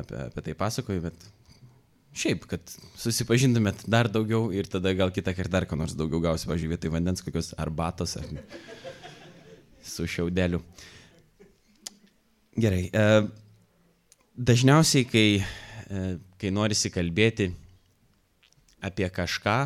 [0.00, 1.26] apie, apie tai pasakoju, bet
[2.14, 6.48] šiaip, kad susipažintumėt dar daugiau ir tada gal kitą kartą dar ko nors daugiau gausi,
[6.50, 8.28] važiuoju, vietoj vandens kokios arbatos ar
[9.84, 10.62] su šiaudeliu.
[12.54, 12.86] Gerai.
[12.86, 13.06] E,
[14.38, 16.04] dažniausiai, kai, e,
[16.38, 17.50] kai norisi kalbėti
[18.84, 19.56] apie kažką,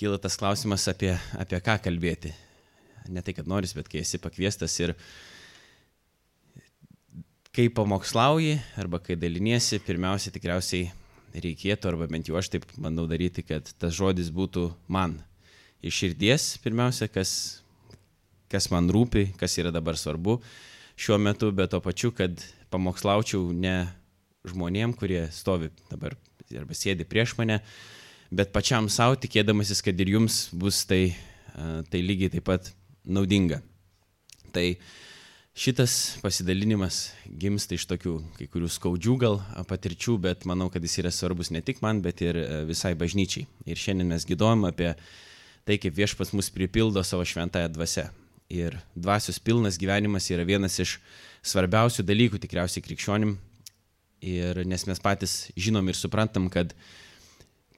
[0.00, 2.32] kyla tas klausimas apie, apie ką kalbėti.
[3.12, 4.94] Ne tai, kad noris, bet kai esi pakviestas ir
[7.54, 10.90] kai pamokslauji arba kai daliniesi, pirmiausia tikriausiai
[11.34, 15.18] reikėtų, arba bent jau aš taip bandau daryti, kad tas žodis būtų man
[15.82, 17.62] iš širdies, pirmiausia, kas,
[18.50, 20.38] kas man rūpi, kas yra dabar svarbu
[21.00, 22.38] šiuo metu, bet to pačiu, kad
[22.70, 23.88] pamokslaučiau ne
[24.46, 26.14] žmonėm, kurie stovi dabar
[26.54, 27.60] arba sėdi prieš mane,
[28.30, 31.16] bet pačiam savo tikėdamasis, kad ir jums bus tai,
[31.90, 32.72] tai lygiai taip pat
[33.06, 33.60] naudinga.
[34.54, 34.66] Tai
[35.54, 41.12] šitas pasidalinimas gimsta iš tokių kai kurių skaudžių gal patirčių, bet manau, kad jis yra
[41.14, 43.48] svarbus ne tik man, bet ir visai bažnyčiai.
[43.66, 44.94] Ir šiandien mes gydojom apie
[45.66, 48.08] tai, kaip viešpas mus pripildo savo šventąją dvasę.
[48.50, 50.96] Ir dvasios pilnas gyvenimas yra vienas iš
[51.46, 53.36] svarbiausių dalykų tikriausiai krikščionim.
[54.20, 56.74] Ir nes mes patys žinom ir suprantam, kad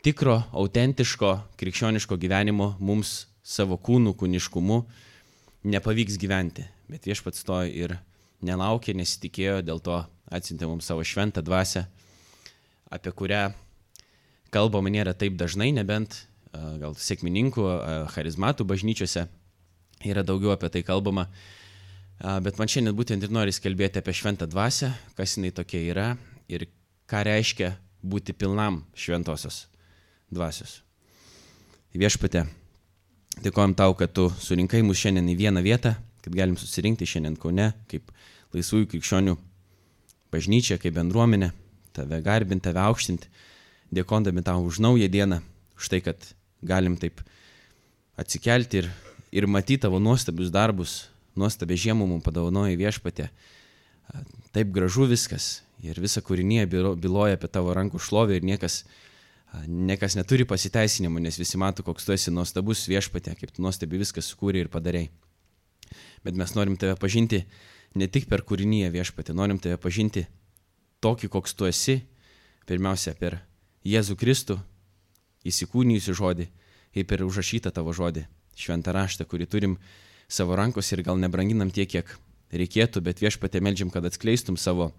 [0.03, 4.81] tikro, autentiško krikščioniško gyvenimo mums savo kūnų, kūniškumu
[5.63, 6.65] nepavyks gyventi.
[6.93, 7.95] Bet viešpats to ir
[8.45, 11.87] nelaukė, nesitikėjo, dėl to atsintė mums savo šventą dvasę,
[12.93, 13.47] apie kurią
[14.53, 17.65] kalbama nėra taip dažnai, nebent gal sėkmininkų,
[18.13, 19.25] charizmatų bažnyčiose
[20.05, 21.31] yra daugiau apie tai kalbama.
[22.21, 26.07] Bet man šiandien būtent ir nori kalbėti apie šventą dvasę, kas jinai tokia yra
[26.53, 26.69] ir
[27.09, 27.73] ką reiškia
[28.05, 29.65] būti pilnam šventosios
[30.29, 30.83] dvasios.
[31.97, 32.45] Viešpatė,
[33.41, 37.73] dėkojom tau, kad tu surinkai mus šiandien į vieną vietą, kad galim susirinkti šiandien Kaune
[37.91, 38.11] kaip
[38.55, 39.37] laisvųjų krikščionių
[40.33, 41.53] bažnyčia, kaip bendruomenė,
[41.97, 43.29] tave garbinti, tave aukštinti,
[43.93, 45.43] dėkondami tau už naują dieną,
[45.77, 46.29] už tai, kad
[46.65, 47.21] galim taip
[48.21, 48.91] atsikelti ir,
[49.33, 50.97] ir matyti tavo nuostabius darbus,
[51.37, 53.29] nuostabę žiemą mums padaunoja viešpatė.
[54.53, 58.83] Taip gražu viskas ir visa kūrinė byloja apie tavo rankų šlovę ir niekas
[59.69, 64.25] Niekas neturi pasiteisinimų, nes visi mato, koks tu esi nuostabus viešpatė, kaip tu nuostabi viską
[64.25, 65.11] sukūrė ir padarėjai.
[66.23, 67.43] Bet mes norim tave pažinti
[67.99, 70.25] ne tik per kūrinyje viešpatė, norim tave pažinti
[71.03, 72.01] tokį, koks tu esi,
[72.69, 73.41] pirmiausia per
[73.83, 74.61] Jėzų Kristų,
[75.49, 76.47] įsikūnijusi žodį,
[76.95, 78.27] ir per užrašytą tavo žodį,
[78.59, 79.79] šventą raštą, kurį turim
[80.31, 82.15] savo rankose ir gal nebranginam tiek, kiek
[82.53, 84.93] reikėtų, bet viešpatė melžiam, kad atskleistum savo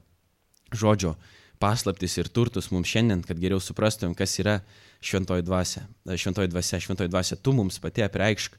[0.74, 1.16] žodžio
[1.62, 4.60] paslaptis ir turtus mums šiandien, kad geriau suprastumėm, kas yra
[5.06, 5.86] šventoji dvasia.
[6.10, 8.58] Šventoji dvasia, šventoji dvasia, tu mums pati apreikšk,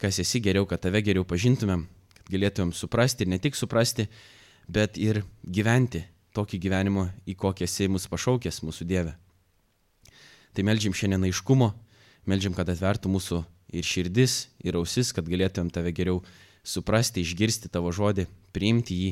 [0.00, 1.84] kas esi geriau, kad tave geriau pažintumėm,
[2.32, 4.08] galėtumėm suprasti ir ne tik suprasti,
[4.68, 6.04] bet ir gyventi
[6.36, 9.14] tokį gyvenimą, į kokį esi mūsų pašaukęs, mūsų Dieve.
[10.54, 11.72] Tai melžiam šiandien aiškumo,
[12.28, 13.42] melžiam, kad atvertų mūsų
[13.74, 16.22] ir širdis, ir ausis, kad galėtumėm tave geriau
[16.64, 19.10] suprasti, išgirsti tavo žodį, priimti jį,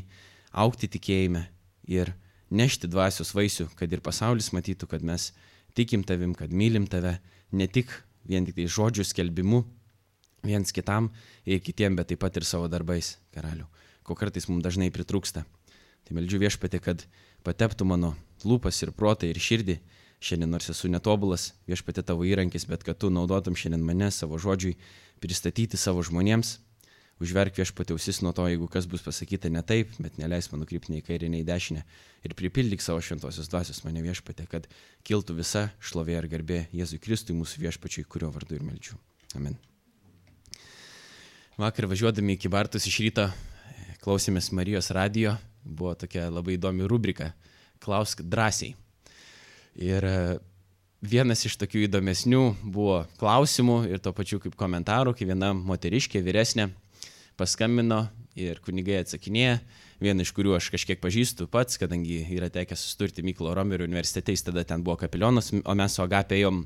[0.53, 1.47] aukti tikėjime
[1.89, 2.13] ir
[2.51, 5.33] nešti dvasios vaisių, kad ir pasaulis matytų, kad mes
[5.77, 7.19] tikim tavim, kad mylim tave,
[7.53, 7.91] ne tik
[8.27, 9.65] vien tik tai žodžių skelbimu
[10.47, 11.11] viens kitam
[11.45, 13.67] ir kitiem, bet taip pat ir savo darbais, karaliu,
[14.07, 15.45] ko kartais mums dažnai pritrūksta.
[16.07, 17.03] Tai meldžiu viešpatį, kad
[17.47, 18.15] pateptų mano
[18.47, 19.81] lūpas ir protą ir širdį,
[20.23, 24.77] šiandien nors esu netobulas, viešpatė tavo įrankis, bet kad tu naudotum šiandien mane savo žodžiui
[25.23, 26.57] pristatyti savo žmonėms,
[27.23, 30.93] užverk viešpatė ausis nuo to, jeigu kas bus pasakyta ne taip, bet neleis man nukrypti
[30.93, 31.85] nei kairė, nei dešinę.
[32.29, 34.69] Ir pripildyk savo šventosios dvasios mane viešpatė, kad
[35.07, 39.01] kiltų visa šlovė ir garbė Jėzui Kristui, mūsų viešpačiui, kurio vardu ir meldžiu.
[39.37, 39.57] Amen.
[41.57, 43.23] Vakar važiuodami iki Bartus iš ryto
[44.05, 45.31] klausėmės Marijos radio,
[45.65, 47.31] buvo tokia labai įdomi rubrika
[47.81, 48.75] Klausk drąsiai.
[49.81, 50.19] Ir e,
[51.01, 56.69] vienas iš tokių įdomesnių buvo klausimų ir to pačiu kaip komentarų, kai viena moteriškė vyresnė
[57.41, 58.03] paskambino
[58.37, 59.57] ir kunigai atsakinėja,
[60.03, 64.47] vieną iš kurių aš kažkiek pažįstu pats, kadangi yra tekę susidurti Myklo Romerio universitete, jis
[64.49, 66.63] tada ten buvo kapelionas, o mes su Agapė ėjom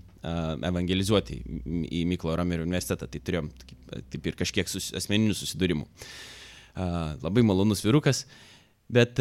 [0.71, 1.41] evangelizuoti
[1.87, 3.51] į Myklo Romerio universitetą, tai turėjom
[4.13, 5.87] taip ir kažkiek sus, asmeninių susidūrimų.
[7.23, 8.25] Labai malonus virukas,
[8.91, 9.21] bet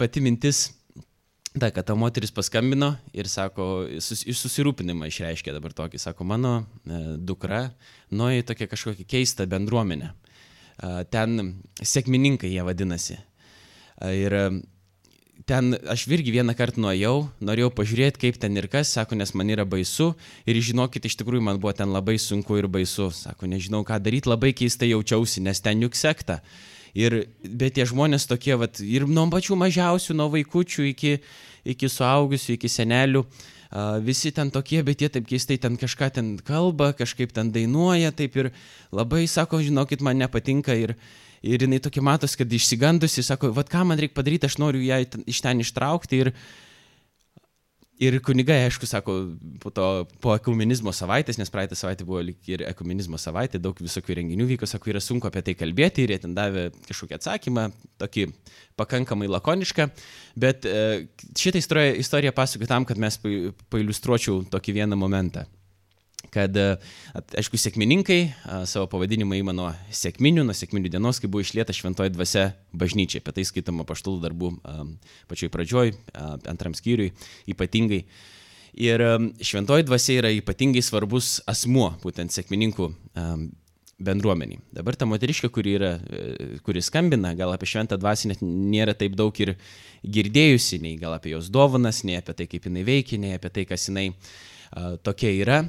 [0.00, 0.70] pati mintis
[1.52, 7.00] Ta, kad ta moteris paskambino ir sako, sus, susirūpinimą išreiškė dabar tokį, sako, mano e,
[7.20, 7.66] dukra
[8.08, 10.14] nuėjo į tokią kažkokią keistą bendruomenę
[11.12, 13.18] ten sėkmininkai jie vadinasi.
[14.10, 14.34] Ir
[15.46, 17.14] ten aš irgi vieną kartą nuėjau,
[17.44, 20.12] norėjau pažiūrėti, kaip ten ir kas, sako, nes man yra baisu.
[20.46, 23.10] Ir žinokit, iš tikrųjų man buvo ten labai sunku ir baisu.
[23.14, 26.40] Sako, nežinau, ką daryti, labai keistai jaučiausi, nes ten juk sekta.
[26.98, 31.16] Ir, bet tie žmonės tokie, vat, ir nuo pačių mažiausių, nuo vaikučių iki,
[31.72, 33.50] iki suaugusių, iki senelių, uh,
[34.04, 38.36] visi ten tokie, bet jie taip keistai ten kažką ten kalba, kažkaip ten dainuoja, taip
[38.36, 38.52] ir
[38.92, 40.94] labai sako, žinokit, man nepatinka ir,
[41.42, 45.02] ir jinai tokia matos, kad išsigandusi, sako, vad ką man reikia padaryti, aš noriu ją
[45.26, 46.22] iš ten ištraukti.
[46.26, 46.34] Ir,
[48.02, 49.12] Ir kunigai, aišku, sako,
[49.62, 49.84] po to,
[50.24, 54.90] po ekumenizmo savaitės, nes praeitą savaitę buvo ir ekumenizmo savaitė, daug visokių renginių vyko, sako,
[54.90, 57.68] yra sunku apie tai kalbėti ir jie ten davė kažkokį atsakymą,
[58.02, 58.26] tokį
[58.80, 59.86] pakankamai lakonišką,
[60.34, 61.06] bet e,
[61.38, 65.46] šitą istoriją, istoriją pasakoju tam, kad mes pailustruočiau tokį vieną momentą
[66.30, 66.76] kad, e,
[67.40, 68.20] aišku, sėkmininkai
[68.68, 73.22] savo pavadinimą įima nuo sėkminių, nuo sėkminių dienos, kai buvo išlieta šventoji dvasia bažnyčiai.
[73.24, 74.52] Apie tai skaitoma paštalų darbų
[75.32, 75.96] pačioj pradžioj,
[76.48, 77.10] antram skyriui
[77.50, 78.04] ypatingai.
[78.72, 79.02] Ir
[79.44, 82.88] šventoji dvasia yra ypatingai svarbus asmuo, būtent sėkmininkų
[84.02, 84.60] bendruomeniai.
[84.74, 89.16] Dabar ta moteriškė, kuri, yra, e, kuri skambina, gal apie šventą dvasį net nėra taip
[89.18, 89.54] daug ir
[90.02, 93.64] girdėjusi, nei gal apie jos dovanas, nei apie tai, kaip jinai veikia, nei apie tai,
[93.68, 95.60] kas jinai uh, tokia yra.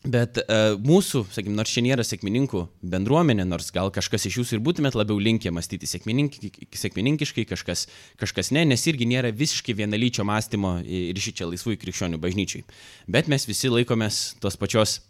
[0.00, 4.62] Bet uh, mūsų, sakykime, nors čia nėra sėkmininkų bendruomenė, nors gal kažkas iš jūsų ir
[4.64, 6.38] būtumėt labiau linkę mąstyti sėkminink,
[6.72, 7.84] sėkmininkiškai, kažkas,
[8.20, 12.64] kažkas ne, nes irgi nėra visiškai vienalyčio mąstymo ir šį čia laisvųjų krikščionių bažnyčiai.
[13.12, 15.02] Bet mes visi laikomės tos pačios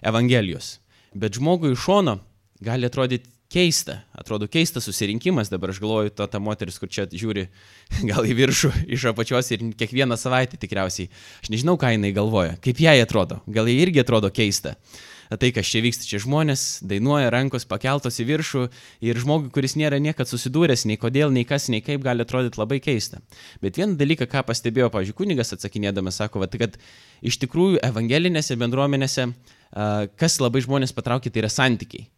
[0.00, 0.78] Evangelijos.
[1.12, 2.16] Bet žmogui iš šono
[2.64, 7.46] gali atrodyti keista, atrodo keistas susirinkimas, dabar aš galvoju, to ta moteris, kur čia žiūri
[8.10, 11.10] gal į viršų iš apačios ir kiekvieną savaitę tikriausiai,
[11.42, 14.76] aš nežinau, ką jinai galvoja, kaip jai atrodo, gal jai irgi atrodo keista.
[15.32, 18.66] Tai, kas čia vyksta, čia žmonės dainuoja, rankos pakeltos į viršų
[19.08, 22.82] ir žmogui, kuris nėra niekad susidūręs, nei kodėl, nei kas, nei kaip, gali atrodyti labai
[22.84, 23.22] keista.
[23.64, 26.76] Bet vieną dalyką, ką pastebėjo, pavyzdžiui, kunigas atsakinėdamas, sako, va, tai, kad
[27.24, 29.30] iš tikrųjų evangelinėse bendruomenėse,
[30.20, 32.10] kas labai žmonės patraukia, tai yra santykiai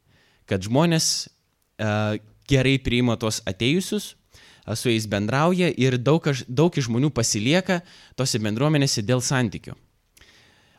[0.51, 2.17] kad žmonės uh,
[2.51, 7.81] gerai priima tuos atėjusius, uh, su jais bendrauja ir daug, daug žmonių pasilieka
[8.19, 9.75] tose bendruomenėse dėl santykių,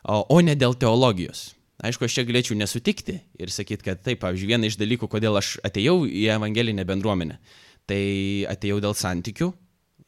[0.06, 1.52] o, o ne dėl teologijos.
[1.84, 5.58] Aišku, aš čia galėčiau nesutikti ir sakyti, kad taip, pavyzdžiui, viena iš dalykų, kodėl aš
[5.66, 7.36] atėjau į evangelinę bendruomenę,
[7.86, 9.50] tai atėjau dėl santykių,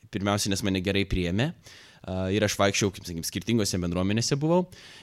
[0.09, 1.53] pirmiausia, nes mane gerai priėmė,
[2.09, 4.63] Uh, ir aš vaikščiau, kaip sakykim, skirtingose bendruomenėse buvau,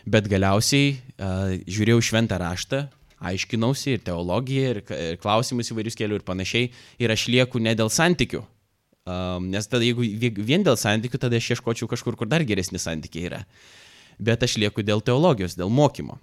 [0.10, 2.80] bet galiausiai uh, žiūrėjau šventą raštą,
[3.24, 4.82] aiškinausi ir teologiją, ir,
[5.12, 6.70] ir klausimus įvairius kelių ir panašiai,
[7.00, 8.44] ir aš lieku ne dėl santykių.
[9.06, 13.28] Um, nes tada jeigu vien dėl santykių, tada aš ieškočiau kažkur, kur dar geresni santykiai
[13.30, 13.42] yra.
[14.18, 16.18] Bet aš lieku dėl teologijos, dėl mokymo.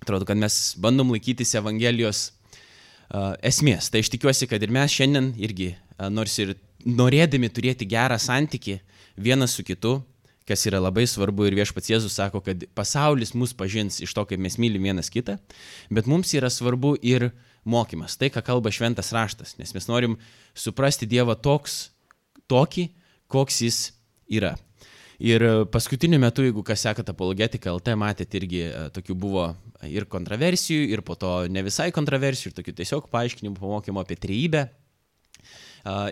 [0.00, 3.92] Atrodo, kad mes bandom laikytis Evangelijos uh, esmės.
[3.92, 8.80] Tai aš tikiuosi, kad ir mes šiandien irgi, uh, nors ir norėdami turėti gerą santyki
[9.20, 10.00] vienas su kitu,
[10.50, 14.42] kas yra labai svarbu ir viešpats Jėzus sako, kad pasaulis mus pažins iš to, kaip
[14.42, 15.38] mes mylim vienas kitą,
[15.94, 17.30] bet mums yra svarbu ir
[17.68, 20.18] mokymas, tai, ką kalba šventas raštas, nes mes norim
[20.56, 21.92] suprasti Dievą toks,
[22.50, 22.88] tokį,
[23.30, 23.80] koks jis
[24.30, 24.56] yra.
[25.20, 29.50] Ir paskutiniu metu, jeigu kas sekate apologetiką LT, matėte irgi e, tokių buvo
[29.84, 34.64] ir kontroversijų, ir po to ne visai kontroversijų, ir tokių tiesiog paaiškinimų pamokymo apie trybę.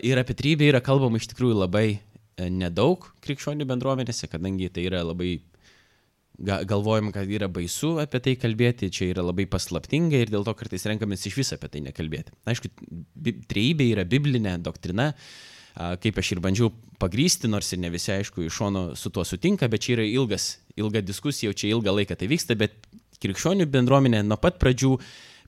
[0.04, 5.02] Ir apie trybę yra kalbama iš tikrųjų labai E, nedaug krikščionių bendruomenėse, kadangi tai yra
[5.06, 5.38] labai
[6.38, 10.86] galvojam, kad yra baisu apie tai kalbėti, čia yra labai paslaptinga ir dėl to kartais
[10.86, 12.34] renkamės iš viso apie tai nekalbėti.
[12.46, 12.70] Aišku,
[13.50, 15.10] trejybė yra biblinė doktrina,
[15.74, 16.70] kaip aš ir bandžiau
[17.02, 20.56] pagrysti, nors ir ne visi, aišku, iš šono su tuo sutinka, bet čia yra ilgas,
[20.78, 22.78] ilga diskusija, jau čia ilgą laiką tai vyksta, bet
[23.22, 24.94] krikščionių bendruomenė nuo pat pradžių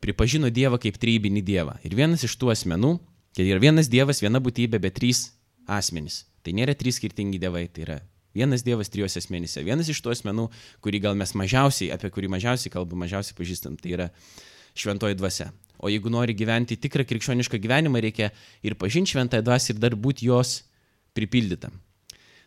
[0.03, 1.79] pripažino Dievą kaip trejybinį Dievą.
[1.87, 2.97] Ir vienas iš tų asmenų,
[3.37, 5.29] kad yra vienas Dievas, viena būtybė, bet trys
[5.71, 6.25] asmenys.
[6.45, 7.99] Tai nėra trys skirtingi dievai, tai yra
[8.35, 9.63] vienas dievas trijose asmenyse.
[9.67, 10.47] Vienas iš tų asmenų,
[10.85, 14.09] kurį gal mes mažiausiai, apie kurį mažiausiai kalbam, mažiausiai pažįstam, tai yra
[14.79, 15.51] šventoji dvasia.
[15.81, 18.31] O jeigu nori gyventi tikrą krikščionišką gyvenimą, reikia
[18.67, 20.61] ir pažinti šventąją dvasę ir dar būti jos
[21.17, 21.73] pripildytam.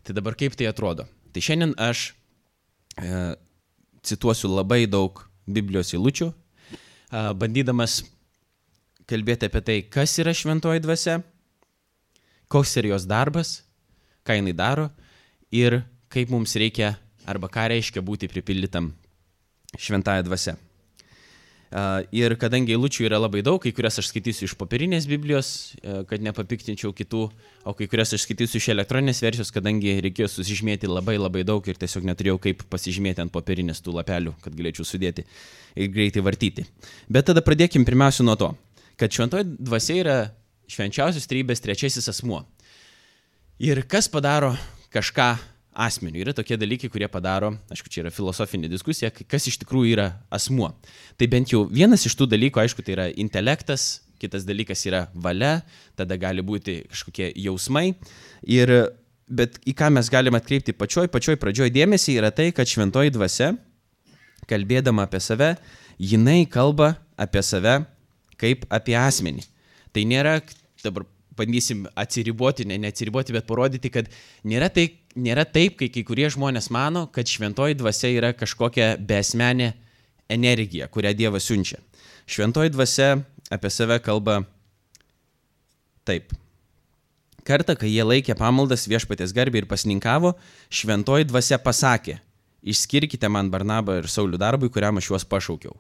[0.04, 1.08] Tai dabar kaip tai atrodo?
[1.34, 2.12] Tai šiandien aš
[3.02, 3.34] e,
[4.06, 8.04] cituosiu labai daug Biblijos įlučių, e, bandydamas
[9.10, 11.20] kalbėti apie tai, kas yra šventoji dvasia,
[12.54, 13.62] koks yra jos darbas
[14.24, 14.90] ką jinai daro
[15.52, 15.82] ir
[16.14, 16.96] kaip mums reikia
[17.28, 18.94] arba ką reiškia būti pripildytam
[19.80, 20.56] šventąją dvasę.
[22.14, 25.48] Ir kadangi eilučių yra labai daug, kai kurias aš skaitysiu iš popierinės Biblijos,
[26.10, 27.22] kad nepapiktinčiau kitų,
[27.66, 31.80] o kai kurias aš skaitysiu iš elektroninės versijos, kadangi reikėjo susižymėti labai labai daug ir
[31.82, 35.26] tiesiog neturėjau kaip pasižymėti ant popierinės tų lapelių, kad galėčiau sudėti
[35.74, 36.68] ir greitai vartyti.
[37.10, 38.54] Bet tada pradėkim pirmiausia nuo to,
[39.02, 40.20] kad šventoji dvasia yra
[40.74, 42.44] švenčiausios trybės trečiasis asmuo.
[43.62, 44.54] Ir kas padaro
[44.94, 45.32] kažką
[45.74, 46.22] asmeniu.
[46.22, 50.72] Yra tokie dalykai, kurie padaro, aišku, čia yra filosofinė diskusija, kas iš tikrųjų yra asmuo.
[51.18, 55.62] Tai bent jau vienas iš tų dalykų, aišku, tai yra intelektas, kitas dalykas yra valia,
[56.00, 57.94] tada gali būti kažkokie jausmai.
[58.46, 58.74] Ir,
[59.28, 63.54] bet į ką mes galime atkreipti pačioj, pačioj pradžioj dėmesį yra tai, kad šventoji dvasia,
[64.50, 65.56] kalbėdama apie save,
[65.98, 67.82] jinai kalba apie save
[68.40, 69.46] kaip apie asmenį.
[69.94, 70.40] Tai nėra,
[70.84, 71.06] dabar
[71.38, 74.10] bandysim atsiriboti, ne neatsiriboti, bet parodyti, kad
[74.46, 79.74] nėra, tai, nėra taip, kai kai kurie žmonės mano, kad šventoji dvasia yra kažkokia besmenė
[80.32, 81.80] energija, kurią Dievas siunčia.
[82.30, 83.16] Šventoji dvasia
[83.54, 84.44] apie save kalba
[86.08, 86.34] taip.
[87.44, 90.32] Kartą, kai jie laikė pamaldas viešpatės garbį ir pasninkavo,
[90.72, 92.20] šventoji dvasia pasakė,
[92.64, 95.76] išskirkite man Barnabą ir Saulių darbui, kuriam aš juos pašaukiau.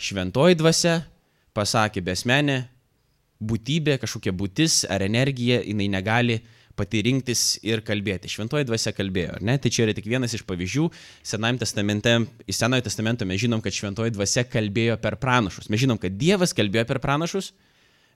[0.00, 1.02] Šventoji dvasia
[1.52, 2.62] pasakė besmenė
[3.42, 6.40] būtybė, kažkokia būtis ar energija, jinai negali
[6.78, 8.30] pati rinktis ir kalbėti.
[8.32, 9.58] Šventoji dvasia kalbėjo, ne?
[9.60, 10.86] Tai čia yra tik vienas iš pavyzdžių.
[11.26, 12.14] Senajame testamente,
[12.48, 15.68] į Senojo testamento mes žinom, kad šventoji dvasia kalbėjo per pranašus.
[15.68, 17.52] Mes žinom, kad Dievas kalbėjo per pranašus,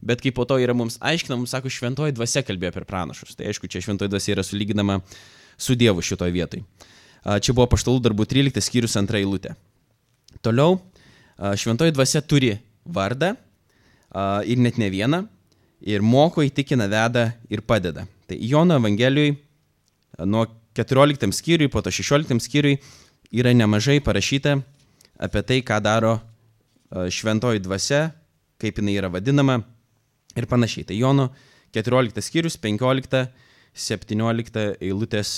[0.01, 3.37] bet kai po to yra mums aiškinama, mums sako, šventoji dvasia kalbėjo per pranašus.
[3.37, 5.03] Tai aišku, čia šventoji dvasia yra sulyginama
[5.61, 6.65] su Dievu šitoje vietoje.
[7.27, 9.53] Čia buvo paštalų darbų 13 skyrius antra eilutė.
[10.41, 10.79] Toliau,
[11.37, 12.55] šventoji dvasia turi
[12.89, 13.35] vardą
[14.47, 15.25] ir net ne vieną,
[15.85, 18.07] ir moko, įtikina, veda ir padeda.
[18.27, 19.37] Tai Jono Evangelijoje
[20.25, 20.47] nuo
[20.77, 22.79] 14 skyriui, po to 16 skyriui
[23.33, 24.59] yra nemažai parašyta
[25.21, 26.19] apie tai, ką daro
[26.91, 28.11] šventoji dvasia,
[28.61, 29.61] kaip jinai yra vadinama
[30.37, 30.87] ir panašiai.
[30.89, 31.31] Tai Jono
[31.77, 33.27] 14 skyrius, 15,
[33.77, 35.37] 17 eilutės,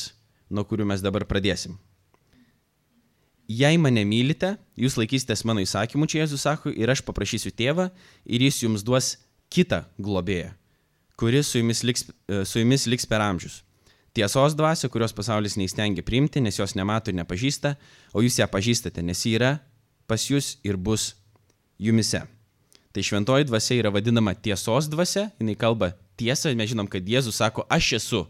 [0.51, 1.79] nuo kurių mes dabar pradėsim.
[3.49, 7.89] Jei mane mylite, jūs laikysitės mano įsakymų, čia Jėzus sako, ir aš paprašysiu tėvą,
[8.29, 9.15] ir jis jums duos
[9.49, 10.51] kitą globėją,
[11.17, 13.63] kuris su jumis liks, e, su jumis liks per amžius.
[14.13, 17.77] Tiesos dvasia, kurios pasaulis neįstengia priimti, nes jos nemato ir nepažįsta,
[18.13, 19.57] o jūs ją pažįstate, nes ji yra
[20.09, 21.15] pas jūs ir bus
[21.81, 22.25] jumise.
[22.93, 27.65] Tai šventoji dvasia yra vadinama tiesos dvasia, jinai kalba tiesą, mes žinom, kad Jėzus sako,
[27.71, 28.27] aš esu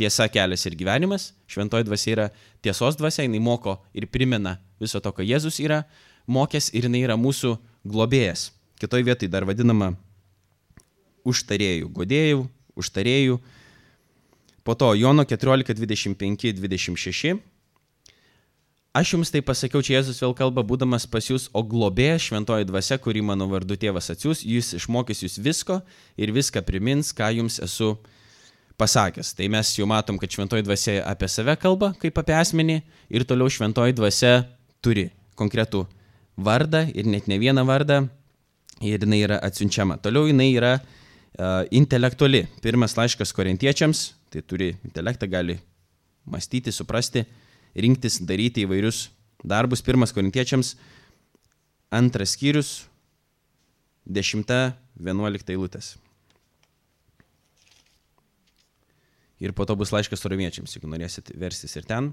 [0.00, 2.26] tiesa, kelias ir gyvenimas, šventoji dvasia yra
[2.64, 5.82] tiesos dvasia, jinai moko ir primena viso to, ką Jėzus yra
[6.30, 8.50] mokęs ir jinai yra mūsų globėjas.
[8.80, 9.92] Kitoje vietoje dar vadinama
[11.28, 12.44] užtarėjų, godėjų,
[12.80, 13.38] užtarėjų.
[14.64, 17.40] Po to Jono 14, 25, 26.
[18.96, 22.96] Aš jums tai pasakiau, čia Jėzus vėl kalba, būdamas pas jūs, o globėjas šventoji dvasia,
[22.98, 25.76] kurį mano vardu tėvas atsiūs, jūs išmokys jūs visko
[26.18, 28.16] ir viską primins, ką jums esu pasakęs.
[28.80, 32.78] Tai mes jau matom, kad šventoji dvasia apie save kalba kaip apie asmenį
[33.12, 34.46] ir toliau šventoji dvasia
[34.80, 35.84] turi konkretų
[36.40, 38.06] vardą ir net ne vieną vardą
[38.80, 39.98] ir jinai yra atsiunčiama.
[40.00, 40.78] Toliau jinai yra
[41.70, 42.46] intelektuali.
[42.64, 45.58] Pirmas laiškas korintiečiams, tai turi intelektą, gali
[46.28, 47.24] mąstyti, suprasti,
[47.76, 49.08] rinktis, daryti įvairius
[49.44, 49.84] darbus.
[49.84, 50.74] Pirmas korintiečiams,
[51.92, 52.86] antras skyrius,
[54.08, 55.94] 10-11 eilutės.
[59.40, 62.12] Ir po to bus laiškas romiečiams, jeigu norėsit verstis ir ten.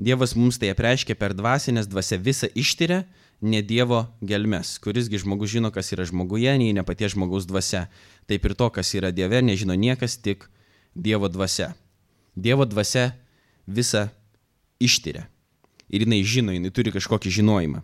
[0.00, 3.02] Dievas mums tai apreiškia per dvasinės dvasia visą ištyrę
[3.40, 7.86] ne Dievo gelmes, kurisgi žmogus žino, kas yra žmoguje, nei ne paties žmogaus dvasia.
[8.28, 10.46] Taip ir to, kas yra Dieve, nežino niekas, tik
[10.94, 11.72] Dievo dvasia.
[12.36, 13.10] Dievo dvasia
[13.68, 14.08] visą
[14.80, 15.24] ištyrė.
[15.90, 17.82] Ir jinai žino, jinai turi kažkokį žinojimą.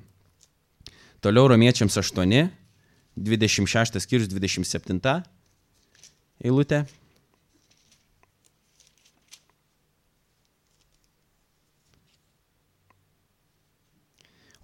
[1.24, 2.48] Toliau romiečiams 8,
[3.16, 5.00] 26 skyrius 27
[6.44, 6.84] eilutė.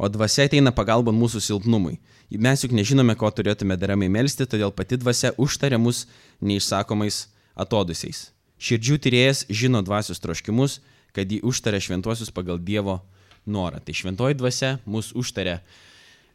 [0.02, 2.00] O dvasia ateina pagalba mūsų silpnumui.
[2.42, 6.06] Mes juk nežinome, ko turėtume deramai melstį, todėl pati dvasia užtarė mus
[6.42, 8.30] neišsakomais atodusiais.
[8.62, 10.80] Širdžių tyrėjas žino dvasios troškimus,
[11.14, 12.98] kad jį užtarė šventuosius pagal Dievo
[13.46, 13.78] norą.
[13.84, 15.60] Tai šventoji dvasia mus užtarė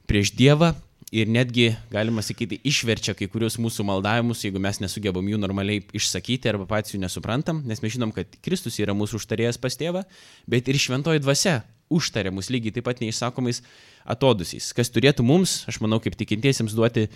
[0.07, 0.73] prieš Dievą
[1.11, 6.51] ir netgi, galima sakyti, išverčia kai kurius mūsų maldavimus, jeigu mes nesugebam jų normaliai išsakyti
[6.51, 10.03] arba patys jų nesuprantam, nes mes žinom, kad Kristus yra mūsų užtarėjas pas tėvą,
[10.51, 11.61] bet ir šventoji dvasia
[11.93, 13.63] užtarė mus lygiai taip pat neišsakomais
[14.07, 17.07] atodusiais, kas turėtų mums, aš manau, kaip tikintiesiems duoti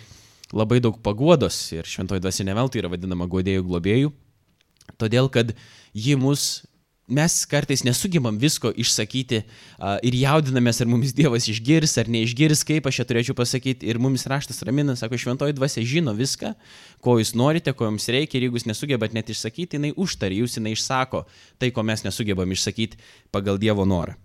[0.52, 4.12] labai daug paguodos ir šventoji dvasia neveltui yra vadinama godėjų globėjų,
[5.00, 5.54] todėl kad
[5.96, 6.62] ji mus
[7.12, 12.86] mes kartais nesugebam visko išsakyti uh, ir jaudinamės, ar mums Dievas išgirs ar neišgirs, kaip
[12.88, 13.88] aš čia turėčiau pasakyti.
[13.90, 16.54] Ir mums raštas ramina, sako, šventoji dvasia žino viską,
[17.04, 20.58] ko jūs norite, ko jums reikia ir jeigu jūs nesugebat net išsakyti, jinai užtari, jūs
[20.58, 21.26] jinai išsako
[21.60, 23.00] tai, ko mes nesugebam išsakyti
[23.34, 24.16] pagal Dievo norą.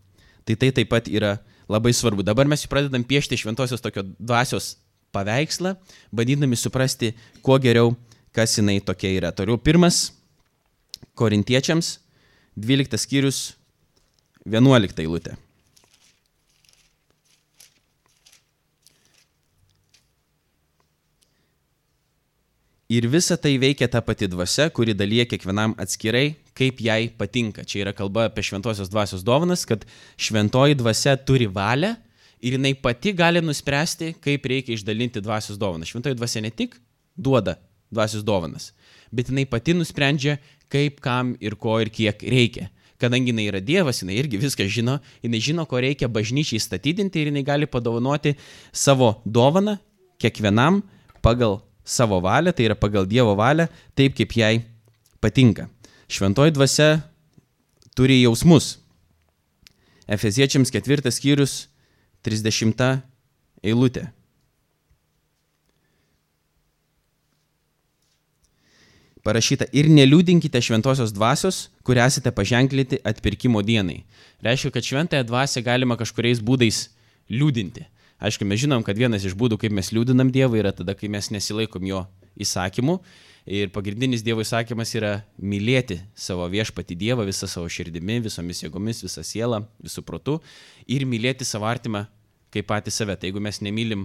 [0.47, 1.37] Tai tai taip pat yra
[1.67, 2.23] labai svarbu.
[2.23, 4.77] Dabar mes pradedam piešti šventosios tokio dvasios
[5.11, 5.75] paveikslą,
[6.15, 7.11] bandydami suprasti,
[7.43, 7.95] kuo geriau,
[8.31, 9.33] kas jinai tokia yra.
[9.35, 10.13] Toliau pirmas
[11.19, 11.97] korintiečiams,
[12.55, 13.41] 12 skyrius,
[14.47, 15.35] 11 eilutė.
[22.87, 27.65] Ir visa tai veikia ta pati dvasia, kuri dalyja kiekvienam atskirai, kaip jai patinka.
[27.67, 29.85] Čia yra kalba apie šventosios dvasios dovanas, kad
[30.17, 31.93] šventoji dvasia turi valią
[32.41, 35.91] ir jinai pati gali nuspręsti, kaip reikia išdalinti dvasios dovanas.
[35.91, 36.77] Šventoji dvasia ne tik
[37.17, 37.57] duoda
[37.91, 38.71] dvasios dovanas,
[39.11, 40.37] bet jinai pati nusprendžia,
[40.71, 42.67] kaip, kam ir ko ir kiek reikia.
[42.97, 47.29] Kadangi jinai yra Dievas, jinai irgi viską žino, jinai žino, ko reikia bažnyčiai statydinti ir
[47.29, 48.33] jinai gali padovanoti
[48.73, 49.77] savo dovaną
[50.17, 50.81] kiekvienam
[51.21, 54.55] pagal savo valią, tai yra pagal Dievo valią, taip kaip jai
[55.21, 55.69] patinka.
[56.07, 57.01] Šventoji dvasia
[57.95, 58.77] turi jausmus.
[60.07, 61.67] Efeziečiams ketvirtas skyrius,
[62.23, 63.01] 30
[63.63, 64.07] eilutė.
[69.27, 74.05] Parašyta ir neliūdinkite šventosios dvasios, kurią esate paženklinti atpirkimo dienai.
[74.45, 76.85] Reiškia, kad šventąją dvasę galima kažkuriais būdais
[77.27, 77.83] liūdinti.
[78.23, 81.27] Aišku, mes žinom, kad vienas iš būdų, kaip mes liūdinam Dievą, yra tada, kai mes
[81.35, 82.05] nesilaikom jo
[82.39, 83.01] įsakymų.
[83.47, 89.23] Ir pagrindinis Dievo įsakymas yra mylėti savo viešpati Dievą visą savo širdimi, visomis jėgomis, visą
[89.23, 90.41] sielą, visų protų
[90.91, 92.03] ir mylėti savo artimą
[92.51, 93.15] kaip patį save.
[93.15, 94.03] Tai jeigu mes nemylim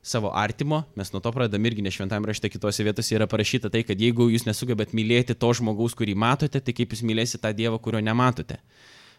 [0.00, 3.84] savo artimo, mes nuo to pradedam irgi ne šventame rašte kitose vietose yra parašyta tai,
[3.84, 7.76] kad jeigu jūs nesugebat mylėti to žmogaus, kurį matote, tai kaip jūs mylėsite tą Dievą,
[7.84, 8.62] kurio nematote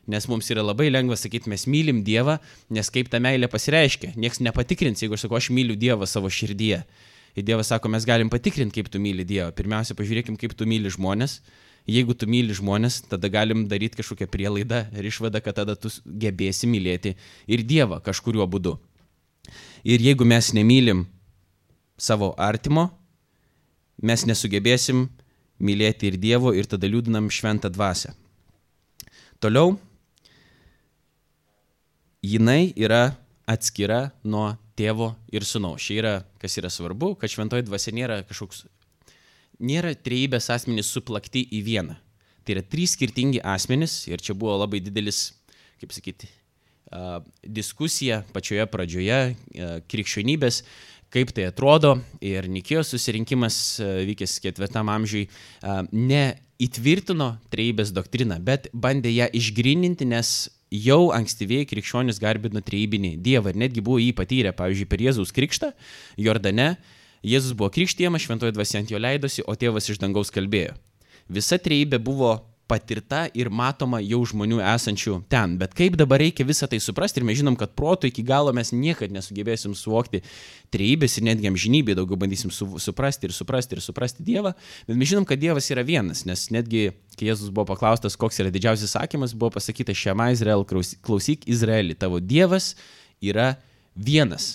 [0.09, 2.39] nes mums yra labai lengva sakyti, mes mylim Dievą,
[2.73, 4.15] nes kaip ta meilė pasireiškia.
[4.17, 6.81] Niekas nepatikrins, jeigu aš sakau, aš myliu Dievą savo širdyje.
[7.35, 9.51] Ir Dievas sako, mes galim patikrinti, kaip tu myli Dievą.
[9.55, 11.39] Pirmiausia, pažiūrėkim, kaip tu myli žmonės.
[11.89, 16.69] Jeigu tu myli žmonės, tada galim daryti kažkokią prielaidą ir išvadą, kad tada tu gebėsi
[16.69, 17.15] mylėti
[17.49, 18.75] ir Dievą kažkuriuo būdu.
[19.83, 21.07] Ir jeigu mes nemylim
[21.97, 22.91] savo artimo,
[24.01, 25.07] mes nesugebėsim
[25.61, 28.13] mylėti ir Dievo ir tada liūdinam šventą dvasę.
[29.41, 29.73] Toliau
[32.21, 33.15] jinai yra
[33.49, 35.85] atskira nuo tėvo ir sunaus.
[35.85, 38.65] Šia yra, kas yra svarbu, kad šventoji dvasia nėra kažkoks,
[39.61, 41.97] nėra trejybės asmenys suplakti į vieną.
[42.41, 45.27] Tai yra trys skirtingi asmenys ir čia buvo labai didelis,
[45.81, 46.29] kaip sakyti,
[47.45, 49.19] diskusija pačioje pradžioje
[49.91, 50.63] krikščionybės,
[51.13, 53.55] kaip tai atrodo ir Nikijos susirinkimas
[54.09, 55.27] vykęs ketvirtam amžiui
[55.93, 56.23] ne
[56.61, 63.59] įtvirtino trejybės doktriną, bet bandė ją išgrininti, nes jau ankstyvieji krikščionys garbino trejybinį Dievą ir
[63.65, 65.73] netgi buvo jį patyrę, pavyzdžiui, per Jėzaus krikštą
[66.17, 66.75] Jordane.
[67.21, 70.73] Jėzus buvo krikštiemas, šventoji dvasia ant jo leidosi, o tėvas iš dangaus kalbėjo.
[71.29, 72.39] Visa trejybė buvo
[72.71, 75.57] patirta ir matoma jau žmonių esančių ten.
[75.59, 78.71] Bet kaip dabar reikia visą tai suprasti ir mes žinom, kad protų iki galo mes
[78.71, 80.21] niekada nesugebėsim suvokti
[80.71, 84.53] trejybės ir netgi amžinybėje daugiau bandysim su, suprasti ir suprasti ir suprasti Dievą.
[84.87, 86.87] Bet mes žinom, kad Dievas yra vienas, nes netgi,
[87.19, 90.63] kai Jėzus buvo paklaustas, koks yra didžiausias sakymas, buvo pasakyta šiame Izrael,
[91.03, 92.73] klausyk Izraelį, tavo Dievas
[93.19, 93.53] yra
[93.95, 94.53] vienas.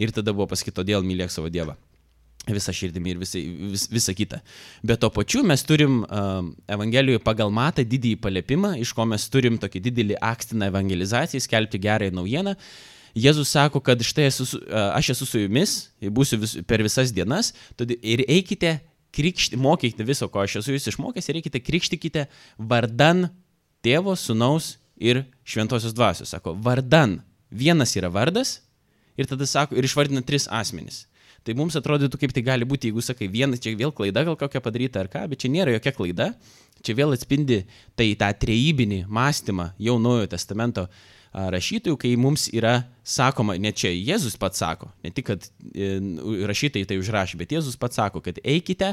[0.00, 1.76] Ir tada buvo pasakyta, todėl mylėk savo Dievą
[2.50, 4.40] visą širdimi ir visai, vis, visą kitą.
[4.82, 9.60] Bet to pačiu mes turim uh, Evangelijoje pagal matą didįjį paliepimą, iš ko mes turim
[9.62, 12.56] tokį didelį akstiną evangelizaciją, skelbti gerąją naujieną.
[13.14, 17.52] Jėzus sako, kad štai esu, uh, aš esu su jumis, būsiu vis, per visas dienas
[17.78, 18.80] ir eikite,
[19.12, 22.26] krikšti, mokykite viso, ko aš esu jūs išmokęs ir eikite, krikštikite
[22.58, 23.28] vardan
[23.84, 26.32] tėvo, sunaus ir šventosios dvasios.
[26.32, 27.20] Sako, vardan.
[27.52, 28.62] Vienas yra vardas
[29.20, 31.04] ir tada sako, ir išvardina tris asmenys.
[31.42, 34.62] Tai mums atrodytų, kaip tai gali būti, jeigu sakai, vienas čia vėl klaida gal kokia
[34.62, 36.28] padaryta ar ką, bet čia nėra jokia klaida.
[36.82, 37.62] Čia vėl atspindi
[37.98, 40.86] tai tą trejybinį mąstymą jau Naujojo testamento
[41.32, 45.96] rašytojų, kai mums yra sakoma, ne čia Jėzus pats sako, ne tik, kad e,
[46.48, 48.92] rašytojai tai užrašė, bet Jėzus pats sako, kad eikite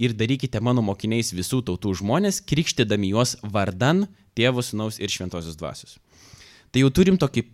[0.00, 4.04] ir darykite mano mokiniais visų tautų žmonės, krikštydami juos vardan
[4.36, 5.96] tėvų, sunaus ir šventosios dvasios.
[6.70, 7.46] Tai jau turim tokį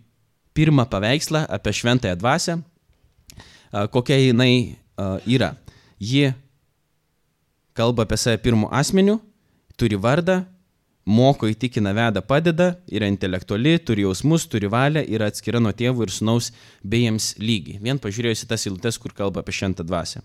[0.57, 2.59] pirmą paveikslą apie šventąją dvasę,
[3.93, 4.75] kokia jinai
[5.29, 5.53] yra.
[5.99, 6.33] Ji
[7.77, 9.17] kalba apie save pirmų asmenių,
[9.77, 10.41] turi vardą,
[11.07, 16.11] moko įtikina, veda, padeda, yra intelektuali, turi jausmus, turi valią, yra atskira nuo tėvų ir
[16.11, 16.49] sunaus
[16.83, 17.79] bei jiems lygiai.
[17.83, 20.23] Vien pažiūrėjus į tas eilutes, kur kalba apie šventą dvasę.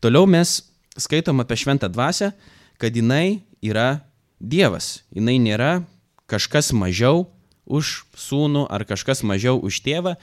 [0.00, 0.60] Toliau mes
[0.96, 2.32] skaitom apie šventą dvasę,
[2.80, 4.00] kad jinai yra
[4.42, 5.04] Dievas.
[5.14, 5.84] Jinai nėra
[6.26, 7.28] kažkas mažiau
[7.62, 10.16] už sūnų ar kažkas mažiau už tėvą.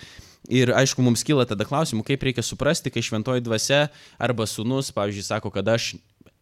[0.50, 3.84] Ir aišku, mums kyla tada klausimų, kaip reikia suprasti, kai šventoji dvasia
[4.18, 5.92] arba sunus, pavyzdžiui, sako, kad aš,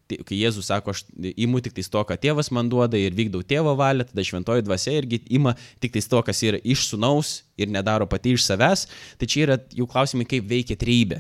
[0.08, 1.04] kai Jėzus sako, aš
[1.36, 5.20] imu tik to, ką tėvas man duoda ir vykdau tėvo valią, tada šventoji dvasia irgi
[5.36, 8.86] ima tik to, kas yra iš sunaus ir nedaro pati iš savęs.
[9.20, 11.20] Tai čia yra jų klausimai, kaip veikia trejybė.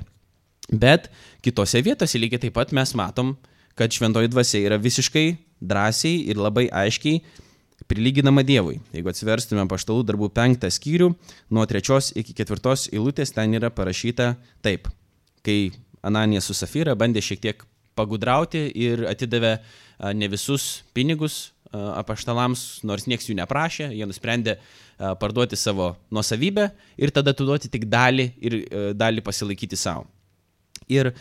[0.71, 1.11] Bet
[1.43, 3.35] kitose vietose lygiai taip pat mes matom,
[3.75, 5.27] kad šventoji dvasia yra visiškai
[5.59, 7.19] drąsiai ir labai aiškiai
[7.87, 8.81] prilyginama Dievui.
[8.95, 11.11] Jeigu atsiverstume paštalų darbų penktą skyrių,
[11.53, 14.33] nuo trečios iki ketvirtos eilutės ten yra parašyta
[14.65, 14.89] taip.
[15.45, 15.71] Kai
[16.05, 17.63] Ananija su Safira bandė šiek tiek
[17.97, 19.57] pagudrauti ir atidavė
[20.13, 24.57] ne visus pinigus apaštalams, nors nieks jų neprašė, jie nusprendė
[25.19, 28.55] parduoti savo nuosavybę ir tada atiduoti tik dalį ir
[28.95, 30.05] dalį pasilaikyti savo.
[30.87, 31.11] Ir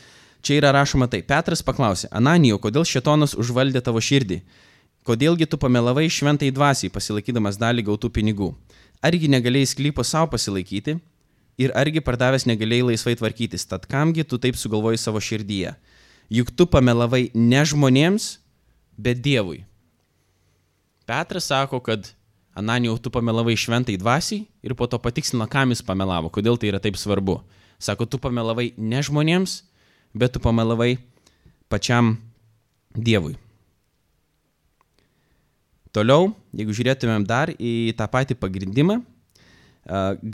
[0.46, 4.42] čia yra rašoma tai, Petras paklausė, Ananijo, kodėl šetonas užvaldė tavo širdį?
[5.06, 8.48] Kodėlgi tu pamelavai šventai dvasiai, pasilaikydamas dalį gautų pinigų?
[9.06, 10.96] Argi negalėjai sklypo savo pasilaikyti?
[11.62, 13.68] Ir argi pardavęs negalėjai laisvai tvarkytis?
[13.70, 15.76] Tad kamgi tu taip sugalvoji savo širdyje?
[16.34, 18.40] Juk tu pamelavai ne žmonėms,
[18.98, 19.62] bet Dievui.
[21.06, 22.10] Petras sako, kad
[22.56, 26.82] Ananijau tu pamelavai šventai dvasiai ir po to patikslina, kam jis pamelavo, kodėl tai yra
[26.82, 27.44] taip svarbu.
[27.78, 29.60] Sako, tu pamelavai ne žmonėms,
[30.16, 30.96] bet tu pamelavai
[31.70, 32.16] pačiam
[32.96, 33.36] Dievui.
[35.96, 38.98] Toliau, jeigu žiūrėtumėm dar į tą patį pagrindimą,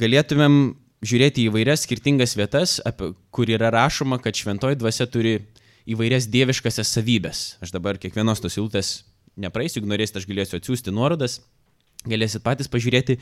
[0.02, 0.56] galėtumėm
[1.06, 5.36] žiūrėti į vairias skirtingas vietas, apie, kur yra rašoma, kad šventoji dvasia turi
[5.86, 7.44] įvairias dieviškasias savybės.
[7.62, 8.92] Aš dabar kiekvienos tos eilutės
[9.38, 11.40] nepraeisiu, jeigu norėsite, aš galėsiu atsiųsti nuorodas,
[12.10, 13.20] galėsit patys pažiūrėti,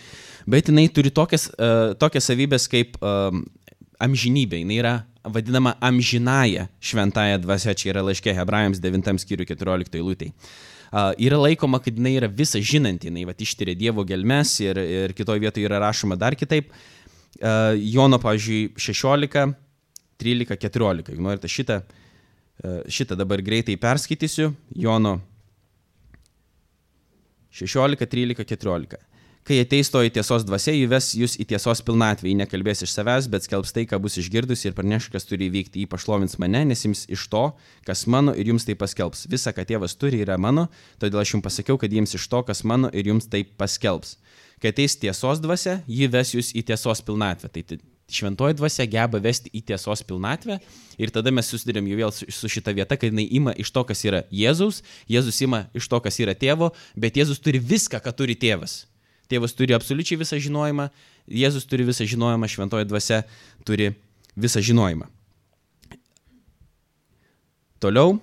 [0.48, 3.44] bet jinai turi tokias, uh, tokias savybės kaip um,
[4.00, 4.96] amžinybė, jinai yra
[5.28, 10.32] vadinama amžinąją šventąją dvasia, čia yra laiškė Hebrajams 9 skyriui 14 eilutėje
[10.92, 15.42] yra laikoma, kad jinai yra visa žinanti, jinai va, ištyrė Dievo gelmes ir, ir kitoje
[15.42, 16.72] vietoje yra rašoma dar kitaip.
[17.40, 19.52] Jono, pavyzdžiui, 16,
[20.20, 21.12] 13, 14.
[21.12, 21.80] Jeigu norite šitą,
[22.90, 24.50] šitą dabar greitai perskaitysiu.
[24.74, 25.20] Jono
[27.54, 29.09] 16, 13, 14.
[29.50, 33.48] Kai ateis toji tiesos dvasia, įves jūs į tiesos pilnatvę, ji nekalbės iš savęs, bet
[33.48, 37.00] skelbs tai, ką bus išgirdusi ir praneš, kas turi įvykti, jį pašlovins mane, nes jums
[37.10, 37.40] iš to,
[37.82, 39.24] kas mano ir jums tai paskelbs.
[39.32, 40.68] Visa, ką tėvas turi, yra mano,
[41.02, 44.20] todėl aš jums pasakiau, kad jiems iš to, kas mano ir jums tai paskelbs.
[44.62, 47.50] Kai ateis tiesos dvasia, ji ves jūs į tiesos pilnatvę.
[47.50, 50.60] Tai šventoji dvasia geba vesti į tiesos pilnatvę
[50.94, 54.06] ir tada mes susidurėm jau vėl su šita vieta, kad jinai ima iš to, kas
[54.06, 58.38] yra Jėzaus, Jėzus ima iš to, kas yra tėvo, bet Jėzus turi viską, ką turi
[58.38, 58.84] tėvas.
[59.30, 60.88] Tėvas turi absoliučiai visą žinojimą,
[61.30, 63.22] Jėzus turi visą žinojimą, šventoji dvasia
[63.66, 63.92] turi
[64.34, 65.06] visą žinojimą.
[67.80, 68.18] Toliau,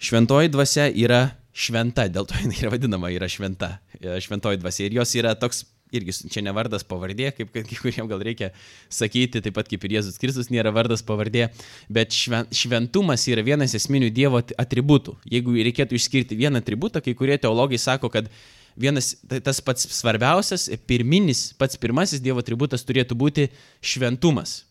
[0.00, 1.24] šventoji dvasia yra
[1.56, 4.86] šventa, dėl to jinai yra vadinama, yra šventa, šventoji dvasia.
[4.86, 8.50] Ir jos yra toks, irgi čia ne vardas pavardė, kaip kai kuriems gal reikia
[8.92, 11.48] sakyti, taip pat kaip ir Jėzus Kristus nėra vardas pavardė,
[11.92, 15.16] bet šventumas yra vienas esminių Dievo atributų.
[15.32, 18.30] Jeigu reikėtų išskirti vieną atributą, kai kurie teologai sako, kad
[18.76, 23.48] vienas, tai tas pats svarbiausias, pirminis, pats pirmasis Dievo atributas turėtų būti
[23.80, 24.62] šventumas.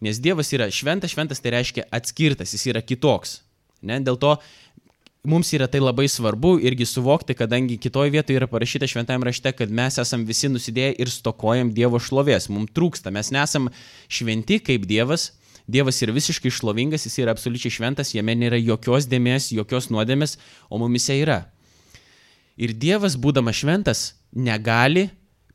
[0.00, 3.40] Nes Dievas yra šventas, šventas tai reiškia atskirtas, jis yra kitoks.
[3.82, 3.98] Ne?
[4.02, 4.36] Dėl to
[5.28, 9.74] mums yra tai labai svarbu irgi suvokti, kadangi kitoje vietoje yra parašyta šventajame rašte, kad
[9.74, 12.48] mes esame visi nusidėję ir stokojam Dievo šlovės.
[12.52, 13.68] Mums trūksta, mes nesam
[14.08, 15.32] šventi kaip Dievas.
[15.68, 20.38] Dievas yra visiškai šlovingas, jis yra absoliučiai šventas, jame nėra jokios dėmesio, jokios nuodėmės,
[20.70, 21.42] o mumise yra.
[22.58, 24.00] Ir Dievas, būdamas šventas,
[24.34, 25.08] negali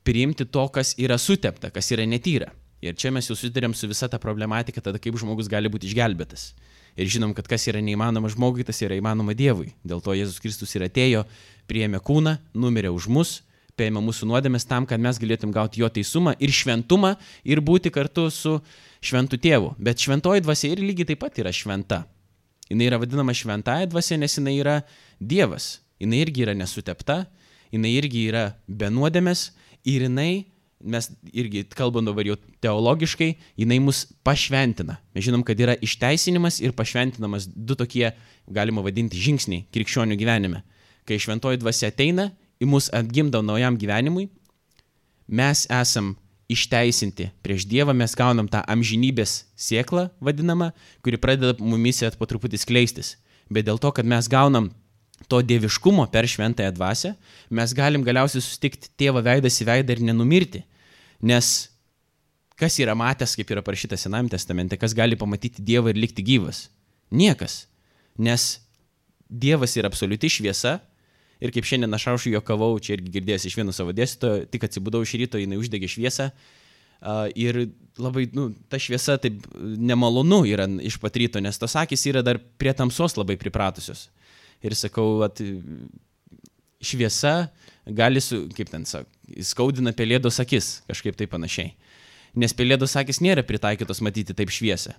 [0.08, 2.54] priimti to, kas yra sutepta, kas yra netyra.
[2.84, 6.52] Ir čia mes jau susidurėm su visa ta problematika, tada kaip žmogus gali būti išgelbėtas.
[7.00, 9.72] Ir žinom, kad kas yra neįmanoma žmogui, tas yra įmanoma Dievui.
[9.84, 11.24] Dėl to Jėzus Kristus ir atėjo,
[11.68, 13.36] priėmė kūną, numirė už mus,
[13.80, 18.30] paėmė mūsų nuodėmės tam, kad mes galėtum gauti jo teisumą ir šventumą ir būti kartu
[18.32, 18.60] su
[19.04, 19.74] šventu tėvu.
[19.80, 22.04] Bet šventoji dvasia ir lygiai taip pat yra šventa.
[22.70, 24.82] Jis yra vadinama šventąją dvasia, nes jinai yra
[25.20, 27.24] Dievas jinai irgi yra nesutepta,
[27.74, 29.52] jinai irgi yra be nuodėmės
[29.88, 30.46] ir jinai,
[30.84, 35.00] mes irgi kalbam dabar jau teologiškai, jinai mus pašventina.
[35.16, 38.10] Mes žinom, kad yra išteisinimas ir pašventinamas du tokie,
[38.52, 40.64] galima vadinti, žingsniai krikščionių gyvenime.
[41.08, 44.28] Kai šventoji dvasia ateina, į mus atgimdo naujam gyvenimui,
[45.28, 46.14] mes esam
[46.52, 50.72] išteisinti prieš Dievą, mes gaunam tą amžinybės sėklą vadinamą,
[51.04, 53.16] kuri pradeda mumise po truputį skleistis.
[53.52, 54.72] Bet dėl to, kad mes gaunam
[55.28, 57.14] to dieviškumo per šventąją dvasę,
[57.50, 60.64] mes galim galiausiai susitikti tėvą veidas į veidą ir nenumirti.
[61.24, 61.52] Nes
[62.60, 66.68] kas yra matęs, kaip yra parašyta Senajame testamente, kas gali pamatyti Dievą ir likti gyvas?
[67.12, 67.64] Niekas.
[68.18, 68.58] Nes
[69.30, 70.80] Dievas yra absoliuti šviesa.
[71.44, 75.02] Ir kaip šiandien aš aušiu juokavau, čia irgi girdėjęs iš vieno savo dėstytojo, tik atsibudau
[75.04, 76.30] iš ryto, jinai uždegė šviesą.
[77.36, 77.66] Ir
[78.00, 82.40] labai, nu, ta šviesa taip nemalonu yra iš pat ryto, nes tos akis yra dar
[82.40, 84.06] prie tamsos labai pripratusios
[84.64, 85.42] ir sakau, at,
[86.84, 87.48] šviesa
[87.86, 89.10] gali, su, kaip ten sako,
[89.44, 91.74] skaudina pelėdos akis, kažkaip tai panašiai.
[92.40, 94.96] Nes pelėdos akis nėra pritaikytos matyti taip šviesą.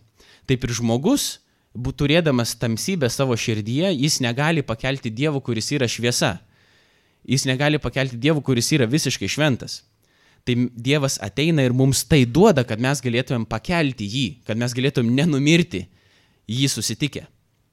[0.49, 1.41] Taip ir žmogus,
[1.75, 6.37] turėdamas tamsybę savo širdyje, jis negali pakelti Dievo, kuris yra šviesa.
[7.27, 9.83] Jis negali pakelti Dievo, kuris yra visiškai šventas.
[10.45, 15.15] tai Dievas ateina ir mums tai duoda, kad mes galėtumėm pakelti jį, kad mes galėtumėm
[15.17, 15.87] nenumirti
[16.45, 17.25] jį susitikę.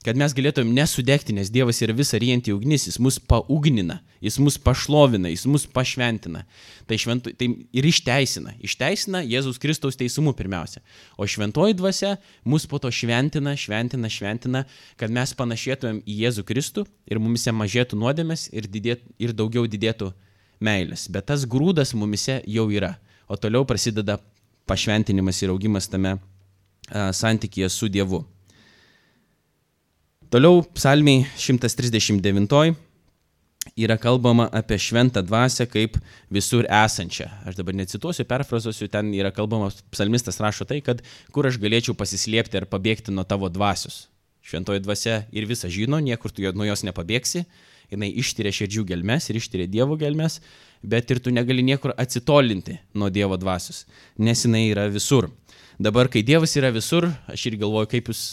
[0.02, 4.56] Kad mes galėtumėm nesudegti, nes Dievas yra visa ryjanti ugnis, jis mus paugnina, jis mus
[4.58, 6.42] pašlovina, jis mus pašventina.
[6.90, 8.56] Tai, šventu, tai ir išteisina.
[8.66, 10.82] Išteisina Jėzus Kristaus teisumu pirmiausia.
[11.22, 12.16] O šventoji dvasia
[12.50, 14.64] mus po to šventina, šventina, šventina,
[14.98, 20.10] kad mes panašėtumėm į Jėzų Kristų ir mumise mažėtų nuodėmės ir, didėt, ir daugiau didėtų
[20.66, 21.06] meilės.
[21.14, 22.96] Bet tas grūdas mumise jau yra.
[23.30, 24.18] O toliau prasideda
[24.66, 28.26] pašventinimas ir augimas tame a, santykėje su Dievu.
[30.32, 32.76] Toliau psalmiai 139
[33.76, 35.98] yra kalbama apie šventą dvasę kaip
[36.32, 37.26] visur esančią.
[37.44, 41.02] Aš dabar necituosiu, perfrazuosiu, ten yra kalbama, psalmistas rašo tai, kad
[41.36, 44.06] kur aš galėčiau pasislėpti ar pabėgti nuo tavo dvasios.
[44.40, 47.44] Šventoji dvasia ir visą žino, niekur tu nuo jos nepabėgsi,
[47.92, 50.40] jinai ištyrė širdžių gelmes ir ištyrė Dievo gelmes,
[50.80, 53.84] bet ir tu negali niekur atsitolinti nuo Dievo dvasios,
[54.16, 55.28] nes jinai yra visur.
[55.76, 58.24] Dabar, kai Dievas yra visur, aš ir galvoju, kaip jūs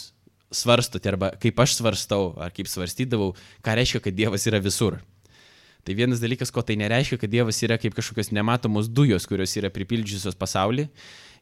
[0.50, 3.34] svarstote, arba kaip aš svarstau, ar kaip svarstydavau,
[3.64, 4.98] ką reiškia, kad Dievas yra visur.
[5.84, 9.70] Tai vienas dalykas, ko tai nereiškia, kad Dievas yra kaip kažkokios nematomos dujos, kurios yra
[9.72, 10.88] pripildžiusios pasaulį.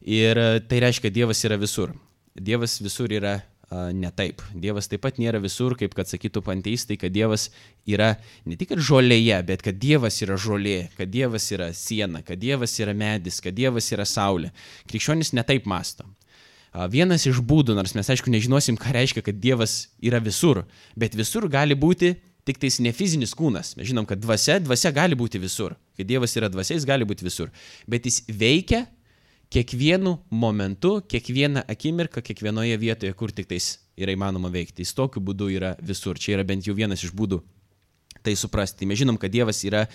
[0.07, 1.91] Ir e, tai reiškia, kad Dievas yra visur.
[2.37, 4.43] Dievas visur yra a, ne taip.
[4.55, 7.49] Dievas taip pat nėra visur, kaip kad sakytų panteistai, kad Dievas
[7.89, 8.13] yra
[8.47, 12.95] ne tik žolėje, bet kad Dievas yra žolė, kad Dievas yra siena, kad Dievas yra
[12.95, 14.53] medis, kad Dievas yra saulė.
[14.87, 16.07] Krikščionis netaip masto.
[16.91, 21.47] Vienas iš būdų, nors mes aišku nežinosim, ką reiškia, kad Dievas yra visur, bet visur
[21.49, 22.13] gali būti
[22.47, 23.73] tik tais ne fizinis kūnas.
[23.79, 25.75] Mes žinom, kad dvasia, dvasia gali būti visur.
[25.97, 27.49] Kai Dievas yra dvasia, jis gali būti visur.
[27.89, 28.85] Bet jis veikia
[29.51, 34.85] kiekvienu momentu, kiekvieną akimirką, kiekvienoje vietoje, kur tik tais yra įmanoma veikti.
[34.85, 36.19] Jis tokiu būdu yra visur.
[36.19, 37.41] Čia yra bent jau vienas iš būdų
[38.23, 38.87] tai suprasti.
[38.87, 39.85] Mes žinom, kad Dievas yra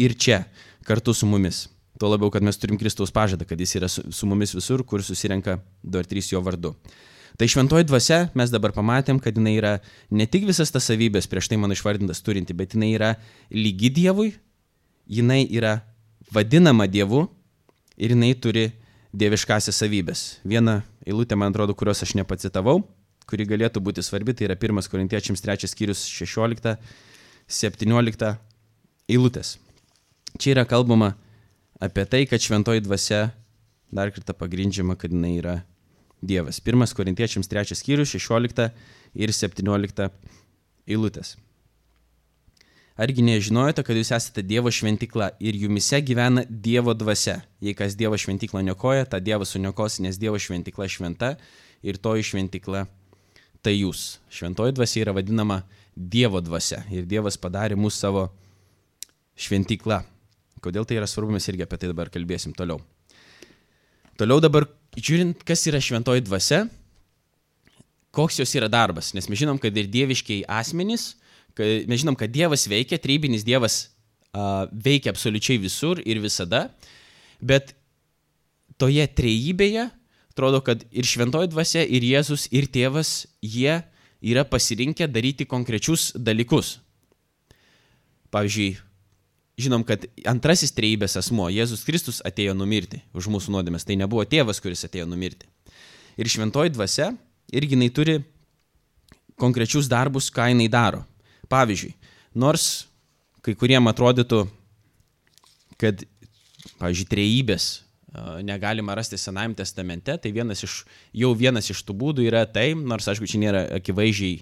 [0.00, 0.44] ir čia,
[0.88, 1.66] kartu su mumis.
[1.98, 5.02] Tuo labiau, kad mes turim Kristaus pažadą, kad jis yra su, su mumis visur, kur
[5.02, 6.74] susirenka du ar trys jo vardu.
[7.38, 9.72] Tai šventoji dvasia mes dabar pamatėm, kad jinai yra
[10.10, 13.14] ne tik visas tas savybės prieš tai mano išvardintas turinti, bet jinai yra
[13.50, 14.32] lygi Dievui,
[15.10, 15.80] jinai yra
[16.34, 17.26] vadinama Dievu
[17.98, 18.70] ir jinai turi
[19.14, 20.38] dieviškasias savybės.
[20.46, 22.82] Viena eilutė, man atrodo, kurios aš nepacitavau,
[23.30, 28.36] kuri galėtų būti svarbi, tai yra 1 Korintiečiams 3 skyrius 16-17
[29.10, 29.58] eilutės.
[30.38, 31.14] Čia yra kalbama
[31.80, 33.30] apie tai, kad šventoji dvasia
[33.94, 35.60] dar kartą pagrindžiama, kad jinai yra
[36.24, 36.60] Dievas.
[36.64, 38.70] 1 Korintiečiams 3 skyrius 16
[39.14, 40.08] ir 17
[40.88, 41.36] eilutės.
[42.94, 47.40] Argi nežinojote, kad jūs esate Dievo šventikla ir jumise gyvena Dievo dvasia.
[47.58, 51.34] Jei kas Dievo šventiklą nekoja, tą Dievas suniokos, nes Dievo šventikla šventa
[51.82, 52.84] ir toji šventikla
[53.64, 54.20] tai jūs.
[54.30, 55.64] Šventoji dvasia yra vadinama
[55.96, 58.24] Dievo dvasia ir Dievas padarė mūsų savo
[59.34, 60.04] šventikla.
[60.64, 62.80] Kodėl tai yra svarbu, mes irgi apie tai dabar kalbėsim toliau.
[64.20, 66.64] Toliau dabar, žiūrint, kas yra šventoji dvasia,
[68.14, 71.14] koks jos yra darbas, nes mes žinom, kad ir dieviškiai asmenys,
[71.58, 73.80] kad, mes žinom, kad Dievas veikia, trybinis Dievas
[74.34, 76.68] uh, veikia absoliučiai visur ir visada,
[77.42, 77.74] bet
[78.78, 79.88] toje trejybėje
[80.34, 83.82] atrodo, kad ir šventoji dvasia, ir Jėzus, ir tėvas, jie
[84.24, 86.80] yra pasirinkę daryti konkrečius dalykus.
[88.34, 88.72] Pavyzdžiui,
[89.60, 93.86] žinom, kad antrasis trejybės asmo, Jėzus Kristus atėjo numirti už mūsų nuodėmės.
[93.86, 95.48] Tai nebuvo tėvas, kuris atėjo numirti.
[96.18, 97.12] Ir šventoji dvasia
[97.54, 98.18] irgi jinai turi
[99.40, 101.04] konkrečius darbus, ką jinai daro.
[101.50, 101.94] Pavyzdžiui,
[102.38, 102.86] nors
[103.44, 104.44] kai kuriem atrodytų,
[105.80, 106.06] kad,
[106.80, 107.66] pavyzdžiui, trejybės
[108.46, 113.08] negalima rasti Senajame testamente, tai vienas iš, jau vienas iš tų būdų yra tai, nors
[113.10, 114.38] aišku, čia nėra akivaizdžiai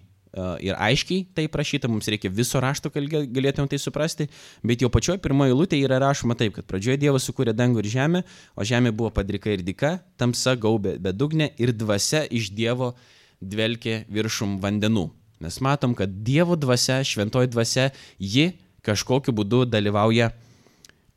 [0.64, 4.28] ir aiškiai tai prašyta, mums reikia viso rašto, kad galėtumėm tai suprasti,
[4.64, 8.22] bet jau pačioje pirmoje eilutėje yra rašoma taip, kad pradžioje Dievas sukūrė dangų ir žemę,
[8.56, 12.94] o žemė buvo padrika ir dika, tamsa gaubė bedugnė ir dvasia iš Dievo
[13.42, 15.10] dvelkė viršum vandenų.
[15.42, 18.52] Mes matom, kad Dievo dvasia, šventoji dvasia, ji
[18.86, 20.30] kažkokiu būdu dalyvauja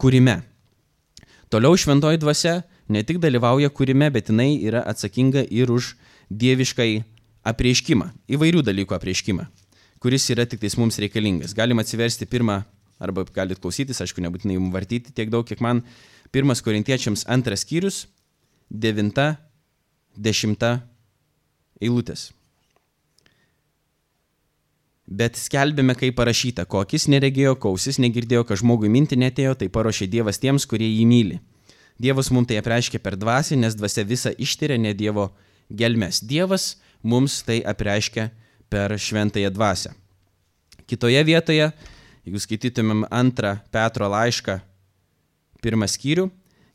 [0.02, 0.42] kūrime.
[1.54, 5.94] Toliau šventoji dvasia ne tik dalyvauja kūrime, bet jinai yra atsakinga ir už
[6.30, 7.06] dieviškai
[7.46, 9.46] apreiškimą, įvairių dalykų apreiškimą,
[10.04, 11.54] kuris yra tik tais mums reikalingas.
[11.58, 12.64] Galim atsiversti pirmą,
[13.00, 15.84] arba galite klausytis, aišku, nebūtinai jums vartyti tiek daug, kiek man.
[16.34, 18.06] Pirmas korintiečiams antras skyrius,
[18.70, 19.36] devinta,
[20.18, 20.80] dešimta
[21.82, 22.32] eilutės.
[25.06, 30.08] Bet skelbėme, kaip parašyta, ko akis neregėjo, kausis negirdėjo, kad žmogui minti netėjo, tai paruošė
[30.10, 31.38] Dievas tiems, kurie jį myli.
[32.02, 35.30] Dievas mums tai apreiškė per dvasį, nes dvasia visą ištyrė ne Dievo
[35.70, 36.24] gelmes.
[36.26, 36.74] Dievas
[37.06, 38.30] mums tai apreiškia
[38.70, 39.94] per šventąją dvasę.
[40.90, 41.70] Kitoje vietoje,
[42.26, 44.58] jeigu skaitytumėm antrą Petro laišką,
[45.62, 46.28] pirmą skyrių,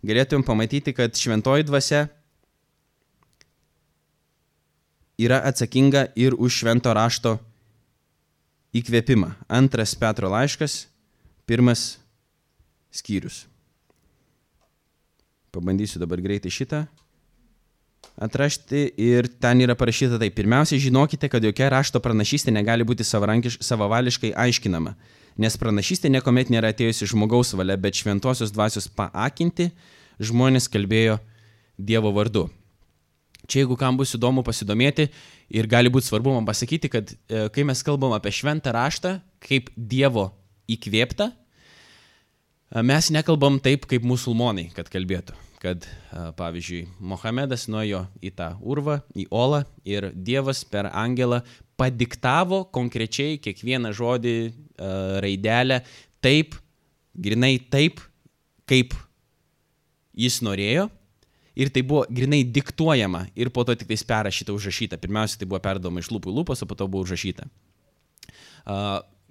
[0.06, 2.06] galėtumėm pamatyti, kad šventoji dvasia
[5.20, 7.36] yra atsakinga ir už švento rašto
[8.74, 9.34] įkvėpimą.
[9.50, 10.86] Antras Petro laiškas,
[11.46, 11.98] pirmas
[12.94, 13.44] skyrius.
[15.50, 16.84] Pabandysiu dabar greitai šitą
[18.20, 20.37] atrašti ir ten yra parašyta taip.
[20.37, 24.94] Pirmiausia, žinokite, kad jokia rašto pranašystė negali būti savavališkai aiškinama,
[25.40, 29.70] nes pranašystė niekuomet nėra atėjusi žmogaus valia, bet šventosios dvasios paakinti
[30.20, 31.18] žmonės kalbėjo
[31.80, 32.50] Dievo vardu.
[33.48, 35.09] Čia jeigu kam bus įdomu pasidomėti
[35.56, 39.72] ir gali būti svarbu man pasakyti, kad e, kai mes kalbam apie šventą raštą kaip
[39.74, 40.28] Dievo
[40.70, 45.84] įkvėptą, e, mes nekalbam taip kaip musulmonai, kad kalbėtų kad,
[46.40, 51.42] pavyzdžiui, Mohamedas nuėjo į tą urvą, į olą ir Dievas per angelą
[51.80, 54.34] padiktavo konkrečiai kiekvieną žodį,
[55.20, 55.82] raidelę
[56.24, 56.56] taip,
[57.12, 58.00] grinai taip,
[58.68, 58.96] kaip
[60.16, 60.88] jis norėjo.
[61.60, 64.96] Ir tai buvo grinai diktuojama ir po to tik tais perrašyta, užrašyta.
[65.02, 67.44] Pirmiausia, tai buvo perdoma iš lūpų į lūpas, o po to buvo užrašyta.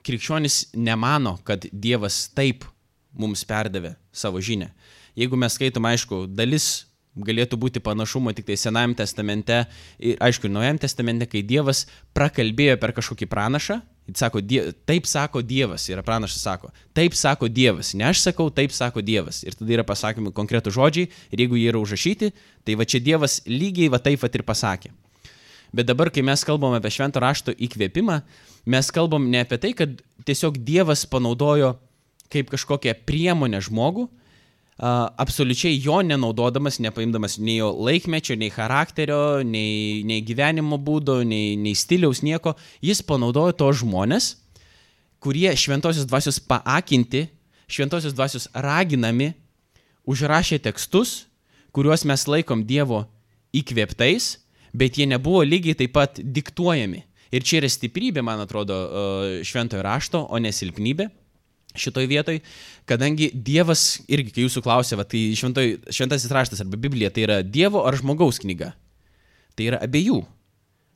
[0.06, 2.68] Krikščionis nemano, kad Dievas taip
[3.18, 4.70] mums perdavė savo žinę.
[5.20, 6.86] Jeigu mes skaitom, aišku, dalis
[7.20, 9.64] galėtų būti panašumo tik tai Senajame testamente
[9.98, 15.10] ir, aišku, ir Naujajame testamente, kai Dievas prakalbėjo per kažkokį pranašą, jis sako, die, taip
[15.10, 19.42] sako Dievas, yra pranašas sako, taip sako Dievas, ne aš sakau, taip sako Dievas.
[19.44, 22.32] Ir tada yra pasakomi konkretų žodžiai ir jeigu jie yra užrašyti,
[22.64, 24.94] tai va čia Dievas lygiai va taip va ir pasakė.
[25.76, 28.22] Bet dabar, kai mes kalbam apie švento rašto įkvėpimą,
[28.70, 31.76] mes kalbam ne apie tai, kad tiesiog Dievas panaudojo
[32.30, 34.08] kaip kažkokią priemonę žmogų,
[34.80, 41.76] absoliučiai jo nenaudodamas, nepaimdamas nei jo laikmečio, nei charakterio, nei, nei gyvenimo būdo, nei, nei
[41.76, 44.38] stiliaus, nieko, jis panaudojo to žmonės,
[45.20, 47.28] kurie šventosios dvasios paakinti,
[47.68, 49.34] šventosios dvasios raginami,
[50.08, 51.26] užrašė tekstus,
[51.76, 53.04] kuriuos mes laikom Dievo
[53.54, 54.38] įkvėptais,
[54.72, 57.04] bet jie nebuvo lygiai taip pat diktuojami.
[57.30, 58.78] Ir čia yra stiprybė, man atrodo,
[59.46, 61.12] šventojo rašto, o ne silpnybė
[61.78, 62.40] šitoj vietoj,
[62.90, 67.40] kadangi Dievas, irgi kai jūsų klausė, va, tai šventoj, šventasis raštas arba Biblija, tai yra
[67.46, 68.74] Dievo ar žmogaus knyga?
[69.58, 70.24] Tai yra abiejų.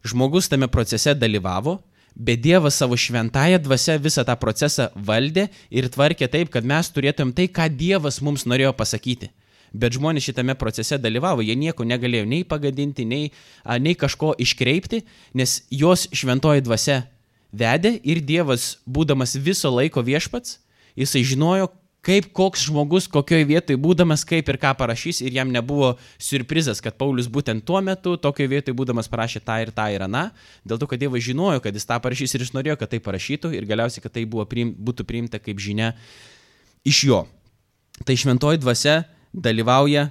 [0.08, 1.78] Žmogus tame procese dalyvavo,
[2.16, 7.34] bet Dievas savo šventąją dvasę visą tą procesą valdė ir tvarkė taip, kad mes turėtumėm
[7.38, 9.32] tai, ką Dievas mums norėjo pasakyti.
[9.74, 13.32] Bet žmonės šitame procese dalyvavo, jie nieko negalėjo nei pagadinti, nei,
[13.82, 15.02] nei kažko iškreipti,
[15.34, 17.00] nes jos šventoji dvasia
[17.54, 20.58] vedė ir Dievas, būdamas viso laiko viešpats,
[20.98, 21.70] jisai žinojo,
[22.04, 26.98] kaip koks žmogus, kokioje vietoje būdamas, kaip ir ką parašys ir jam nebuvo surprizas, kad
[27.00, 30.26] Paulius būtent tuo metu, tokioje vietoje būdamas parašė tą ir tą ir aną,
[30.68, 33.54] dėl to, kad Dievas žinojo, kad jis tą parašys ir jis norėjo, kad tai parašytų
[33.56, 35.94] ir galiausiai, kad tai priim, būtų priimta kaip žinia
[36.84, 37.24] iš jo.
[38.04, 40.10] Tai šventoji dvasia dalyvauja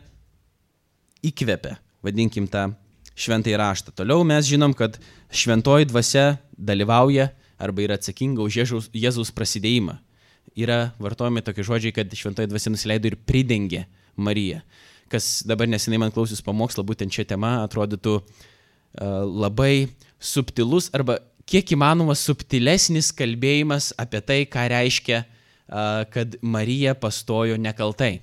[1.22, 2.70] įkvepia, vadinkim tą
[3.18, 3.94] šventąjį raštą.
[3.96, 4.98] Toliau mes žinom, kad
[5.32, 7.30] šventoji dvasia dalyvauja
[7.62, 9.98] arba yra atsakinga už Jėzaus, Jėzaus prasidėjimą
[10.58, 13.84] yra vartojami tokie žodžiai, kad šventoji dvasia nusileido ir pridengė
[14.16, 14.60] Mariją.
[15.12, 18.24] Kas dabar nesinai man klausius pamokslą būtent šią temą atrodytų uh,
[19.28, 19.88] labai
[20.20, 28.20] subtilus arba kiek įmanoma subtilesnis kalbėjimas apie tai, ką reiškia, uh, kad Marija pastojo nekaltai.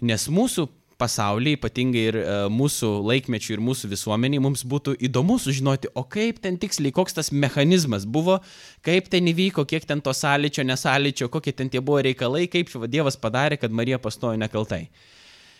[0.00, 5.90] Nes mūsų pasaulyje, ypatingai ir e, mūsų laikmečių ir mūsų visuomeniai, mums būtų įdomu sužinoti,
[5.94, 8.40] o kaip ten tiksliai, koks tas mechanizmas buvo,
[8.86, 13.18] kaip ten įvyko, kiek ten to sąlyčio, nesąlyčio, kokie ten tie buvo reikalai, kaip Dievas
[13.20, 14.88] padarė, kad Marija pastojo nekaltai.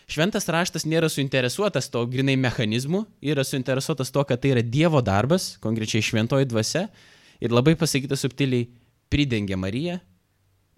[0.09, 5.53] Šventas raštas nėra suinteresuotas to grinai mechanizmu, yra suinteresuotas to, kad tai yra Dievo darbas,
[5.63, 6.87] konkrečiai šventoji dvasia,
[7.45, 8.71] ir labai pasakyta subtiliai,
[9.13, 9.99] pridengė Mariją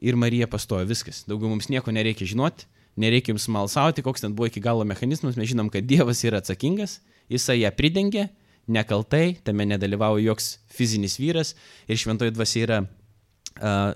[0.02, 1.24] ir Marija pastojo viskas.
[1.30, 2.66] Daugiau mums nieko nereikia žinoti
[2.96, 6.98] nereikia jums malsauti, koks ten buvo iki galo mechanizmas, mes žinom, kad Dievas yra atsakingas,
[7.30, 8.28] jisai ją pridengė,
[8.70, 11.54] nekaltai, tame nedalyvauja joks fizinis vyras
[11.88, 13.92] ir šventoji dvasia yra uh,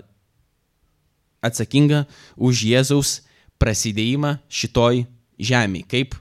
[1.45, 2.05] atsakinga
[2.35, 3.19] už Jėzaus
[3.61, 5.05] prasidėjimą šitoj
[5.39, 6.15] žemėje, kaip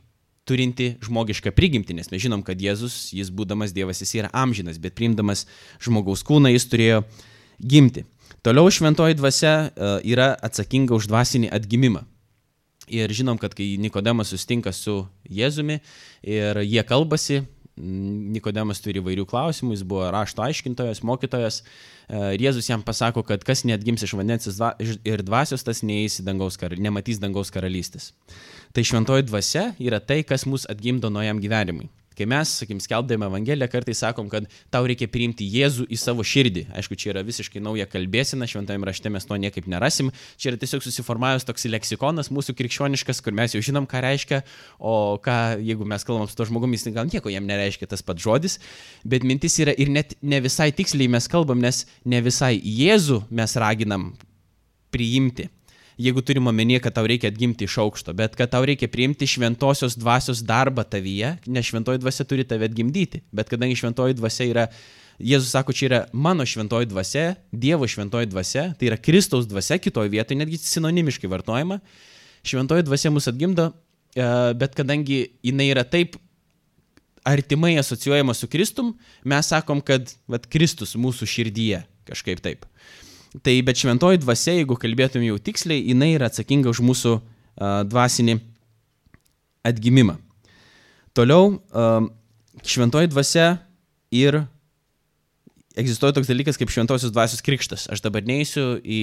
[0.45, 4.97] turinti žmogišką prigimtį, nes mes žinom, kad Jėzus, jis būdamas Dievas, jis yra amžinas, bet
[4.99, 5.47] priimdamas
[5.83, 7.01] žmogaus kūną, jis turėjo
[7.59, 8.05] gimti.
[8.45, 12.05] Toliau šventoji dvasia uh, yra atsakinga už dvasinį atgimimą.
[12.93, 15.79] Ir žinom, kad kai Nikodemas sustinka su Jėzumi
[16.21, 17.43] ir jie kalbasi,
[17.75, 21.63] Nikodemas turi įvairių klausimų, jis buvo rašto aiškintojas, mokytojas.
[22.07, 24.47] E, ir Jėzus jam pasako, kad kas netgims iš vandens
[25.03, 26.77] ir dvasios, tas neįs dangaus kar...
[26.79, 28.13] nematys dangaus karalystės.
[28.75, 31.91] Tai šventoji dvasia yra tai, kas mus atgimdo naujam gyvenimui.
[32.15, 36.69] Kai mes, sakim, skelbdami Evangeliją, kartais sakom, kad tau reikia priimti Jėzų į savo širdį.
[36.79, 40.13] Aišku, čia yra visiškai nauja kalbėsina, šventajame rašte mes to niekaip nerasim.
[40.39, 44.45] Čia yra tiesiog susiformavęs toks leksikonas mūsų krikščioniškas, kur mes jau žinom, ką reiškia,
[44.79, 48.23] o ką, jeigu mes kalbam su to žmogumis, tai gal nieko jam nereiškia tas pats
[48.23, 48.61] žodis.
[49.03, 53.59] Bet mintis yra ir net ne visai tiksliai mes kalbam, nes ne visai Jėzų mes
[53.59, 54.13] raginam
[54.95, 55.51] priimti
[55.99, 59.97] jeigu turim omenyje, kad tau reikia atgimti iš aukšto, bet kad tau reikia priimti šventosios
[59.99, 63.23] dvasios darbą tavyje, nes šventoji dvasia turi tave atgimdyti.
[63.33, 64.69] Bet kadangi šventoji dvasia yra,
[65.23, 70.11] Jėzus sako, čia yra mano šventoji dvasia, Dievo šventoji dvasia, tai yra Kristaus dvasia kitoje
[70.11, 71.79] vietoje, netgi sinonimiškai vartojama,
[72.43, 73.69] šventoji dvasia mus atgimdo,
[74.17, 74.27] e,
[74.59, 76.19] bet kadangi jinai yra taip
[77.25, 82.67] artimai asocijuojama su Kristum, mes sakom, kad vat, Kristus mūsų širdyje kažkaip taip.
[83.43, 87.17] Tai bet šventoji dvasia, jeigu kalbėtum jau tiksliai, jinai yra atsakinga už mūsų
[87.91, 88.39] dvasinį
[89.67, 90.19] atgimimą.
[91.15, 91.57] Toliau,
[92.63, 93.57] šventoji dvasia
[94.15, 94.45] ir
[95.75, 97.89] egzistuoja toks dalykas kaip šventosios dvasios krikštas.
[97.91, 99.01] Aš dabar neįsiu į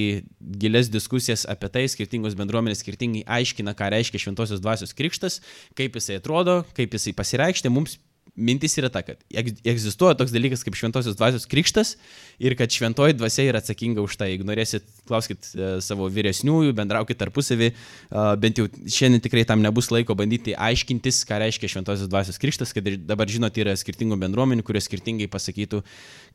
[0.60, 5.42] gilias diskusijas apie tai, skirtingos bendruomenės skirtingai aiškina, ką reiškia šventosios dvasios krikštas,
[5.76, 7.72] kaip jisai atrodo, kaip jisai pasireikšti.
[7.72, 7.98] Mums
[8.36, 11.94] mintis yra ta, kad egzistuoja toks dalykas kaip šventosios dvasios krikštas
[12.40, 14.30] ir kad šventoji dvasia yra atsakinga už tai.
[14.32, 19.90] Jeigu norėsit, klauskit uh, savo vyresniųjų, bendraukit tarpusavį, uh, bent jau šiandien tikrai tam nebus
[19.92, 24.88] laiko bandyti aiškintis, ką reiškia šventosios dvasios krikštas, kad dabar žinot, yra skirtingų bendruomenių, kurios
[24.88, 25.84] skirtingai pasakytų,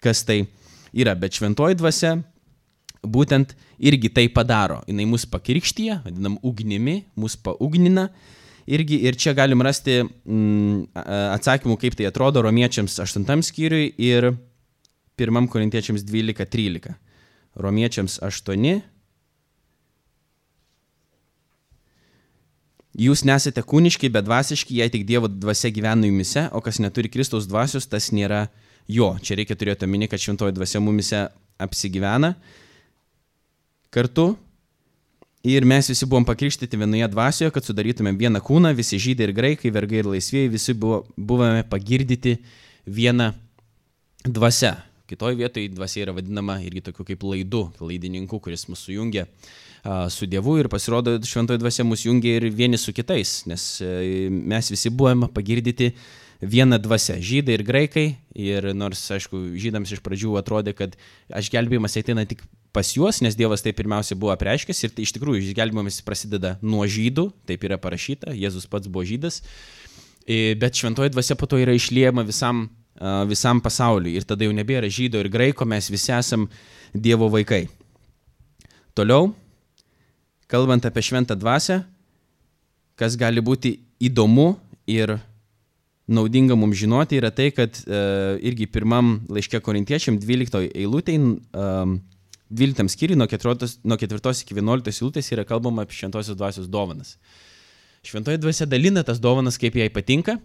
[0.06, 0.44] kas tai
[0.94, 1.18] yra.
[1.18, 2.20] Bet šventoji dvasia
[3.02, 4.84] būtent irgi tai padaro.
[4.86, 8.12] Jis mus pakrikštyje, vadinam ugnimi, mus paugnina.
[8.12, 8.34] Uh,
[8.68, 10.92] irgi ir čia galim rasti mm,
[11.38, 14.34] atsakymų, kaip tai atrodo romiečiams 8 skyriui ir
[15.18, 16.94] 1 korintiečiams 12-13.
[17.58, 18.78] Romiečiams 8.
[22.98, 27.46] Jūs nesate kūniški, bet dvasiški, jei tik Dievo dvasia gyvena jumise, o kas neturi Kristaus
[27.46, 28.48] dvasios, tas nėra
[28.90, 29.12] jo.
[29.22, 31.28] Čia reikia turėti omeny, kad šventoji dvasia mumise
[31.62, 32.34] apsigyvena.
[33.94, 34.32] Kartu
[35.46, 39.72] Ir mes visi buvom pakrikštyti vienoje dvasioje, kad sudarytumėm vieną kūną, visi žydai ir graikai,
[39.72, 42.40] vergai ir laisvėjai, visi buvo, buvome pagirdyti
[42.88, 43.32] vieną
[44.26, 44.74] dvasę.
[45.08, 49.28] Kitoje vietoje dvasia yra vadinama irgi tokiu kaip laidu, laidininku, kuris mus sujungia
[50.10, 54.72] su Dievu ir pasirodo, šventoji dvasia mus jungia ir vieni su kitais, nes e, mes
[54.72, 55.94] visi buvome pagirdyti
[56.42, 58.16] viena dvasia- žydai ir graikai.
[58.36, 60.96] Ir nors, aišku, žydams iš pradžių atrodė, kad
[61.30, 65.42] išgelbėjimas ateina tik pas juos, nes Dievas tai pirmiausia buvo apreiškęs ir tai iš tikrųjų
[65.44, 69.42] išgelbėjimas prasideda nuo žydų, taip yra parašyta, Jėzus pats buvo žydas,
[70.28, 72.68] bet šventoji dvasia po to yra išliejama visam,
[73.30, 76.50] visam pasauliu ir tada jau nebėra žydo ir graiko, mes visi esam
[76.94, 77.68] Dievo vaikai.
[78.98, 79.32] Toliau,
[80.50, 81.82] kalbant apie šventą dvasę,
[82.98, 84.56] kas gali būti įdomu
[84.90, 85.18] ir
[86.08, 91.98] naudinga mums žinoti, yra tai, kad uh, irgi pirmam laiške korintiečiam 12 eilutėje uh,
[92.50, 97.18] 12 skyriui nuo 4, nuo 4 iki 11 eilutės yra kalbama apie šventosios dvasios dovanas.
[98.08, 100.38] Šventoji dvasia dalina tas dovanas, kaip jai patinka,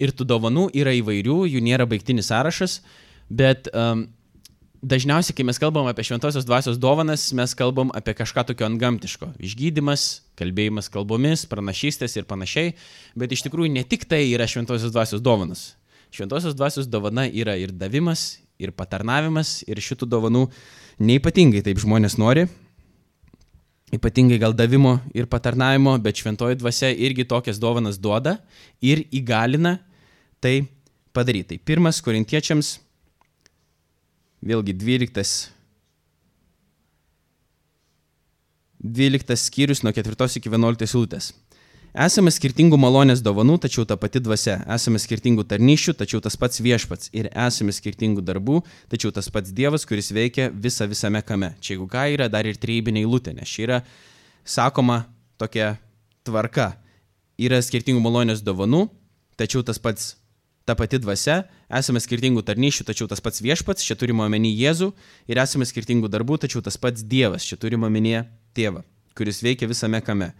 [0.00, 2.78] ir tų dovanų yra įvairių, jų nėra baigtinis sąrašas,
[3.28, 4.06] bet um,
[4.80, 9.34] dažniausiai, kai mes kalbam apie šventosios dvasios dovanas, mes kalbam apie kažką tokio antgamtiško.
[9.44, 10.06] Išgydymas,
[10.40, 12.74] kalbėjimas kalbomis, pranašystės ir panašiai,
[13.20, 15.74] bet iš tikrųjų ne tik tai yra šventosios dvasios dovanas.
[16.10, 20.48] Šventosios dvasios dovana yra ir davimas, ir patarnavimas, ir šitų dovanų
[21.00, 22.44] Neipatingai taip žmonės nori,
[23.96, 28.36] ypatingai gal davimo ir patarnavimo, bet šventoji dvasia irgi tokias dovanas duoda
[28.84, 29.78] ir įgalina
[30.44, 30.68] tai
[31.16, 31.56] padaryti.
[31.56, 32.74] Tai pirmas korintiečiams,
[34.44, 35.48] vėlgi 12,
[38.80, 41.32] 12 skyrius nuo 4 iki 11 eilutės.
[41.90, 44.60] Esame skirtingų malonės dovanų, tačiau ta pati dvasia.
[44.70, 47.10] Esame skirtingų tarnyšių, tačiau tas pats viešpats.
[47.10, 48.60] Ir esame skirtingų darbų,
[48.92, 51.56] tačiau tas pats Dievas, kuris veikia visą visame kame.
[51.58, 53.80] Čia jeigu ką yra dar ir trybinė eilutė, nes čia yra
[54.46, 55.02] sakoma
[55.40, 55.80] tokia
[56.22, 56.76] tvarka.
[57.40, 58.86] Yra skirtingų malonės dovanų,
[59.34, 60.14] tačiau tas pats
[60.68, 64.92] ta pati dvasia, esame skirtingų tarnyšių, tačiau tas pats viešpats, čia turime omeny Jėzų,
[65.26, 68.22] ir esame skirtingų darbų, tačiau tas pats Dievas, čia turime omenyje
[68.54, 68.84] Tėvą,
[69.18, 70.30] kuris veikia visame kame.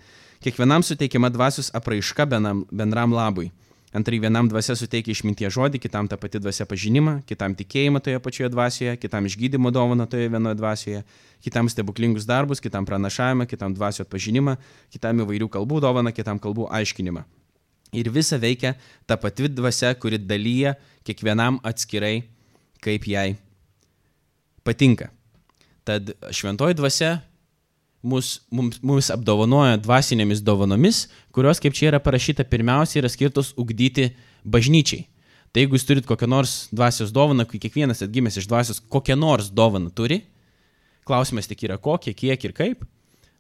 [0.41, 3.51] Kiekvienam suteikiama dvasios apraiška benam, bendram labui.
[3.93, 8.49] Antrai vienam dvasia suteikia išminties žodį, kitam tą patį dvasia pažinimą, kitam tikėjimą toje pačioje
[8.55, 11.03] dvasioje, kitam išgydymo dovaną toje vienoje dvasioje,
[11.45, 14.57] kitam stebuklingus darbus, kitam pranašavimą, kitam dvasio atpažinimą,
[14.95, 17.27] kitam įvairių kalbų dovaną, kitam kalbų aiškinimą.
[18.01, 22.23] Ir visa veikia ta pati dvasia, kuri dalyja kiekvienam atskirai,
[22.81, 23.35] kaip jai
[24.65, 25.13] patinka.
[25.85, 27.19] Tad šventoji dvasia
[28.03, 34.11] mus, mums, mus apdovanoja dvasinėmis dovanomis, kurios, kaip čia yra parašyta, pirmiausia yra skirtos ugdyti
[34.45, 35.07] bažnyčiai.
[35.51, 39.51] Tai jeigu jūs turit kokią nors dvasios dovaną, kai kiekvienas atgimęs iš dvasios kokią nors
[39.51, 40.21] dovaną turi,
[41.09, 42.85] klausimas tik yra kokie, kiek ir kaip,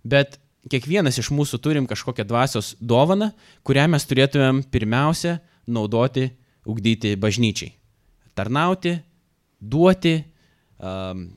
[0.03, 0.41] bet
[0.71, 3.31] kiekvienas iš mūsų turim kažkokią dvasios dovaną,
[3.65, 5.39] kurią mes turėtumėm pirmiausia
[5.71, 6.27] naudoti,
[6.67, 7.73] ugdyti bažnyčiai.
[8.35, 8.97] Tarnauti,
[9.61, 10.17] duoti,
[10.83, 11.29] um,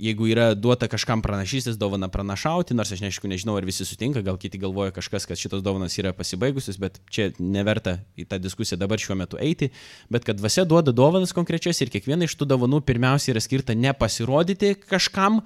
[0.00, 4.38] jeigu yra duota kažkam pranašystės dovana pranašauti, nors aš neaišku, nežinau, ar visi sutinka, gal
[4.40, 9.00] kiti galvoja kažkas, kad šitos dovanas yra pasibaigusios, bet čia neverta į tą diskusiją dabar
[9.02, 9.70] šiuo metu eiti,
[10.12, 13.92] bet kad dvasia duoda dovanas konkrečias ir kiekviena iš tų dovanų pirmiausia yra skirta ne
[13.96, 15.40] pasirodyti kažkam,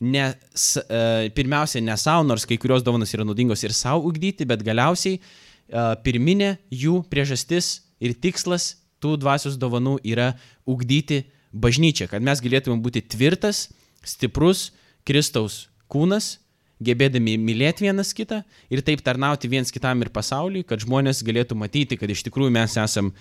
[0.00, 4.64] ne, uh, pirmiausia ne savo, nors kai kurios dovanas yra naudingos ir savo ugdyti, bet
[4.66, 10.34] galiausiai uh, pirminė jų priežastis ir tikslas tų dvasios dovanų yra
[10.68, 11.24] ugdyti
[11.56, 13.66] bažnyčią, kad mes galėtume būti tvirtas,
[14.06, 14.70] stiprus
[15.06, 16.36] Kristaus kūnas,
[16.82, 18.42] gebėdami mylėti vienas kitą
[18.72, 22.76] ir taip tarnauti viens kitam ir pasauliui, kad žmonės galėtų matyti, kad iš tikrųjų mes
[22.80, 23.12] esam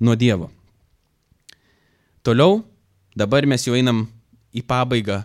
[0.00, 0.50] nuo Dievo.
[2.22, 2.62] Toliau,
[3.18, 4.06] dabar mes jau einam
[4.54, 5.22] į pabaigą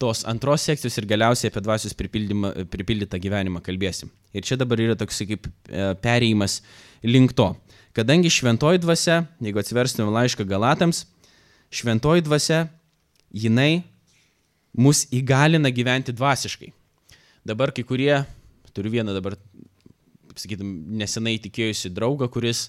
[0.00, 4.08] tos antros sekcijos ir galiausiai apie dvasios pripildytą gyvenimą kalbėsim.
[4.32, 6.60] Ir čia dabar yra toks kaip e, perėjimas
[7.04, 7.50] link to.
[7.96, 11.02] Kadangi šventoji dvasia, jeigu atsiverstume laišką Galatams,
[11.74, 12.62] šventoji dvasia,
[13.34, 13.82] jinai
[14.76, 16.70] mus įgalina gyventi dvasiškai.
[17.46, 18.12] Dabar kai kurie,
[18.76, 19.36] turiu vieną dabar,
[20.36, 22.68] sakytum, nesenai tikėjusi draugą, kuris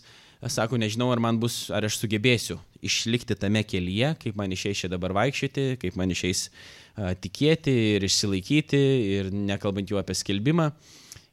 [0.50, 4.90] sako, nežinau, ar man bus, ar aš sugebėsiu išlikti tame kelyje, kaip man išeis čia
[4.90, 8.82] dabar vaikščioti, kaip man išeis a, tikėti ir išsilaikyti,
[9.20, 10.72] ir nekalbant jau apie skelbimą.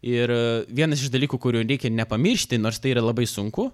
[0.04, 0.30] Ir
[0.70, 3.70] vienas iš dalykų, kurių reikia nepamiršti, nors tai yra labai sunku,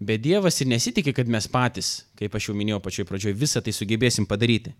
[0.00, 3.74] bet Dievas ir nesitikė, kad mes patys, kaip aš jau minėjau pačioj pradžioje, visą tai
[3.76, 4.72] sugebėsim padaryti.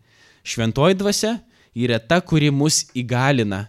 [0.46, 1.34] Šventoji dvasia
[1.76, 3.66] yra ta, kuri mus įgalina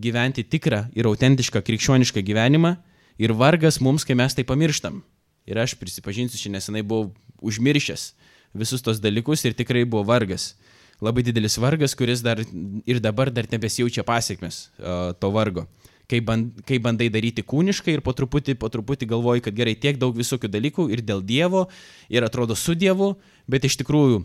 [0.00, 2.76] gyventi tikrą ir autentišką krikščionišką gyvenimą
[3.20, 5.02] ir vargas mums, kai mes tai pamirštam.
[5.50, 7.10] Ir aš prisipažinsiu, šiandien nesenai buvau
[7.44, 8.12] užmiršęs
[8.56, 10.54] visus tos dalykus ir tikrai buvo vargas.
[11.00, 15.66] Labai didelis vargas, kuris dar ir dabar dar nebesijaučia pasiekmes uh, to vargo.
[16.10, 20.00] Kai, band, kai bandai daryti kūniškai ir po truputį, po truputį galvoji, kad gerai tiek
[20.00, 21.68] daug visokių dalykų ir dėl Dievo,
[22.10, 23.14] ir atrodo su Dievu,
[23.46, 24.24] bet iš tikrųjų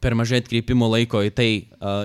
[0.00, 1.48] per mažai atkreipimo laiko į tai,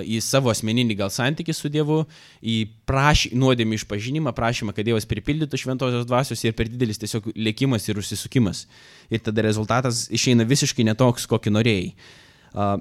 [0.04, 2.02] į savo asmeninį gal santykių su Dievu,
[2.44, 2.56] į
[2.88, 8.00] praš, nuodėmį išpažinimą, prašymą, kad Dievas pripildytų šventosios dvasios ir per didelis tiesiog lėkimas ir
[8.02, 8.66] užsisukimas.
[9.08, 11.90] Ir tada rezultatas išeina visiškai netoks, kokį norėjai.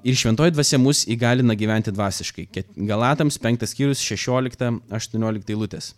[0.04, 2.50] Ir šventoji dvasia mus įgalina gyventi dvasiškai.
[2.76, 5.94] Galatams 5 skyrius 16-18 eilutės.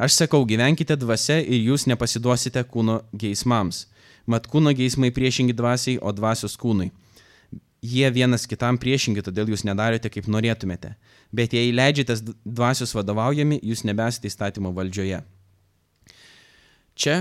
[0.00, 3.86] Aš sakau, gyvenkite dvasia ir jūs nepasiduosite kūno geismams.
[4.28, 6.90] Mat kūno geismai priešingi dvasiai, o dvasios kūnui
[7.84, 10.94] jie vienas kitam priešingi, todėl jūs nedarote, kaip norėtumėte.
[11.34, 15.22] Bet jei leidžiatės dvasios vadovaujami, jūs nebesate įstatymo valdžioje.
[16.96, 17.16] Čia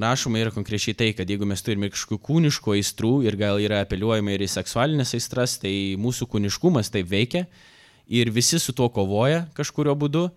[0.00, 4.34] rašoma yra konkrečiai tai, kad jeigu mes turime kažkokių kūniškų aistrų ir gal yra apeliuojama
[4.34, 7.44] ir į seksualinės aistras, tai mūsų kūniškumas taip veikia
[8.06, 10.28] ir visi su tuo kovoja kažkurio būdu.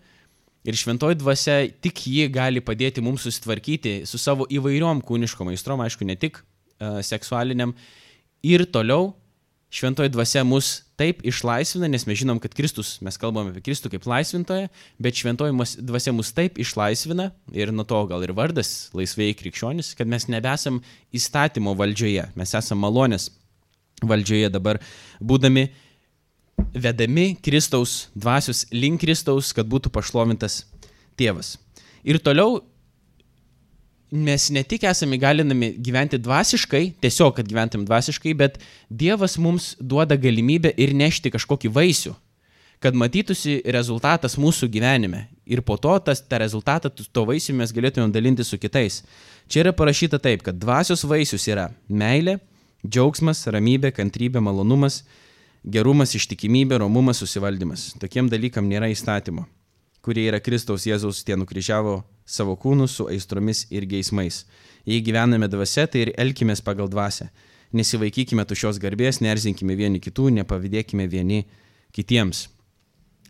[0.67, 6.03] Ir šventoji dvasia tik ji gali padėti mums susitvarkyti su savo įvairiom kūniškom aistrom, aišku,
[6.03, 7.71] ne tik uh, seksualiniam.
[8.43, 9.13] Ir toliau
[9.73, 14.07] šventoji dvasia mus taip išlaisvina, nes mes žinom, kad Kristus, mes kalbame apie Kristų kaip
[14.09, 14.69] laisvintoją,
[15.03, 15.55] bet šventoji
[15.85, 20.79] dvasia mus taip išlaisvina ir nuo to gal ir vardas laisvėjai krikščionis, kad mes nebesam
[21.15, 23.29] įstatymo valdžioje, mes esame malonės
[24.01, 24.79] valdžioje dabar,
[25.19, 25.67] būdami
[26.73, 30.63] vedami Kristaus dvasios link Kristaus, kad būtų pašlovintas
[31.19, 31.57] tėvas.
[32.07, 32.61] Ir toliau
[34.11, 40.15] mes ne tik esame įgalinami gyventi dvasiškai, tiesiog, kad gyventum dvasiškai, bet Dievas mums duoda
[40.15, 42.13] galimybę ir nešti kažkokį vaisių,
[42.83, 45.25] kad matytųsi rezultatas mūsų gyvenime.
[45.47, 49.01] Ir po to tas, tą rezultatą, to vaisių mes galėtumėm dalinti su kitais.
[49.47, 52.37] Čia yra parašyta taip, kad dvasios vaisius yra meilė,
[52.87, 55.01] džiaugsmas, ramybė, kantrybė, malonumas,
[55.67, 57.89] gerumas, ištikimybė, romumas, susivaldymas.
[57.99, 59.47] Tokiem dalykam nėra įstatymo,
[60.05, 64.43] kurie yra Kristaus Jėzaus tie nukryžiavo savo kūnus su aistromis ir geismais.
[64.87, 67.29] Jei gyvename dvasia, tai ir elkimės pagal dvasę.
[67.75, 71.45] Nesivaikykime tušios garbės, nerzinkime vieni kitų, nepavydėkime vieni
[71.95, 72.45] kitiems.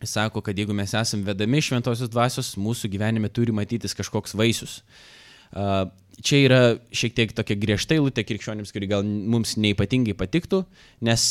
[0.02, 4.82] Jis sako, kad jeigu mes esame vedami šventosios dvasios, mūsų gyvenime turi matytis kažkoks vaisius.
[6.22, 6.60] Čia yra
[6.94, 10.64] šiek tiek tokia griežta eilutė krikščionims, kuri gal mums neipatingai patiktų,
[11.06, 11.24] nes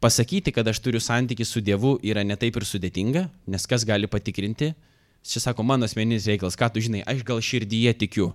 [0.00, 4.72] pasakyti, kad aš turiu santykių su Dievu yra netaip ir sudėtinga, nes kas gali patikrinti,
[5.30, 8.32] čia sako mano asmeninis reikalas, ką tu žinai, aš gal širdyje tikiu.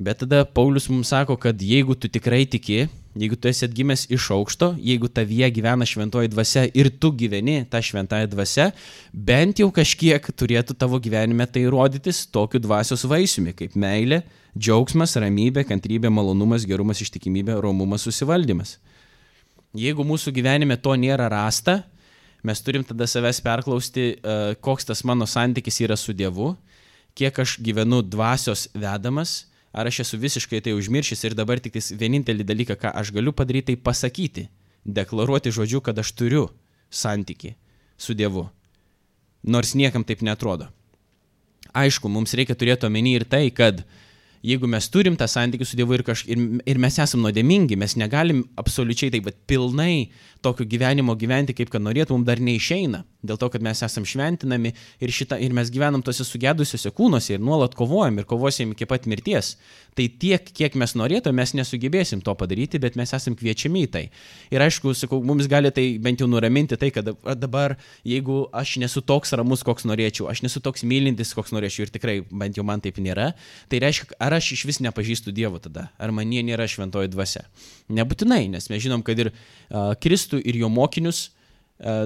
[0.00, 2.86] Bet tada Paulius mums sako, kad jeigu tu tikrai tiki,
[3.20, 7.82] jeigu tu esi atgimęs iš aukšto, jeigu tavyje gyvena šventoji dvasia ir tu gyveni tą
[7.84, 8.70] šventąją dvasę,
[9.12, 14.22] bent jau kažkiek turėtų tavo gyvenime tai rodytis tokiu dvasios vaisiumi, kaip meilė,
[14.56, 18.78] džiaugsmas, ramybė, kantrybė, malonumas, gerumas, ištikimybė, romumas, susivaldymas.
[19.76, 21.82] Jeigu mūsų gyvenime to nėra rasta,
[22.46, 26.54] mes turim tada savęs perklausti, e, koks tas mano santykis yra su Dievu,
[27.14, 32.46] kiek aš gyvenu dvasios vedamas ar aš esu visiškai tai užmiršęs ir dabar tik vienintelį
[32.46, 34.48] dalyką, ką aš galiu padaryti, tai pasakyti,
[34.84, 36.48] deklaruoti žodžiu, kad aš turiu
[36.90, 37.54] santyki
[37.98, 38.48] su Dievu.
[39.42, 40.68] Nors niekam taip netrodo.
[41.76, 43.99] Aišku, mums reikia turėti omeny ir tai, kad uh,
[44.46, 47.96] jeigu mes turim tą santykių su Dievu ir, kaž, ir, ir mes esame nuodėmingi, mes
[48.00, 50.10] negalim absoliučiai taip, bet pilnai
[50.44, 53.04] tokio gyvenimo gyventi, kaip kad norėtų, mums dar neišeina.
[53.20, 57.42] Dėl to, kad mes esame šventinami ir, šita, ir mes gyvenam tose sugedusiuose kūnuose ir
[57.44, 59.58] nuolat kovojam ir kovosim iki pat mirties.
[59.98, 64.02] Tai tiek, kiek mes norėtume, mes nesugebėsim to padaryti, bet mes esame kviečiami į tai.
[64.54, 67.74] Ir aišku, sakau, mums gali tai bent jau nuraminti tai, kad dabar,
[68.08, 72.16] jeigu aš nesu toks ramus, koks norėčiau, aš nesu toks mylintis, koks norėčiau ir tikrai
[72.30, 73.34] bent jau man taip nėra,
[73.68, 77.44] tai reiškia, ar aš iš vis nepažįstu Dievo tada, ar manie nėra šventoji dvasia.
[77.92, 81.28] Nebūtinai, nes mes žinom, kad ir uh, Kristų ir jo mokinius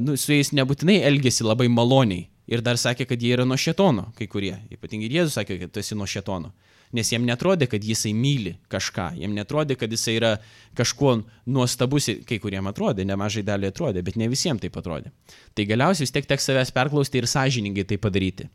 [0.04, 2.28] nu, su jais nebūtinai elgėsi labai maloniai.
[2.50, 4.52] Ir dar sakė, kad jie yra nuo šetono, kai kurie.
[4.74, 6.52] Ypatingai Jėzus sakė, kad tu esi nuo šetono.
[6.94, 10.34] Nes jiem netrodė, kad jisai myli kažką, jiem netrodė, kad jisai yra
[10.78, 11.16] kažkuo
[11.50, 15.10] nuostabus, kai kuriem atrodė, nemažai dalį atrodė, bet ne visiems taip atrodė.
[15.56, 18.50] Tai galiausiai vis tiek teks savęs perklausti ir sąžiningai tai padaryti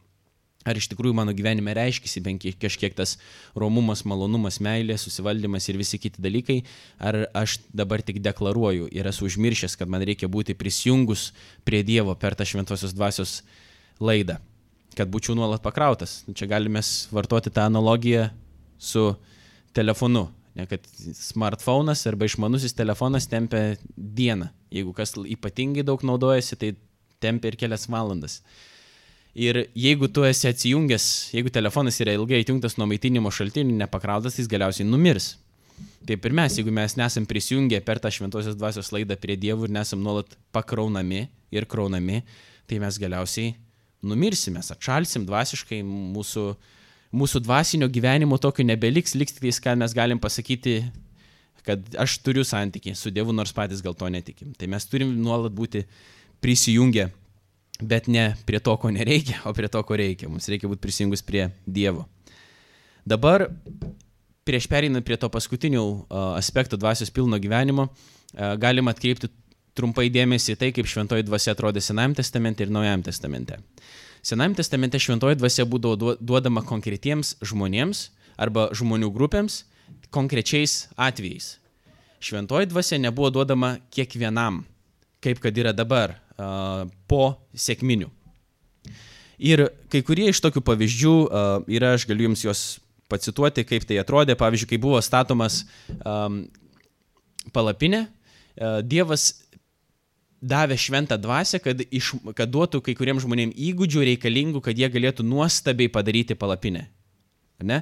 [0.67, 3.15] ar iš tikrųjų mano gyvenime reiškiasi bent kažkiek tas
[3.57, 6.59] romumas, malonumas, meilė, susivaldymas ir visi kiti dalykai,
[6.99, 11.29] ar aš dabar tik deklaruoju ir esu užmiršęs, kad man reikia būti prisijungus
[11.67, 13.39] prie Dievo per tą šventosios dvasios
[14.03, 14.39] laidą,
[14.99, 16.23] kad būčiau nuolat pakrautas.
[16.27, 16.83] Čia galime
[17.15, 18.29] vartoti tą analogiją
[18.79, 19.13] su
[19.73, 20.27] telefonu.
[20.57, 20.83] Ne, kad
[21.13, 24.49] smartphone'as arba išmanusis telefonas tempia dieną.
[24.73, 26.71] Jeigu kas ypatingai daug naudojasi, tai
[27.21, 28.39] tempia ir kelias valandas.
[29.37, 31.05] Ir jeigu tu esi atsijungęs,
[31.35, 35.35] jeigu telefonas yra ilgai atjungtas nuo maitinimo šaltinių, nepakrautas, jis galiausiai numirs.
[36.07, 39.75] Taip ir mes, jeigu mes nesam prisijungę per tą šventosios dvasios laidą prie dievų ir
[39.77, 42.23] nesam nuolat pakraunami ir kraunami,
[42.67, 43.53] tai mes galiausiai
[44.01, 46.45] numirsime, atšalsim dvasiškai, mūsų,
[47.15, 50.81] mūsų dvasinio gyvenimo tokio nebeliks, liks tik tais, ką mes galim pasakyti,
[51.67, 54.55] kad aš turiu santykių su Dievu, nors patys gal to netikim.
[54.57, 55.83] Tai mes turim nuolat būti
[56.41, 57.09] prisijungę
[57.79, 60.29] bet ne prie to, ko nereikia, o prie to, ko reikia.
[60.29, 62.05] Mums reikia būti prisijungus prie Dievo.
[63.07, 63.47] Dabar,
[64.47, 65.83] prieš pereinant prie to paskutinių
[66.37, 67.87] aspektų dvasios pilno gyvenimo,
[68.59, 69.31] galima atkreipti
[69.77, 73.59] trumpai dėmesį į tai, kaip šventoji dvasia atrodė Senajame testamente ir Naujajame testamente.
[74.25, 79.61] Senajame testamente šventoji dvasia būdavo duodama konkretiems žmonėms arba žmonių grupėms
[80.11, 81.55] konkrečiais atvejais.
[82.19, 84.65] Šventoji dvasia nebuvo duodama kiekvienam,
[85.23, 86.15] kaip kad yra dabar
[87.09, 88.07] po sėkminių.
[89.39, 91.15] Ir kai kurie iš tokių pavyzdžių
[91.71, 92.63] yra, aš galiu jums juos
[93.11, 94.35] pacituoti, kaip tai atrodė.
[94.39, 95.63] Pavyzdžiui, kai buvo statomas
[97.55, 98.15] palapinė, uh,
[98.83, 99.31] Dievas
[100.39, 105.25] davė šventą dvasę, kad, iš, kad duotų kai kuriems žmonėms įgūdžių reikalingų, kad jie galėtų
[105.27, 106.85] nuostabiai padaryti palapinę.
[107.63, 107.81] Ne?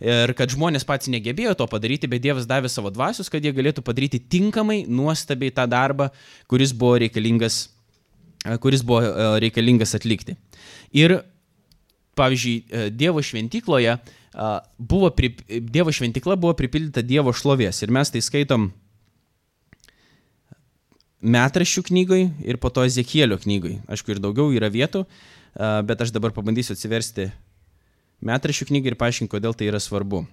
[0.00, 3.84] Ir kad žmonės patys negebėjo to padaryti, bet Dievas davė savo dvasius, kad jie galėtų
[3.86, 6.10] padaryti tinkamai, nuostabiai tą darbą,
[6.50, 7.66] kuris buvo reikalingas
[8.62, 9.00] kuris buvo
[9.42, 10.36] reikalingas atlikti.
[10.94, 11.18] Ir,
[12.18, 13.96] pavyzdžiui, Dievo šventykloje
[14.78, 15.10] buvo,
[15.48, 17.82] Dievo šventykla buvo pripildyta Dievo šlovės.
[17.82, 18.70] Ir mes tai skaitom
[21.26, 23.80] metraščių knygoj ir po to Ezekielio knygoj.
[23.90, 25.06] Aišku, ir daugiau yra vietų,
[25.88, 27.30] bet aš dabar pabandysiu atsiversti
[28.24, 30.24] metraščių knygą ir paaiškinti, kodėl tai yra svarbu.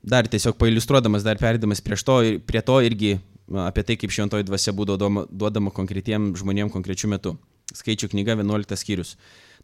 [0.00, 2.16] Dar tiesiog pailustruodamas, dar perėdamas prieš to,
[2.48, 3.18] prie to irgi
[3.66, 7.34] apie tai, kaip šventoji dvasia būdavo duodama konkretiem žmonėm konkrečiu metu.
[7.74, 9.14] Skaičių knyga 11 skyrius.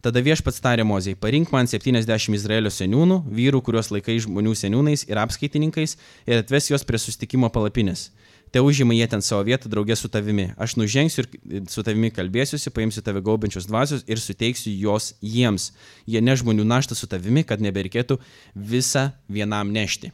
[0.05, 5.17] Tada viešpats tarė Mozijai, parink man 70 Izraelio seniūnų, vyrų, kuriuos laikai žmonių seniūnais ir
[5.17, 5.97] apskaitininkais,
[6.29, 8.11] ir atves juos prie sustikimo palapinės.
[8.51, 10.51] Te užima jie ten savo vietą draugė su tavimi.
[10.57, 15.71] Aš nužengsiu ir su tavimi kalbėsiuosi, paimsiu tave gaubiančios dvasios ir suteiksiu jos jiems.
[16.07, 18.19] Jie ne žmonių naštą su tavimi, kad nebereikėtų
[18.55, 20.13] visą vienam nešti.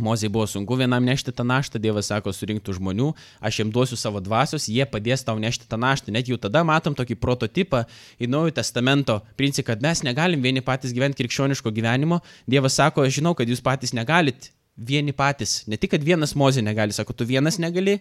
[0.00, 3.10] Mozai buvo sunku vienam nešti tą naštą, Dievas sako, surinktų žmonių,
[3.42, 6.14] aš jiems duosiu savo dvasios, jie padės tau nešti tą naštą.
[6.14, 7.82] Net jau tada matom tokį prototipą
[8.16, 12.22] į Naujojo testamento principą, kad mes negalim vieni patys gyventi krikščioniško gyvenimo.
[12.48, 15.60] Dievas sako, aš žinau, kad jūs patys negalit vieni patys.
[15.68, 17.98] Ne tik, kad vienas Mozė negali, sako, tu vienas negali,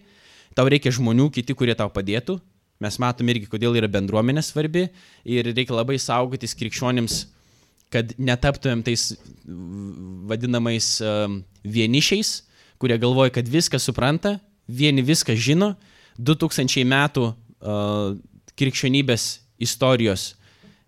[0.55, 2.39] tau reikia žmonių, kiti, kurie tau padėtų.
[2.79, 4.87] Mes matom irgi, kodėl yra bendruomenė svarbi
[5.27, 7.25] ir reikia labai saugotis krikščionims
[7.93, 9.11] kad netaptumėm tais
[10.29, 12.43] vadinamais um, vienišiais,
[12.81, 14.37] kurie galvoja, kad viską supranta,
[14.69, 15.73] vieni viską žino,
[16.19, 18.13] 2000 metų uh,
[18.59, 20.33] krikščionybės istorijos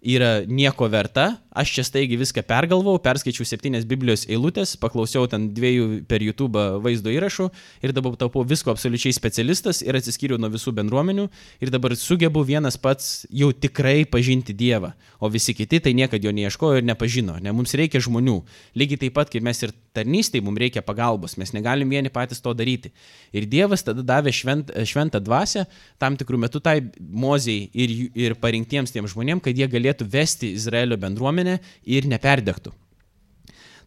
[0.01, 1.41] yra nieko verta.
[1.51, 7.11] Aš čia staigi viską pergalvau, perskaičiau septynias Biblijos eilutės, paklausiau ten dviejų per YouTube vaizdo
[7.11, 7.49] įrašų
[7.83, 11.25] ir dabar tapau visko absoliučiai specialistas ir atsiskyriau nuo visų bendruomenių
[11.59, 16.31] ir dabar sugebu vienas pats jau tikrai pažinti Dievą, o visi kiti tai niekada jo
[16.37, 17.35] neieškojo ir nepažino.
[17.43, 18.37] Ne, mums reikia žmonių.
[18.79, 22.55] Lygiai taip pat, kaip mes ir tarnystėje, mums reikia pagalbos, mes negalim vieni patys to
[22.55, 22.93] daryti.
[23.35, 25.65] Ir Dievas tada davė švent, šventą dvasę
[25.99, 30.95] tam tikrų metų tai mozijai ir, ir parinktiems tiem žmonėm, kad jie galėtų vesti Izraelio
[31.01, 31.40] bendruomenę
[31.83, 32.73] ir neperdegtų.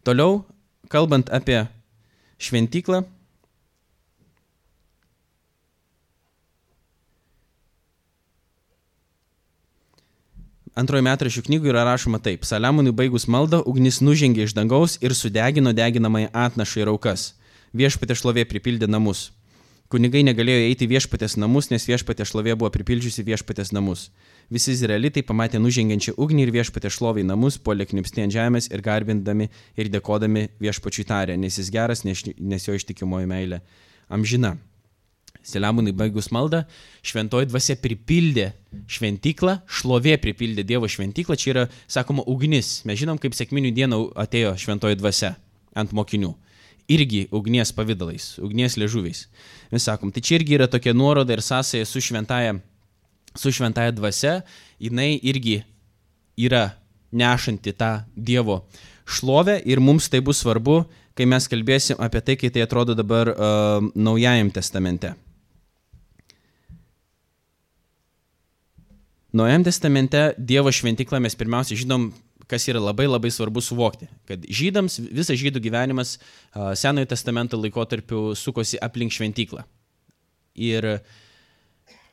[0.05, 0.43] Toliau,
[0.91, 1.63] kalbant apie
[2.37, 3.03] šventyklą,
[10.75, 12.43] antrojo metrašių knygų yra rašoma taip.
[12.45, 17.33] Saliamonui baigus maldą, ugnis nužengė iš dangaus ir sudegino deginamąją atnašą ir aukas.
[17.75, 19.29] Viešpatė šlovė pripildė namus.
[19.91, 24.09] Kunigai negalėjo eiti viešpatės namus, nes viešpatė šlovė buvo pripildžiusi viešpatės namus.
[24.53, 28.83] Visi izraelitai pamatė nužengiančią ugnį ir viešpatė šlovė į namus, polė knipsti ant žemės ir
[28.85, 33.61] garbindami ir dėkodami viešpačiui tarė, nes jis geras, nes, jo ištikimoji meilė
[34.13, 34.55] amžina.
[35.45, 36.63] Seliamonai baigus maldą,
[37.05, 38.47] šventoji dvasia pripildė
[38.89, 42.79] šventyklą, šlovė pripildė Dievo šventyklą, čia yra, sakoma, ugnis.
[42.85, 45.35] Mes žinom, kaip sėkminių dieną atėjo šventoji dvasia
[45.77, 46.33] ant mokinių
[46.87, 49.25] irgi ugnies pavydalais, ugnies liežuviais.
[49.71, 52.59] Mes sakom, tai čia irgi yra tokia nuoroda ir sąsaja su šventaja,
[53.35, 54.41] su šventaja dvasia,
[54.79, 55.61] jinai irgi
[56.37, 56.69] yra
[57.11, 58.65] nešanti tą Dievo
[59.05, 60.83] šlovę ir mums tai bus svarbu,
[61.15, 65.13] kai mes kalbėsim apie tai, kai tai atrodo dabar uh, Naujajam testamente.
[69.35, 72.09] Naujajam testamente Dievo šventiklą mes pirmiausia žinom
[72.47, 76.17] kas yra labai labai svarbu suvokti, kad žydams visas žydų gyvenimas
[76.77, 79.65] Senojo testamento laikotarpiu sukosi aplink šventyklą.
[80.55, 80.99] Ir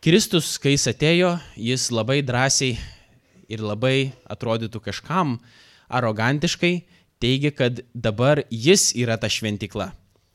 [0.02, 2.72] Kristus, kai jis atėjo, jis labai drąsiai
[3.46, 5.36] ir labai atrodytų kažkam
[5.86, 6.72] arogantiškai
[7.22, 9.92] teigia, kad dabar jis yra ta šventykla.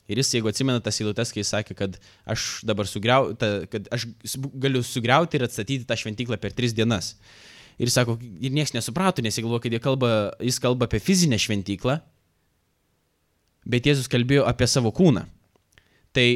[0.07, 3.91] Ir jis, jeigu atsimena tas eilutes, kai jis sakė, kad aš dabar sugriau, ta, kad
[3.91, 4.07] aš
[4.55, 7.17] galiu sugriauti ir atstatyti tą šventyklą per tris dienas.
[7.75, 11.99] Ir sako, ir niekas nesuprato, nes jie galvoja, kad kalba, jis kalba apie fizinę šventyklą,
[13.67, 15.27] bet Jėzus kalbėjo apie savo kūną.
[16.15, 16.29] Tai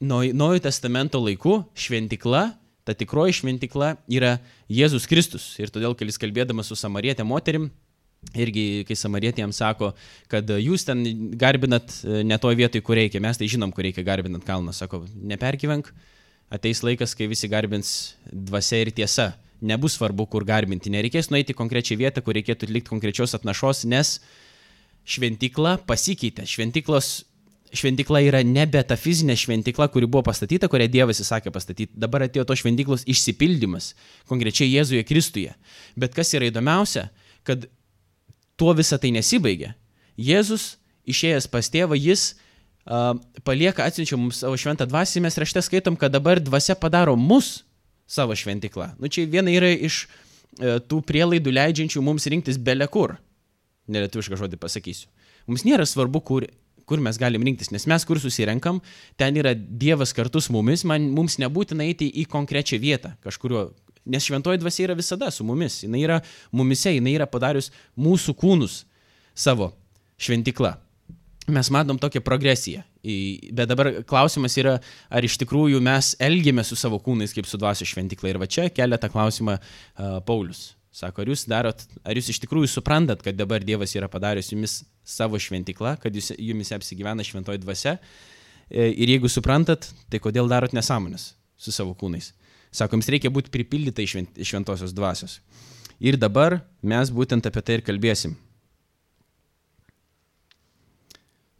[0.00, 2.50] Naujojo testamento laiku šventykla,
[2.84, 4.36] ta tikroji šventykla yra
[4.68, 5.54] Jėzus Kristus.
[5.56, 7.70] Ir todėl, kai jis kalbėdamas su samarietė moterim,
[8.36, 9.94] irgi kai samarietė jam sako,
[10.28, 11.00] kad jūs ten
[11.40, 15.06] garbinat e, ne toj vietoj, kur reikia, mes tai žinom, kur reikia garbinant kalną, sako,
[15.16, 15.88] nepergyvenk,
[16.52, 17.92] ateis laikas, kai visi garbins
[18.28, 19.30] dvasia ir tiesa
[19.64, 20.92] nebus svarbu, kur garbinti.
[20.92, 24.18] Nereikės nueiti konkrečią vietą, kur reikėtų atlikti konkrečios atnašos, nes
[25.08, 26.44] šventykla pasikeitė.
[26.44, 27.22] Šventyklos
[27.74, 31.92] šventykla yra nebe ta fizinė šventykla, kuri buvo pastatyta, kurią Dievas įsakė pastatyti.
[31.98, 33.94] Dabar atėjo to šventyklos išsipildymas,
[34.30, 35.54] konkrečiai Jėzuje Kristuje.
[35.98, 37.08] Bet kas yra įdomiausia,
[37.46, 37.68] kad
[38.60, 39.74] tuo visa tai nesibaigė.
[40.16, 43.14] Jėzus išėjęs pas tėvą, jis uh,
[43.46, 47.60] palieka, atsiunčia mums savo šventą dvasį, mes rašte skaitom, kad dabar dvasia padaro mus
[48.06, 48.94] savo šventiklą.
[49.00, 53.16] Nu, čia viena yra iš e, tų prielaidų leidžiančių mums rinktis belekur.
[53.90, 55.10] Nelietuvišką žodį pasakysiu.
[55.50, 56.46] Mums nėra svarbu, kur,
[56.86, 58.80] kur mes galim rinktis, nes mes kur susirenkam,
[59.18, 63.68] ten yra Dievas kartu su mumis, man, mums nebūtina eiti į konkrečią vietą, kažkurio,
[64.06, 66.22] nes šventoji dvasia yra visada su mumis, jinai yra
[66.54, 68.84] mumise, jinai yra padarius mūsų kūnus
[69.36, 69.72] savo
[70.16, 70.76] šventikla
[71.46, 72.82] mes matom tokią progresiją.
[73.54, 74.76] Bet dabar klausimas yra,
[75.10, 78.32] ar iš tikrųjų mes elgiame su savo kūnais kaip su dvasio šventikla.
[78.32, 80.72] Ir va čia kelia tą klausimą uh, Paulius.
[80.96, 84.78] Sako, ar jūs darot, ar jūs iš tikrųjų suprantat, kad dabar Dievas yra padaręs jumis
[85.04, 87.98] savo šventiklą, kad jūs, jumis apsigyvena šventoji dvasia.
[88.70, 92.30] E, ir jeigu suprantat, tai kodėl darot nesąmonės su savo kūnais?
[92.72, 95.36] Sako, jums reikia būti pripildytai šventosios dvasios.
[96.00, 98.32] Ir dabar mes būtent apie tai ir kalbėsim.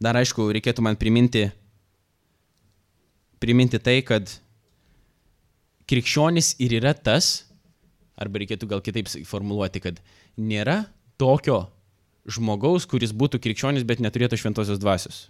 [0.00, 1.46] Dar aišku, reikėtų man priminti,
[3.40, 4.32] priminti tai, kad
[5.88, 7.45] krikščionis ir yra tas,
[8.16, 10.00] arba reikėtų gal kitaip formuluoti, kad
[10.36, 10.84] nėra
[11.20, 11.66] tokio
[12.26, 15.26] žmogaus, kuris būtų krikščionis, bet neturėtų šventosios dvasios.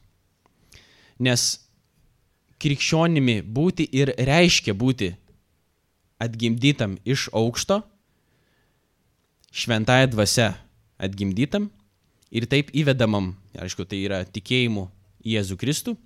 [1.21, 1.67] Nes
[2.63, 5.13] krikščionimi būti ir reiškia būti
[6.23, 7.83] atgimdytam iš aukšto,
[9.57, 10.53] šventąją dvasę
[10.97, 11.69] atgimdytam
[12.33, 14.89] ir taip įvedamam, aišku, tai yra tikėjimu
[15.27, 15.97] Jėzų Kristų,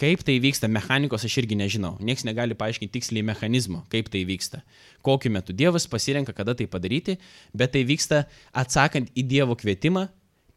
[0.00, 1.96] Kaip tai vyksta, mechanikos aš irgi nežinau.
[2.00, 4.62] Niekas negali paaiškinti tiksliai mechanizmo, kaip tai vyksta.
[5.04, 7.18] Kokiu metu Dievas pasirenka, kada tai padaryti,
[7.54, 8.24] bet tai vyksta
[8.56, 10.08] atsakant į Dievo kvietimą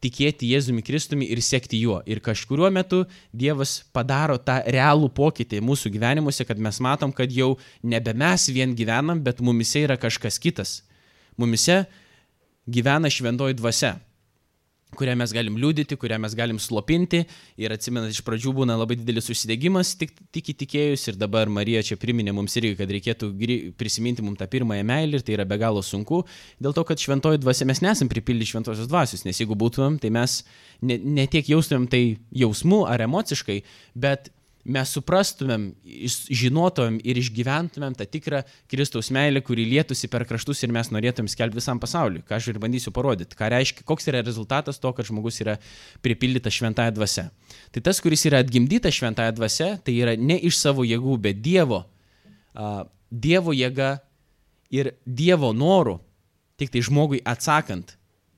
[0.02, 2.00] tikėti Jėzumi Kristumi ir sekti juo.
[2.08, 7.54] Ir kažkuriuo metu Dievas padaro tą realų pokytį mūsų gyvenimuose, kad mes matom, kad jau
[7.82, 10.80] nebe mes vien gyvenam, bet mumise yra kažkas kitas.
[11.36, 11.84] Mumise
[12.66, 13.96] gyvena šventoji dvasia
[14.94, 17.22] kurią mes galim liūdyti, kurią mes galim slopinti.
[17.60, 21.98] Ir atsimenat, iš pradžių būna labai didelis užsidegimas tik, tik įtikėjus ir dabar Marija čia
[22.00, 23.32] priminė mums irgi, kad reikėtų
[23.80, 26.22] prisiminti mums tą pirmąją meilę ir tai yra be galo sunku.
[26.62, 30.40] Dėl to, kad šventoji dvasia mes nesam pripildyti šventosios dvasios, nes jeigu būtumėm, tai mes
[30.80, 32.02] ne, ne tiek jaustumėm tai
[32.44, 33.60] jausmu ar emociškai,
[33.98, 34.30] bet
[34.66, 40.90] mes suprastumėm, žinotumėm ir išgyventumėm tą tikrą Kristaus meilę, kuri lietųsi per kraštus ir mes
[40.94, 42.24] norėtumėm skelbti visam pasauliu.
[42.26, 43.38] Ką aš ir bandysiu parodyti.
[43.38, 45.58] Ką reiškia, koks yra rezultatas to, kad žmogus yra
[46.04, 47.28] pripildytas šventąją dvasę.
[47.74, 51.84] Tai tas, kuris yra atgimdytas šventąją dvasę, tai yra ne iš savo jėgų, bet Dievo.
[53.10, 53.96] Dievo jėga
[54.74, 56.00] ir Dievo norų,
[56.58, 57.94] tik tai žmogui atsakant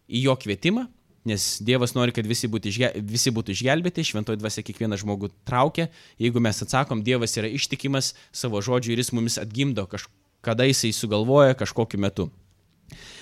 [0.09, 0.89] į jo kvietimą,
[1.27, 5.89] nes Dievas nori, kad visi būtų, išge, visi būtų išgelbėti, šventoji dvasia kiekvieną žmogų traukia,
[6.21, 11.59] jeigu mes atsakom, Dievas yra ištikimas savo žodžiu ir jis mumis atgimdo kažkada jisai sugalvoja
[11.59, 12.29] kažkokiu metu.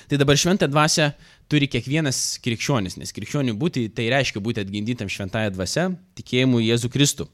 [0.07, 1.11] Tai dabar šventą dvasę
[1.51, 5.89] turi kiekvienas krikščionis, nes krikščionių būti tai reiškia būti atgindytam šventąją dvasę,
[6.19, 7.27] tikėjimu Jėzų Kristų.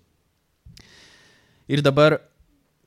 [1.68, 2.18] Ir dabar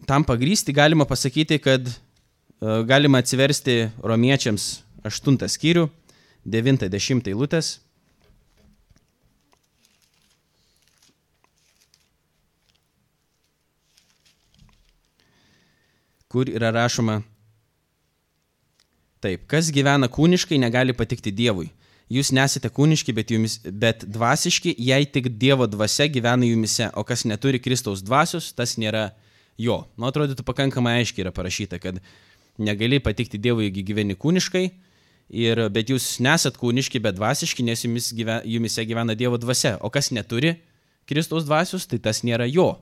[0.09, 4.67] tam pagrysti galima pasakyti, kad uh, galima atsiversti romiečiams
[5.05, 5.86] 8 skyrių
[6.46, 7.80] 90 eilutės.
[16.36, 17.22] kur yra rašoma
[19.24, 21.70] taip, kas gyvena kūniškai, negali patikti Dievui.
[22.12, 27.24] Jūs nesate kūniški, bet, jumis, bet dvasiški, jei tik Dievo dvasia gyvena jumise, o kas
[27.26, 29.08] neturi Kristaus dvasios, tas nėra
[29.58, 29.80] jo.
[29.96, 32.04] Nu, atrodytų pakankamai aiškiai yra parašyta, kad
[32.62, 34.68] negali patikti Dievui, jeigu gyveni kūniškai,
[35.34, 39.73] Ir, bet jūs nesat kūniški, bet dvasiški, nes jumis gyven, jumise gyvena Dievo dvasia.
[39.82, 40.53] O kas neturi
[41.09, 42.76] Kristaus dvasios, tai tas nėra jo.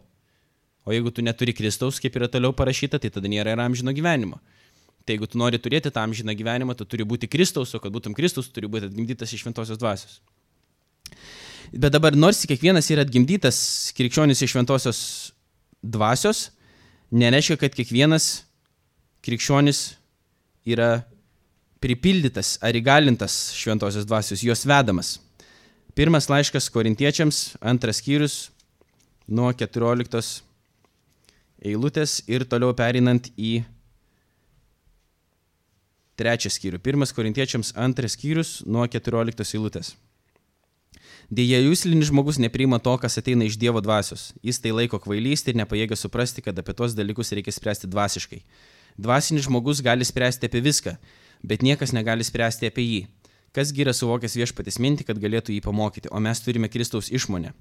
[0.83, 4.41] O jeigu tu neturi Kristaus, kaip yra toliau parašyta, tai tada nėra ir amžino gyvenimo.
[5.07, 8.15] Tai jeigu tu nori turėti tą amžiną gyvenimą, tu turi būti Kristaus, o kad būtum
[8.15, 10.19] Kristus, turi būti atgimdytas iš šventosios dvasios.
[11.71, 13.57] Bet dabar nors kiekvienas yra atgimdytas
[13.97, 14.99] krikščionis iš šventosios
[15.83, 16.49] dvasios,
[17.11, 18.43] nereiškia, kad kiekvienas
[19.23, 19.81] krikščionis
[20.67, 21.05] yra
[21.83, 25.17] pripildytas ar įgalintas šventosios dvasios, jos vedamas.
[25.93, 28.37] Pirmas laiškas korintiečiams, antras skyrius
[29.27, 30.41] nuo 14
[31.63, 33.61] eilutės ir toliau perinant į
[36.19, 36.79] trečią skyrių.
[36.83, 39.93] Pirmas korintiečiams, antras skyrius nuo 14 eilutės.
[41.33, 44.31] Deja, jūslinis žmogus nepriima to, kas ateina iš Dievo dvasios.
[44.45, 48.41] Jis tai laiko kvailystė ir nepajėgia suprasti, kad apie tos dalykus reikia spręsti dvasiškai.
[49.01, 50.93] Dvasinis žmogus gali spręsti apie viską,
[51.43, 53.01] bet niekas negali spręsti apie jį.
[53.53, 57.53] Kasgi yra suvokęs viešpatės mintį, kad galėtų jį pamokyti, o mes turime Kristaus išmonę.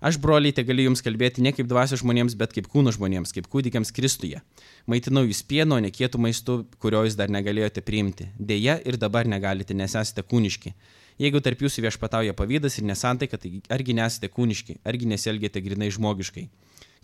[0.00, 3.46] Aš, broliai, te galiu jums kalbėti ne kaip dvasio žmonėms, bet kaip kūno žmonėms, kaip
[3.52, 4.42] kūdikiams Kristuje.
[4.90, 8.28] Maitinau jūs pieno, nekietų maistu, kurio jūs dar negalėjote priimti.
[8.36, 10.74] Deja, ir dabar negalite, nes esate kūniški.
[11.22, 16.44] Jeigu tarp jūsų viešpatauja pavydas ir nesantaika, tai argi nesate kūniški, argi nesielgėte grinai žmogiškai.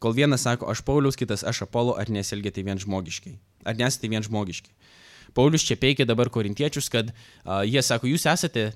[0.02, 3.36] Kol vienas sako, aš Paulius, kitas aš Apolo, ar nesielgėte vien žmogiškai.
[3.64, 4.74] Ar nesate vien žmogiški.
[5.36, 8.70] Paulius čia peikia dabar korintiečius, kad uh, jie sako, jūs esate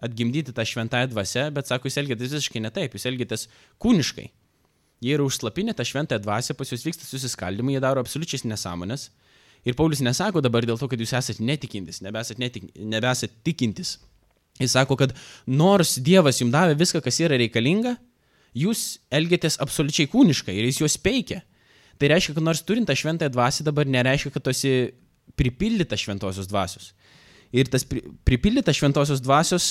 [0.00, 3.48] atgimdyti tą šventąją dvasę, bet sako, jūs elgėtės visiškai ne taip, jūs elgėtės
[3.82, 4.28] kūniškai.
[5.00, 9.08] Jie yra užslapinę tą šventąją dvasę, pas jūs vyksta susiskaldimai, jie daro absoliučiai nesąmonės.
[9.64, 13.98] Ir Paulius nesako dabar dėl to, kad jūs esate netikintis, nebesat, netik, nebesat tikintis.
[14.60, 15.12] Jis sako, kad
[15.48, 17.94] nors Dievas jums davė viską, kas yra reikalinga,
[18.56, 21.42] jūs elgėtės absoliučiai kūniškai ir jis juos peikia.
[22.00, 24.72] Tai reiškia, kad nors turint tą šventąją dvasę dabar nereiškia, kad tu esi
[25.38, 26.92] pripildytas šventosios dvasios.
[27.50, 29.64] Ir tas pripildytas šventosios dvasios,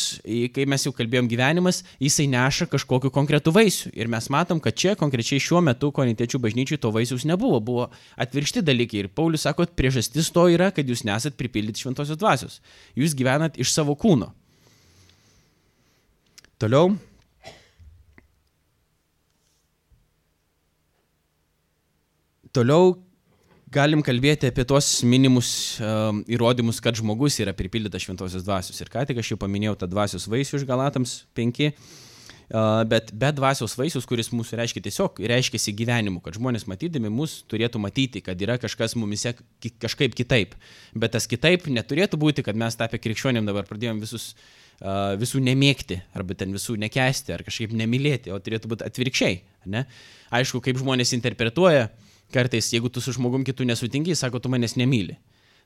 [0.51, 3.93] kai mes jau kalbėjom gyvenimas, jisai neša kažkokiu konkretų vaisių.
[3.95, 7.88] Ir mes matom, kad čia konkrečiai šiuo metu konitiečių bažnyčiai to vaisiaus nebuvo, buvo
[8.20, 9.05] atvirkšti dalykai.
[9.05, 12.60] Ir Paulius sako, kad priežastis to yra, kad jūs nesat pripildyti šventosios dvasios.
[12.99, 14.34] Jūs gyvenat iš savo kūno.
[16.60, 16.97] Toliau.
[22.51, 22.97] Toliau
[23.74, 25.51] galim kalbėti apie tos minimus
[25.82, 28.80] uh, įrodymus, kad žmogus yra pripildytas šventosios dvasios.
[28.82, 31.65] Ir ką tik aš jau paminėjau tą dvasios vaisių iš Galatams 5.
[32.49, 37.43] Uh, bet be dvasios vaisius, kuris mūsų reiškia tiesiog, reiškia gyvenimu, kad žmonės matydami mus
[37.45, 39.36] turėtų matyti, kad yra kažkas mumise
[39.78, 40.55] kažkaip kitaip.
[40.97, 46.01] Bet tas kitaip neturėtų būti, kad mes tapę krikščionim dabar pradėjom visus uh, visų nemėgti,
[46.17, 49.41] arba ten visų nekesti, ar kažkaip nemylėti, o turėtų būti atvirkščiai.
[49.70, 49.86] Ne?
[50.34, 51.91] Aišku, kaip žmonės interpretuoja,
[52.34, 55.17] kartais, jeigu tu su žmogum kitų nesutinki, sako, tu manęs nemyli.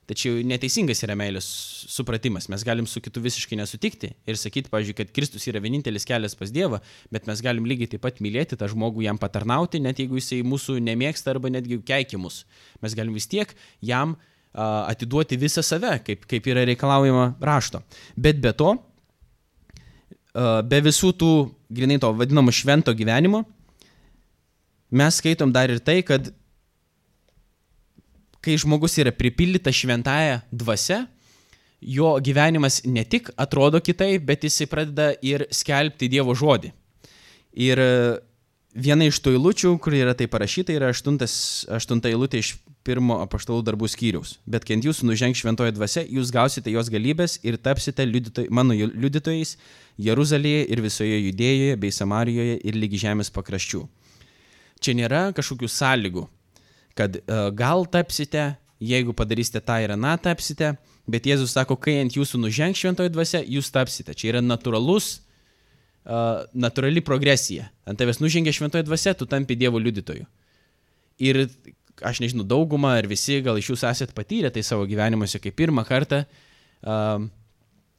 [0.04, 1.46] Tačiau neteisingas yra meilės
[1.88, 2.50] supratimas.
[2.52, 6.52] Mes galim su kitu visiškai nesutikti ir sakyti, pavyzdžiui, kad Kristus yra vienintelis kelias pas
[6.52, 6.82] Dievą,
[7.14, 10.76] bet mes galim lygiai taip pat mylėti tą žmogų, jam patarnauti, net jeigu jisai mūsų
[10.84, 12.42] nemėgsta arba netgi keikimus.
[12.84, 17.80] Mes galim vis tiek jam uh, atiduoti visą save, kaip, kaip yra reikalaujama rašto.
[18.12, 21.34] Bet be to, uh, be visų tų,
[21.72, 23.46] grinai to vadinamo švento gyvenimo,
[24.92, 26.28] mes skaitom dar ir tai, kad
[28.44, 31.04] kai žmogus yra pripildytas šventąją dvasę,
[31.84, 36.72] jo gyvenimas ne tik atrodo kitaip, bet jisai pradeda ir skelbti Dievo žodį.
[37.64, 37.90] Ir e,
[38.74, 41.34] viena iš tų eilučių, kur yra tai parašyta, yra aštuntas,
[41.72, 44.36] aštunta eilutė iš pirmo apaštalų darbų skyriaus.
[44.44, 48.76] Bet kai ant jūsų nuženg šventoje dvasia, jūs gausite jos galybės ir tapsite liudytoj, mano
[48.76, 49.56] liudytojais
[50.04, 53.84] Jeruzalėje ir visoje Judėjoje bei Samarijoje ir lygi žemės pakraščių.
[54.84, 56.26] Čia nėra kažkokių sąlygų
[56.98, 60.74] kad uh, gal tapsite, jeigu padarysite tą ir aną tapsite,
[61.10, 64.14] bet Jėzus sako, kai ant jūsų nužengs šventoji dvasia, jūs tapsite.
[64.16, 65.10] Čia yra natūralus,
[66.06, 67.68] uh, natūrali progresija.
[67.88, 70.26] Ant tavęs nužengia šventoji dvasia, tu tampi Dievo liudytoju.
[71.24, 71.44] Ir
[72.02, 75.86] aš nežinau, dauguma ar visi gal iš jūsų esat patyrę tai savo gyvenimuose kaip pirmą
[75.86, 76.24] kartą.
[76.84, 77.28] Uh,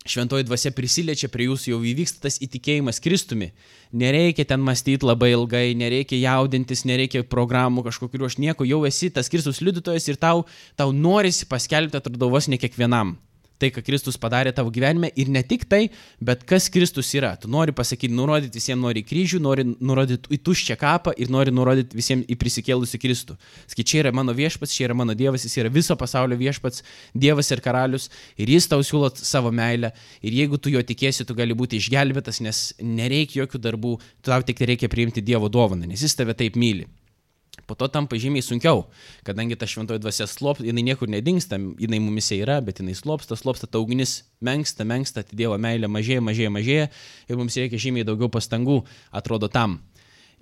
[0.06, 3.51] šventoji dvasia prisiliečia prie jūsų, jau įvyksta tas įtikėjimas Kristumi.
[3.95, 9.32] Nereikia ten mąstyti labai ilgai, nereikia jaudintis, nereikia programų kažkokiu, aš nieko, jau esi tas
[9.34, 10.45] Kristus liudytojas ir tau,
[10.78, 13.16] tau norisi paskelbti, atrodo, vos ne kiekvienam
[13.62, 15.88] tai, ką Kristus padarė tavo gyvenime ir ne tik tai,
[16.24, 17.34] bet kas Kristus yra.
[17.39, 21.97] Tu nori pasakyti, nurodyti visiems nori kryžių, nori nurodyti į tuščią kapą ir nori nurodyti
[21.97, 23.38] visiems į prisikėlusi Kristų.
[23.66, 26.84] Sakai, čia yra mano viešpats, čia yra mano Dievas, jis yra viso pasaulio viešpats,
[27.16, 31.38] Dievas ir karalius ir jis tau siūlo savo meilę ir jeigu tu jo tikėsi, tu
[31.38, 33.95] gali būti išgelbėtas, nes nereikia jokių darbų,
[34.26, 36.88] tau tik reikia priimti Dievo dovaną, nes jis tave taip myli.
[37.64, 38.84] Po to tampa žymiai sunkiau,
[39.26, 43.70] kadangi ta šventoji dvasia slop, jinai niekur nedingsta, jinai mumise yra, bet jinai slopsta, slopsta,
[43.72, 46.89] ta ugnis menksta, menksta, tai Dievo meilė mažėja, mažėja, mažėja
[47.32, 48.82] ir mums reikia žymiai daugiau pastangų,
[49.16, 49.80] atrodo tam.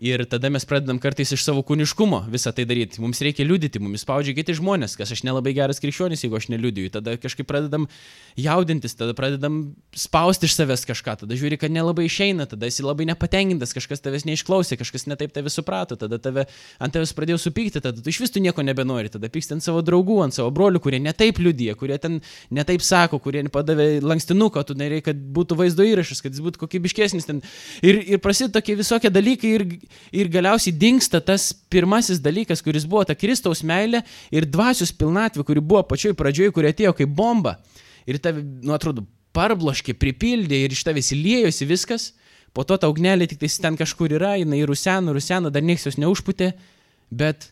[0.01, 2.97] Ir tada mes pradedam kartais iš savo kūniškumo visą tai daryti.
[3.03, 6.89] Mums reikia liudyti, mums spaudžia kiti žmonės, kas aš nelabai geras krikščionis, jeigu aš neliudiju.
[6.95, 7.85] Tada kažkaip pradedam
[8.33, 9.59] jaudintis, tada pradedam
[9.93, 14.25] spausti iš savęs kažką, tada žiūri, kad nelabai išeina, tada esi labai nepatenkintas, kažkas tavęs
[14.31, 16.47] neišklausė, kažkas netaip tave suprato, tada tave,
[16.81, 19.85] ant tavęs pradėjo supykti, tada tu iš vis tu nieko nebenori, tada pyksti ant savo
[19.85, 22.17] draugų, ant savo brolių, kurie netaip liudyja, kurie ten
[22.49, 27.29] netaip sako, kurie padavė lankstinuką, tu nereikia, kad būtų vaizdo įrašas, kad jis būtų kokybiškesnis
[27.29, 27.43] ten.
[27.85, 29.67] Ir, ir prasideda tokie visokie dalykai ir
[30.11, 34.03] ir galiausiai dinksta tas pirmasis dalykas, kuris buvo ta Kristaus meilė
[34.33, 37.57] ir dvasios pilnatvė, kuri buvo pačioj pradžioje, kuri atėjo kaip bomba.
[38.09, 42.11] Ir tave, nu atrodo, parbloškė, pripildė ir iš tavęs įlėjosi viskas.
[42.53, 46.51] Po to ta ugnelė tik ten kažkur yra, jinai rusena, rusena, dar niekas jos neužputė,
[47.09, 47.49] bet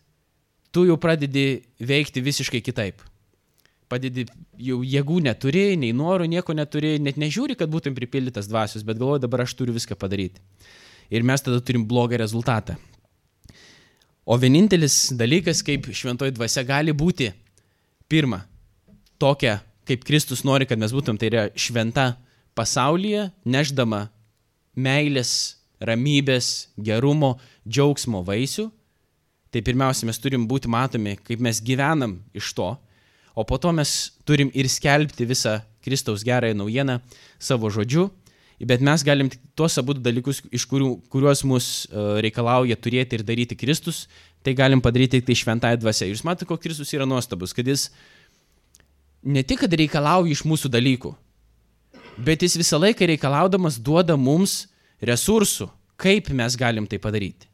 [0.72, 3.02] tu jau pradedi veikti visiškai kitaip.
[3.90, 4.28] Padedi,
[4.62, 9.26] jau jėgų neturi, nei norų, nieko neturi, net nežiūri, kad būtum pripildytas dvasios, bet galvoju,
[9.26, 10.40] dabar aš turiu viską padaryti
[11.12, 12.78] ir mes tada turim blogą rezultatą.
[14.26, 17.32] O vienintelis dalykas, kaip šventoji dvasia gali būti,
[18.08, 18.44] pirma,
[19.20, 22.14] tokia, kaip Kristus nori, kad mes būtum, tai yra šventa
[22.56, 24.06] pasaulyje, neždama
[24.78, 27.34] meilės, ramybės, gerumo,
[27.68, 28.70] džiaugsmo vaisių,
[29.52, 32.70] tai pirmiausia, mes turim būti matomi, kaip mes gyvenam iš to,
[33.36, 37.00] o po to mes turim ir skelbti visą Kristaus gerąją naujieną
[37.40, 38.12] savo žodžiu
[38.68, 43.26] bet mes galim tik tuos abu dalykus, iš kurių, kuriuos mus uh, reikalauja turėti ir
[43.26, 44.06] daryti Kristus,
[44.46, 46.10] tai galim padaryti tik tai šventąją dvasę.
[46.12, 47.90] Jūs matote, koks Kristus yra nuostabus, kad jis
[49.24, 51.14] ne tik, kad reikalauja iš mūsų dalykų,
[52.22, 54.66] bet jis visą laiką reikalaudamas duoda mums
[55.02, 55.70] resursų,
[56.02, 57.50] kaip mes galim tai padaryti.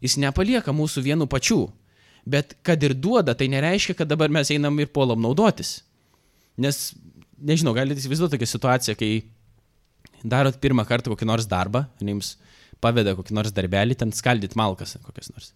[0.00, 1.64] Jis nepalieka mūsų vienų pačių,
[2.30, 5.80] bet kad ir duoda, tai nereiškia, kad dabar mes einam ir puolam naudotis.
[6.60, 6.90] Nes,
[7.36, 9.12] nežinau, galite įsivaizduoti tokią situaciją, kai
[10.24, 12.34] darot pirmą kartą kokį nors darbą, jums
[12.80, 15.52] paveda kokį nors darbelį, ten skaldyti malkas kokias nors.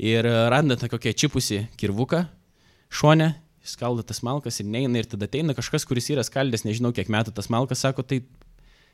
[0.00, 2.24] Ir e, randate kokią čipusi kirvuką
[2.94, 3.32] šonę,
[3.64, 7.32] skaldo tas malkas ir neina ir tada ateina kažkas, kuris yra skaldęs, nežinau kiek metų
[7.36, 8.22] tas malkas, sako, tai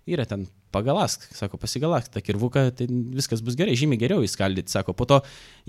[0.09, 2.87] yra ten pagalask, sako, pasigalask tą kirvuką, tai
[3.17, 5.19] viskas bus gerai, žymiai geriau įskaldyti, sako, po to,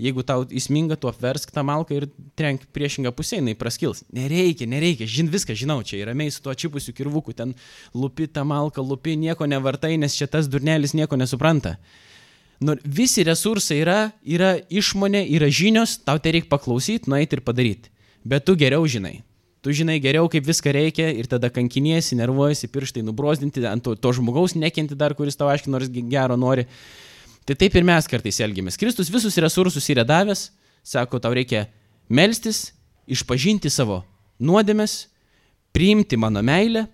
[0.00, 2.06] jeigu tau įsminga, tu apversk tą malką ir
[2.38, 4.04] trenk priešingą pusę, jinai praskils.
[4.14, 7.56] Nereikia, nereikia, žin viską žinau, čia ramiai su tuo čipusiu kirvuku, ten
[7.94, 11.76] lupi tą malką, lupi nieko nevartai, nes čia tas durnelis nieko nesupranta.
[12.62, 17.90] Nu, visi resursai yra, yra išmonė, yra žinios, tau tai reikia paklausyti, nueiti ir padaryti.
[18.22, 19.18] Bet tu geriau žinai.
[19.62, 24.10] Tu žinai geriau, kaip viską reikia ir tada kankiniesi, nervuojasi, pirštai nubrozdinti, ant to, to
[24.18, 26.66] žmogaus nekenti dar, kuris tau aiškiai nors gero nori.
[27.46, 28.78] Tai taip ir mes kartais elgiamės.
[28.78, 30.48] Kristus visus resursus yra davęs,
[30.82, 31.68] sako, tau reikia
[32.10, 32.72] melstis,
[33.06, 34.00] išpažinti savo
[34.42, 35.06] nuodėmes,
[35.74, 36.88] priimti mano meilę,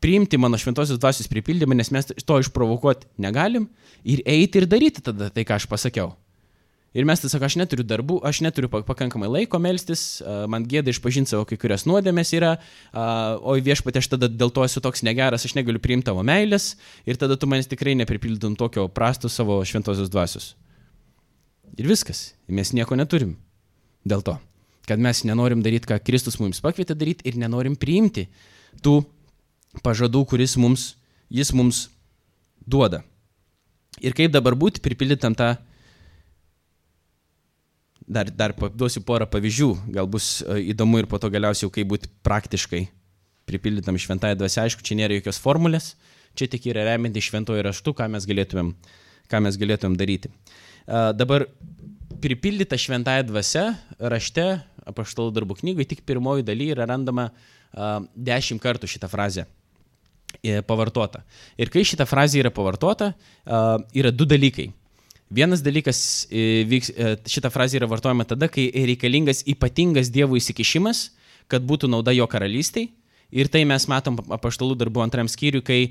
[0.00, 3.68] priimti mano šventosios dvasios pripildymą, nes mes to išprovokuoti negalim
[4.02, 6.14] ir eiti ir daryti tada tai, ką aš pasakiau.
[6.92, 10.20] Ir mes tiesiog, aš neturiu darbų, aš neturiu pakankamai laiko melstis,
[10.52, 12.50] man gėda išpažinti savo kai kurias nuodėmės yra,
[13.40, 16.74] o viešpatė aš tada dėl to esu toks negeras, aš negaliu priimti tavo meilės
[17.08, 20.50] ir tada tu manęs tikrai nepripildytum tokio prastų savo šventosios dvasios.
[21.80, 23.38] Ir viskas, mes nieko neturim
[24.04, 24.36] dėl to,
[24.84, 28.26] kad mes nenorim daryti, ką Kristus mums pakvietė daryti ir nenorim priimti
[28.84, 28.98] tų
[29.80, 30.90] pažadų, kuris mums,
[31.32, 31.86] jis mums
[32.68, 33.00] duoda.
[34.04, 35.54] Ir kaip dabar būti pripildytam tą
[38.12, 42.10] dar, dar duosiu porą pavyzdžių, gal bus e, įdomu ir po to galiausiai kaip būti
[42.26, 42.82] praktiškai
[43.48, 44.62] pripildytam šventąją dvasę.
[44.64, 45.92] Aišku, čia nėra jokios formulės,
[46.38, 48.74] čia tik yra remianti šventojo raštu, ką mes galėtumėm,
[49.32, 50.30] ką mes galėtumėm daryti.
[50.82, 51.46] Uh, dabar
[52.22, 53.64] pripildyta šventąją dvasę
[54.12, 54.46] rašte,
[54.88, 59.46] apaštalų darbų knygoje, tik pirmoji daly yra randama uh, dešimt kartų šitą frazę
[60.42, 61.22] e, pavartota.
[61.60, 63.12] Ir kai šita frazė yra pavartota,
[63.94, 64.70] yra du dalykai.
[65.32, 71.06] Vienas dalykas, e, e, šita frazė yra vartojama tada, kai reikalingas ypatingas Dievo įsikišimas,
[71.48, 72.90] kad būtų nauda jo karalystiai.
[73.32, 75.90] Ir tai mes matom apaštalų darbų antram skyriui, kai e,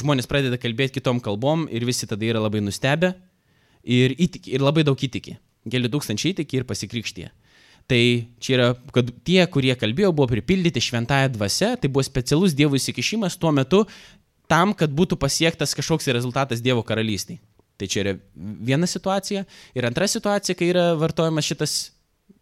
[0.00, 3.12] žmonės pradeda kalbėti kitom kalbom ir visi tada yra labai nustebę
[3.84, 5.36] ir, įtiki, ir labai daug įtiki.
[5.68, 7.28] Keli tūkstančiai įtiki ir pasikrikštie.
[7.84, 8.02] Tai
[8.40, 13.36] čia yra, kad tie, kurie kalbėjo, buvo pripildyti šventąją dvasę, tai buvo specialus Dievo įsikišimas
[13.36, 13.84] tuo metu
[14.48, 17.42] tam, kad būtų pasiektas kažkoks rezultatas Dievo karalystiai.
[17.80, 19.44] Tai čia yra viena situacija.
[19.74, 21.74] Ir antra situacija, kai yra vartojamas šitas,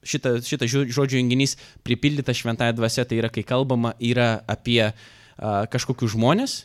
[0.04, 1.56] šita, šitas žodžių junginys
[1.86, 4.92] pripildyta šventąją dvasę, tai yra, kai kalbama yra apie a,
[5.72, 6.58] kažkokius žmonės,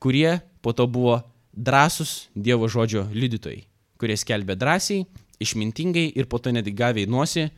[0.00, 1.20] kurie po to buvo
[1.52, 3.66] drąsus Dievo žodžio liudytojai,
[4.00, 5.04] kurie skelbė drąsiai,
[5.40, 7.48] išmintingai ir po to netgi gavę į nosį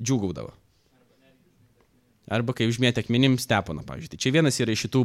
[0.00, 0.52] džiugaudavo.
[2.32, 4.14] Arba kai užmėtė akmenim steponą, pavyzdžiui.
[4.14, 5.02] Tai čia vienas yra iš šitų,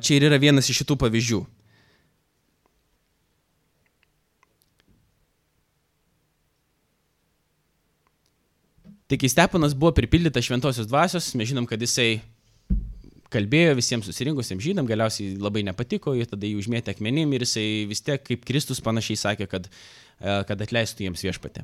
[0.00, 1.40] čia ir yra vienas iš šitų pavyzdžių.
[9.14, 12.16] Tai kai Stepanas buvo pripildytas šventosios dvasios, mes žinom, kad jisai
[13.30, 18.02] kalbėjo visiems susirinkusiems žydam, galiausiai labai nepatiko, jie tada jį užmėtė akmenim ir jisai vis
[18.02, 19.68] tiek kaip Kristus panašiai sakė, kad,
[20.18, 21.62] e, kad atleistų jiems viešpatė.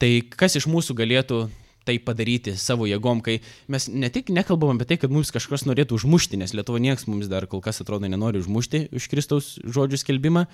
[0.00, 1.42] Tai kas iš mūsų galėtų
[1.84, 6.00] tai padaryti savo jėgom, kai mes ne tik nekalbam apie tai, kad mums kažkas norėtų
[6.00, 10.48] užmušti, nes Lietuva nieks mums dar kol kas atrodo nenori užmušti už Kristaus žodžių skelbimą,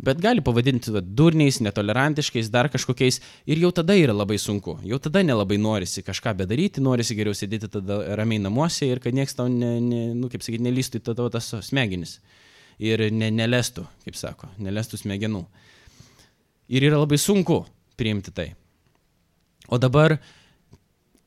[0.00, 3.20] bet gali pavadinti va, durniais, netolerantiškais, dar kažkokiais
[3.50, 7.70] ir jau tada yra labai sunku, jau tada nelabai norisi kažką bedaryti, norisi geriau sėdėti
[7.76, 11.28] tada ramiai namuose ir kad niekas tau, ne, ne, nu, kaip sakyti, nelystų į tavo
[11.32, 12.18] tas smegenis
[12.80, 15.44] ir ne, nelestų, kaip sako, nelestų smegenų.
[16.70, 17.64] Ir yra labai sunku
[18.00, 18.50] priimti tai.
[19.68, 20.16] O dabar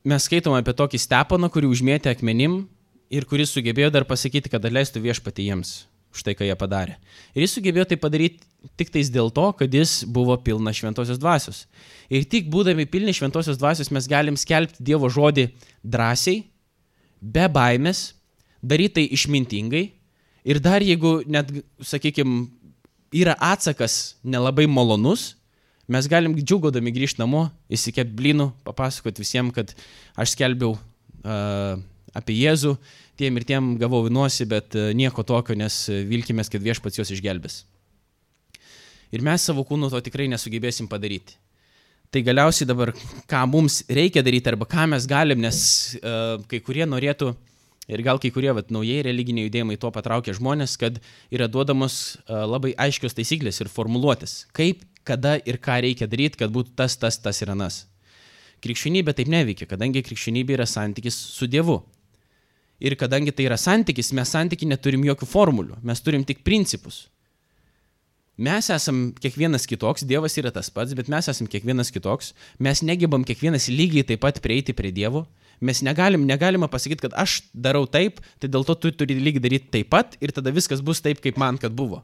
[0.07, 2.63] mes skaitom apie tokį steponą, kurį užmėtė akmenim
[3.13, 5.75] ir kuris sugebėjo dar pasakyti, kad atleistų viešpatį jiems
[6.13, 6.97] už tai, ką jie padarė.
[7.33, 8.45] Ir jis sugebėjo tai padaryti
[8.79, 11.65] tik tais dėl to, kad jis buvo pilnas šventosios dvasios.
[12.13, 15.49] Ir tik būdami pilni šventosios dvasios mes galim skelbti Dievo žodį
[15.83, 16.43] drąsiai,
[17.19, 18.11] be baimės,
[18.63, 19.85] daryti tai išmintingai.
[20.43, 21.49] Ir dar jeigu net,
[21.79, 22.47] sakykime,
[23.15, 25.33] yra atsakas nelabai malonus,
[25.87, 29.73] mes galim džiugodami grįžti namo, įsikėpti blynų, papasakoti visiems, kad
[30.19, 31.79] aš skelbiau uh,
[32.17, 32.75] apie Jėzų,
[33.19, 37.13] tiem ir tiem gavau vinuosi, bet e, nieko tokio, nes e, vilkimės, kad viešpats juos
[37.13, 37.63] išgelbės.
[39.13, 41.37] Ir mes savo kūnu to tikrai nesugebėsim padaryti.
[42.13, 42.91] Tai galiausiai dabar,
[43.29, 45.57] ką mums reikia daryti arba ką mes galim, nes
[45.97, 47.31] uh, kai kurie norėtų
[47.89, 50.99] ir gal kai kurie vat, naujai religiniai judėjimai to patraukia žmonės, kad
[51.33, 51.95] yra duodamos
[52.27, 56.99] uh, labai aiškios taisyklės ir formuluotės, kaip, kada ir ką reikia daryti, kad būtų tas,
[57.01, 57.83] tas, tas ir anas.
[58.61, 61.81] Krikščionybė taip neveikia, kadangi krikščionybė yra santykis su Dievu.
[62.83, 67.05] Ir kadangi tai yra santykis, mes santykiai neturim jokių formulių, mes turim tik principus.
[68.33, 73.23] Mes esam kiekvienas kitoks, Dievas yra tas pats, bet mes esam kiekvienas kitoks, mes negebam
[73.23, 75.27] kiekvienas lygiai taip pat prieiti prie Dievo,
[75.61, 79.71] mes negalim, negalima pasakyti, kad aš darau taip, tai dėl to tu turi lygiai daryti
[79.77, 82.01] taip pat ir tada viskas bus taip, kaip man kad buvo.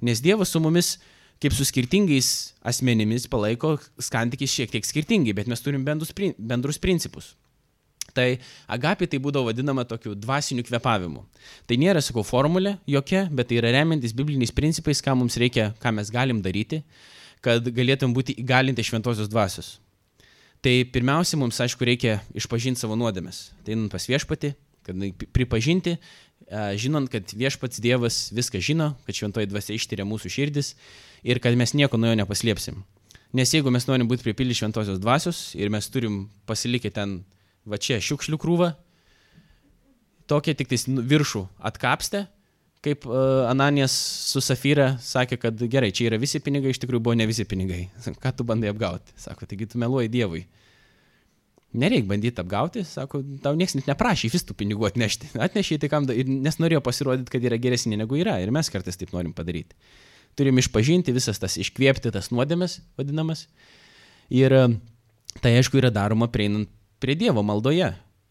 [0.00, 0.96] Nes Dievas su mumis
[1.40, 7.34] kaip su skirtingais asmenimis palaiko santykis šiek tiek skirtingai, bet mes turim bendrus, bendrus principus.
[8.16, 8.26] Tai
[8.70, 11.22] agapė tai būdavo vadinama tokiu dvasiniu kvepavimu.
[11.70, 15.94] Tai nėra, sakau, formulė jokia, bet tai yra remiantis bibliniais principais, ką mums reikia, ką
[15.98, 16.82] mes galim daryti,
[17.44, 19.78] kad galėtum būti įgalinti šventosios dvasios.
[20.60, 23.46] Tai pirmiausia, mums, aišku, reikia išpažinti savo nuodėmes.
[23.64, 24.52] Tai einant pas viešpati,
[24.84, 25.96] kad pripažinti,
[26.76, 30.74] žinant, kad viešpats Dievas viską žino, kad šventoji dvasia ištyria mūsų širdis
[31.24, 32.82] ir kad mes nieko nuo jo nepaslėpsim.
[33.36, 37.20] Nes jeigu mes norim būti pripildyti šventosios dvasios ir mes turim pasilikę ten
[37.68, 38.70] va čia šiukšlių krūvą,
[40.30, 42.24] tokia tik tais nu, viršų atkapstę,
[42.84, 43.92] kaip uh, Ananijas
[44.30, 47.84] su Safyra sakė, kad gerai, čia yra visi pinigai, iš tikrųjų buvo ne visi pinigai.
[48.22, 49.12] Ką tu bandai apgauti?
[49.20, 50.46] Sako, taigi tu meluoji Dievui.
[51.80, 55.34] Nereik bandyti apgauti, sako, tau niekas net neprašė vis tų pinigų atnešti.
[55.46, 59.12] Atnešė tai kam, nes norėjo pasirodyti, kad yra geresnė negu yra ir mes kartais taip
[59.14, 59.76] norim padaryti.
[60.38, 63.44] Turim išpažinti visas tas, iškvėpti tas nuodėmes, vadinamas.
[64.34, 64.54] Ir
[65.42, 66.70] tai aišku yra daroma prieinant
[67.00, 67.90] prie Dievo maldoje.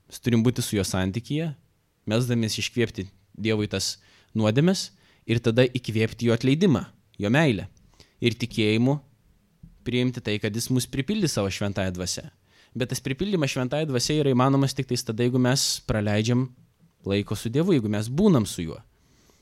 [0.09, 1.51] Mes turim būti su juo santykyje,
[2.09, 3.07] mesdamės iškvėpti
[3.39, 3.97] Dievui tas
[4.37, 4.89] nuodėmes
[5.29, 6.83] ir tada įkvėpti jo atleidimą,
[7.21, 7.67] jo meilę.
[8.19, 8.97] Ir tikėjimu
[9.87, 12.25] priimti tai, kad jis mus pripildys savo šventąją dvasę.
[12.75, 16.49] Bet tas pripildymas šventąją dvasę yra įmanomas tik tada, jeigu mes praleidžiam
[17.05, 18.79] laiko su Dievu, jeigu mes būnam su juo.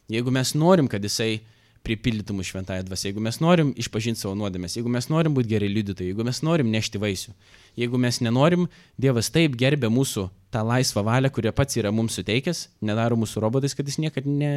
[0.07, 1.41] Jeigu mes norim, kad jisai
[1.87, 5.69] pripildytų mūsų šventąją dvasę, jeigu mes norim išpažinti savo nuodėmės, jeigu mes norim būti geri
[5.71, 7.33] liudytojai, jeigu mes norim nešti vaisių,
[7.79, 8.67] jeigu mes nenorim,
[8.99, 13.75] Dievas taip gerbė mūsų tą laisvą valią, kurią pats yra mums suteikęs, nedaro mūsų robotais,
[13.77, 14.53] kad jis niekada ne,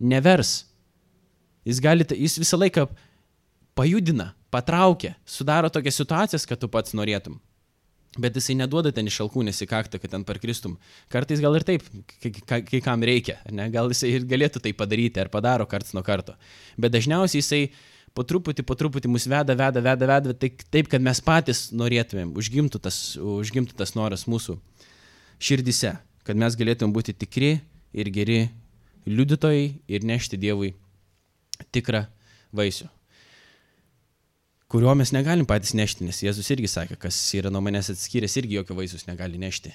[0.00, 0.62] nevers.
[1.68, 2.86] Jis, gali, jis visą laiką
[3.76, 7.40] pajudina, patraukia, sudaro tokias situacijas, kad tu pats norėtum.
[8.20, 10.76] Bet jisai neduoda ten iš alkūnės į kaktą, kad ten parkristum.
[11.10, 11.82] Kartais gal ir taip,
[12.22, 13.40] kai, kam reikia.
[13.50, 13.66] Ne?
[13.74, 16.36] Gal jisai ir galėtų tai padaryti, ar padaro karts nuo karto.
[16.78, 17.60] Bet dažniausiai jisai
[18.14, 22.36] po truputį, po truputį mus veda, veda, veda, veda, taip, taip kad mes patys norėtumėm,
[22.38, 24.60] užgimtų tas, užgimtų tas noras mūsų
[25.42, 27.56] širdise, kad mes galėtumėm būti tikri
[27.90, 28.44] ir geri
[29.10, 30.76] liudytojai ir nešti Dievui
[31.74, 32.06] tikrą
[32.54, 32.94] vaisių
[34.74, 38.56] kurio mes negalim patys nešti, nes Jėzus irgi sakė, kas yra nuo manęs atskyręs, irgi
[38.56, 39.70] jokio vaisius negali nešti.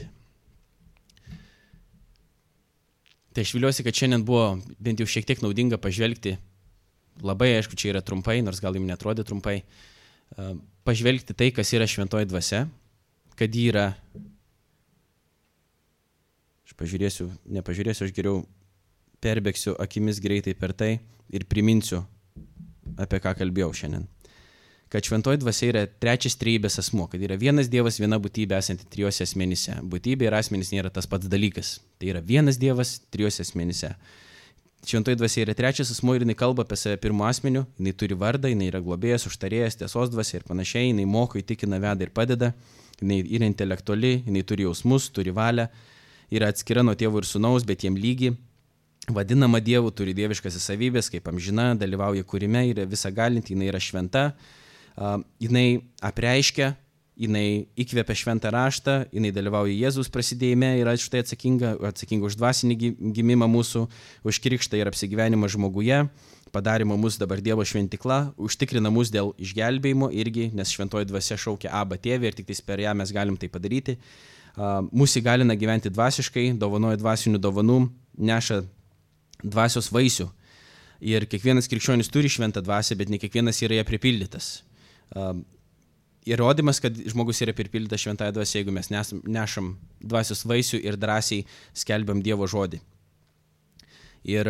[3.31, 6.33] Tai aš viliuosi, kad šiandien buvo bent jau šiek tiek naudinga pažvelgti,
[7.23, 9.61] labai aišku, čia yra trumpai, nors gal jums netrodė trumpai,
[10.83, 12.65] pažvelgti tai, kas yra šventoji dvasia,
[13.39, 13.87] kad ji yra,
[16.67, 17.31] aš pažiūrėsiu,
[17.61, 18.43] nepažiūrėsiu, aš geriau
[19.23, 20.97] perbėgsiu akimis greitai per tai
[21.31, 22.03] ir priminsiu,
[22.99, 24.09] apie ką kalbėjau šiandien
[24.89, 29.21] kad šventoji dvasia yra trečias trejybės asmuo, kad yra vienas Dievas, viena būtybė esanti trijose
[29.27, 29.75] asmenyse.
[29.85, 31.77] Būtybė ir asmenys nėra tas pats dalykas.
[32.01, 33.93] Tai yra vienas Dievas trijose asmenyse.
[34.89, 38.49] Šventoji dvasia yra trečias asmuo ir jinai kalba apie save pirmo asmeniu, jinai turi vardą,
[38.49, 42.53] jinai yra globėjas, užtarėjas, tiesos dvasia ir panašiai, jinai moko, įtikina, veda ir padeda,
[43.01, 45.67] jinai yra intelektuali, jinai turi jausmus, turi valią,
[46.31, 48.31] yra atskira nuo tėvų ir sunaus, bet jiem lygi,
[49.11, 54.29] vadinama Dievu, turi dieviškas savybės, kaip amžina, dalyvauja kūrime, yra visa galinti, jinai yra šventa,
[55.39, 56.73] jinai apreiškia,
[57.19, 62.77] jinai įkvėpia šventą raštą, jinai dalyvauja Jėzus prasidėjime, yra už tai atsakinga, atsakinga už dvasinį
[63.15, 63.85] gimimą mūsų,
[64.23, 66.05] už krikštą ir apsigyvenimą žmoguje,
[66.55, 71.99] padarimo mūsų dabar Dievo šventikla, užtikrina mus dėl išgelbėjimo irgi, nes šventoji dvasia šaukia Abba
[71.99, 73.99] tėvė ir tik tais per ją mes galim tai padaryti.
[74.59, 77.81] Mūsų įgalina gyventi dvasiškai, dovanoja dvasinių dovanų,
[78.17, 78.63] neša
[79.43, 80.27] dvasios vaisių.
[80.99, 84.57] Ir kiekvienas krikščionis turi šventą dvasę, bet ne kiekvienas yra ją pripildytas
[85.15, 85.43] um,
[86.29, 88.91] įrodymas, kad žmogus yra pripildytas šventąją dvasią, jeigu mes
[89.23, 91.45] nešam dvasios vaisių ir drąsiai
[91.77, 92.81] skelbiam Dievo žodį.
[94.29, 94.49] Ir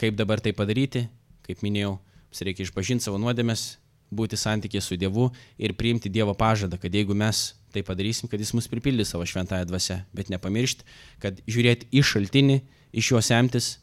[0.00, 1.06] kaip dabar tai padaryti,
[1.46, 1.96] kaip minėjau,
[2.28, 3.76] mums reikia išpažinti savo nuodėmės,
[4.12, 8.54] būti santykė su Dievu ir priimti Dievo pažadą, kad jeigu mes tai padarysim, kad Jis
[8.56, 10.86] mus pripildys savo šventąją dvasę, bet nepamiršti,
[11.20, 12.60] kad žiūrėti į šaltinį,
[12.96, 13.76] iš jo semtis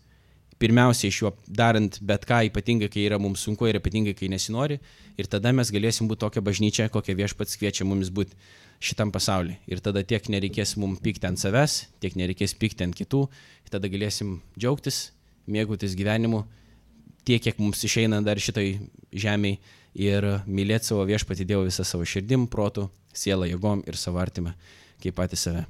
[0.63, 4.79] pirmiausia iš jo darant bet ką, ypatingai kai yra mums sunku ir ypatingai kai nesinori.
[5.19, 8.37] Ir tada mes galėsim būti tokia bažnyčia, kokia viešpats kviečia mumis būti
[8.83, 9.57] šitam pasauliu.
[9.67, 13.25] Ir tada tiek nereikės mums pykti ant savęs, tiek nereikės pykti ant kitų.
[13.67, 15.09] Ir tada galėsim džiaugtis,
[15.51, 16.45] mėgautis gyvenimu
[17.27, 18.67] tiek, kiek mums išeina dar šitai
[19.11, 19.59] žemiai.
[19.93, 24.55] Ir mylėti savo viešpatį Dievą visą savo širdim, protų, sielą, jėgom ir savo artimą,
[25.03, 25.67] kaip patį save.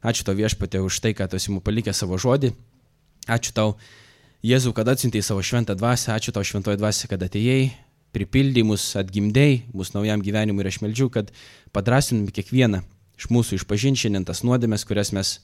[0.00, 2.54] Ačiū to viešpatė už tai, kad tu esi mums palikęs savo žodį.
[3.28, 3.74] Ačiū tau,
[4.38, 7.72] Jėzau, kad atsintėjai savo šventą dvasę, ačiū tau šventoji dvasė, kad atėjai,
[8.14, 11.32] pripildai mus, atgimdėjai mus naujam gyvenimui ir aš meldžiu, kad
[11.74, 12.84] padrasinum kiekvieną
[13.18, 15.34] iš mūsų išpažinti šiandien tas nuodėmės, kurias mes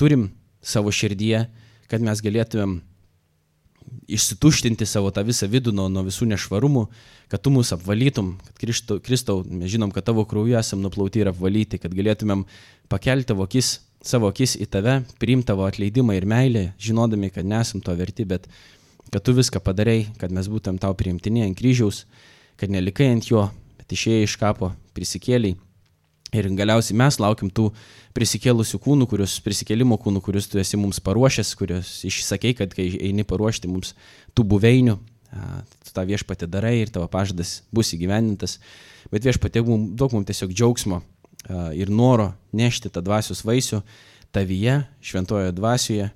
[0.00, 0.30] turim
[0.64, 1.44] savo širdyje,
[1.92, 2.80] kad mes galėtumėm
[4.08, 6.86] išsituštinti savo tą visą vidų nuo, nuo visų nešvarumų,
[7.28, 8.64] kad tu mus apvalytum, kad
[9.04, 12.46] Kristau, mes žinom, kad tavo krauju esam nuplauti ir apvalyti, kad galėtumėm
[12.92, 13.76] pakelti tavo akis
[14.06, 18.48] savo akis į tave, priimti tavo atleidimą ir meilę, žinodami, kad nesam to verti, bet
[19.12, 22.06] kad tu viską padarai, kad mes būtum tau priimtini ant kryžiaus,
[22.60, 23.48] kad nelikai ant jo,
[23.78, 25.58] bet išėjai iš kapo, prisikėliai
[26.32, 27.66] Ir galiausiai mes laukiam tų
[28.16, 33.26] prisikėlusių kūnų, kurios prisikėlimo kūnų, kuriuos tu esi mums paruošęs, kuriuos išsakei, kad kai eini
[33.28, 33.92] paruošti mums
[34.32, 34.94] tų buveinių,
[35.84, 38.56] tu tą viešpatį darai ir tavo pažadas bus įgyvendintas.
[39.12, 41.02] Bet viešpatė duok mums tiesiog džiaugsmo
[41.76, 43.82] ir noro nešti tą dvasios vaisių
[44.32, 46.10] tavyje, šventojoje dvasioje,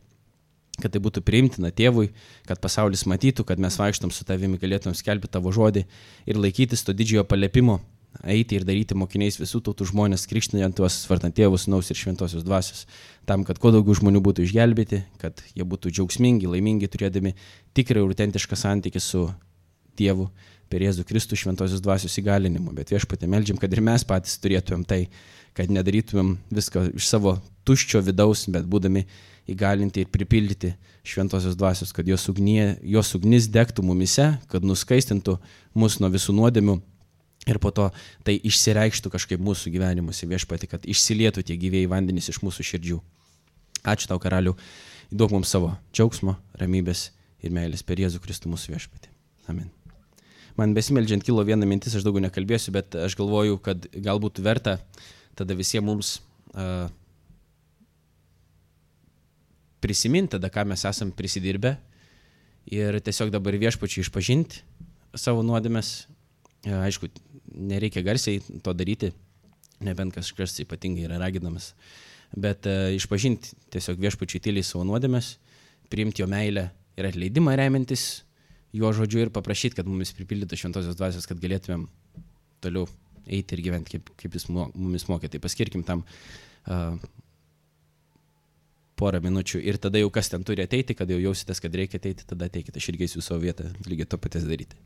[0.81, 2.11] kad tai būtų priimtina tėvui,
[2.49, 5.87] kad pasaulis matytų, kad mes vaikštom su tavimi, galėtum skelbti tavo žodį
[6.29, 7.81] ir laikytis to didžiojo palepimo
[8.25, 12.87] eiti ir daryti mokiniais visų tautų žmonės, krikštinant tuos svartant tėvus, naus ir šventosios dvasios,
[13.29, 17.35] tam, kad kuo daugiau žmonių būtų išgelbėti, kad jie būtų džiaugsmingi, laimingi, turėdami
[17.77, 19.27] tikrą ir autentišką santykį su
[19.97, 20.31] Dievu
[20.77, 22.75] per Jėzų Kristų šventosios dvasios įgalinimu.
[22.77, 25.07] Bet viešpatė melžiam, kad ir mes patys turėtumėm tai,
[25.57, 29.07] kad nedarytumėm viską iš savo tuščio vidaus, bet būdami
[29.49, 30.75] įgalinti ir pripildyti
[31.07, 35.39] šventosios dvasios, kad jos, ugnie, jos ugnis degtų mumise, kad nuskaistintų
[35.81, 36.77] mus nuo visų nuodėmių
[37.47, 37.87] Ir po to
[38.27, 42.99] tai išsireikštų kažkaip mūsų gyvenimuose viešpati, kad išsilietų tie gyvėjai vandenys iš mūsų širdžių.
[43.87, 44.57] Ačiū tau, karaliu,
[45.15, 47.13] duok mums savo džiaugsmo, ramybės
[47.47, 49.15] ir meilės per Jėzų Kristų mūsų viešpati.
[49.47, 49.71] Amen.
[50.57, 54.79] Man besimeldžiant kilo viena mintis, aš daugiau nekalbėsiu, bet aš galvoju, kad galbūt verta
[55.37, 56.13] tada visiems mums
[56.57, 56.89] uh,
[59.85, 61.75] prisiminti tada, ką mes esam prisidirbę
[62.73, 64.65] ir tiesiog dabar viešpačiai išpažinti
[65.17, 66.07] savo nuodėmės.
[66.67, 67.13] Aišku,
[67.53, 69.13] nereikia garsiai to daryti,
[69.85, 71.75] nebent kažkas ypatingai yra raginamas.
[72.33, 75.35] Bet uh, išpažinti tiesiog viešpačiai tyliai savo nuodėmės,
[75.93, 78.26] priimti jo meilę ir atleidimą remiantis
[78.77, 81.87] jo žodžiu ir paprašyti, kad mumis pripildytų šventosios dvasios, kad galėtumėm
[82.65, 82.87] toliau
[83.27, 85.31] eiti ir gyventi, kaip, kaip jis mumis mokė.
[85.33, 86.99] Tai paskirkim tam uh,
[88.97, 92.27] porą minučių ir tada jau kas ten turi ateiti, kad jau jausitės, kad reikia ateiti,
[92.29, 94.79] tada ateikite, aš irgi eisiu savo vietą lygiai to paties daryti.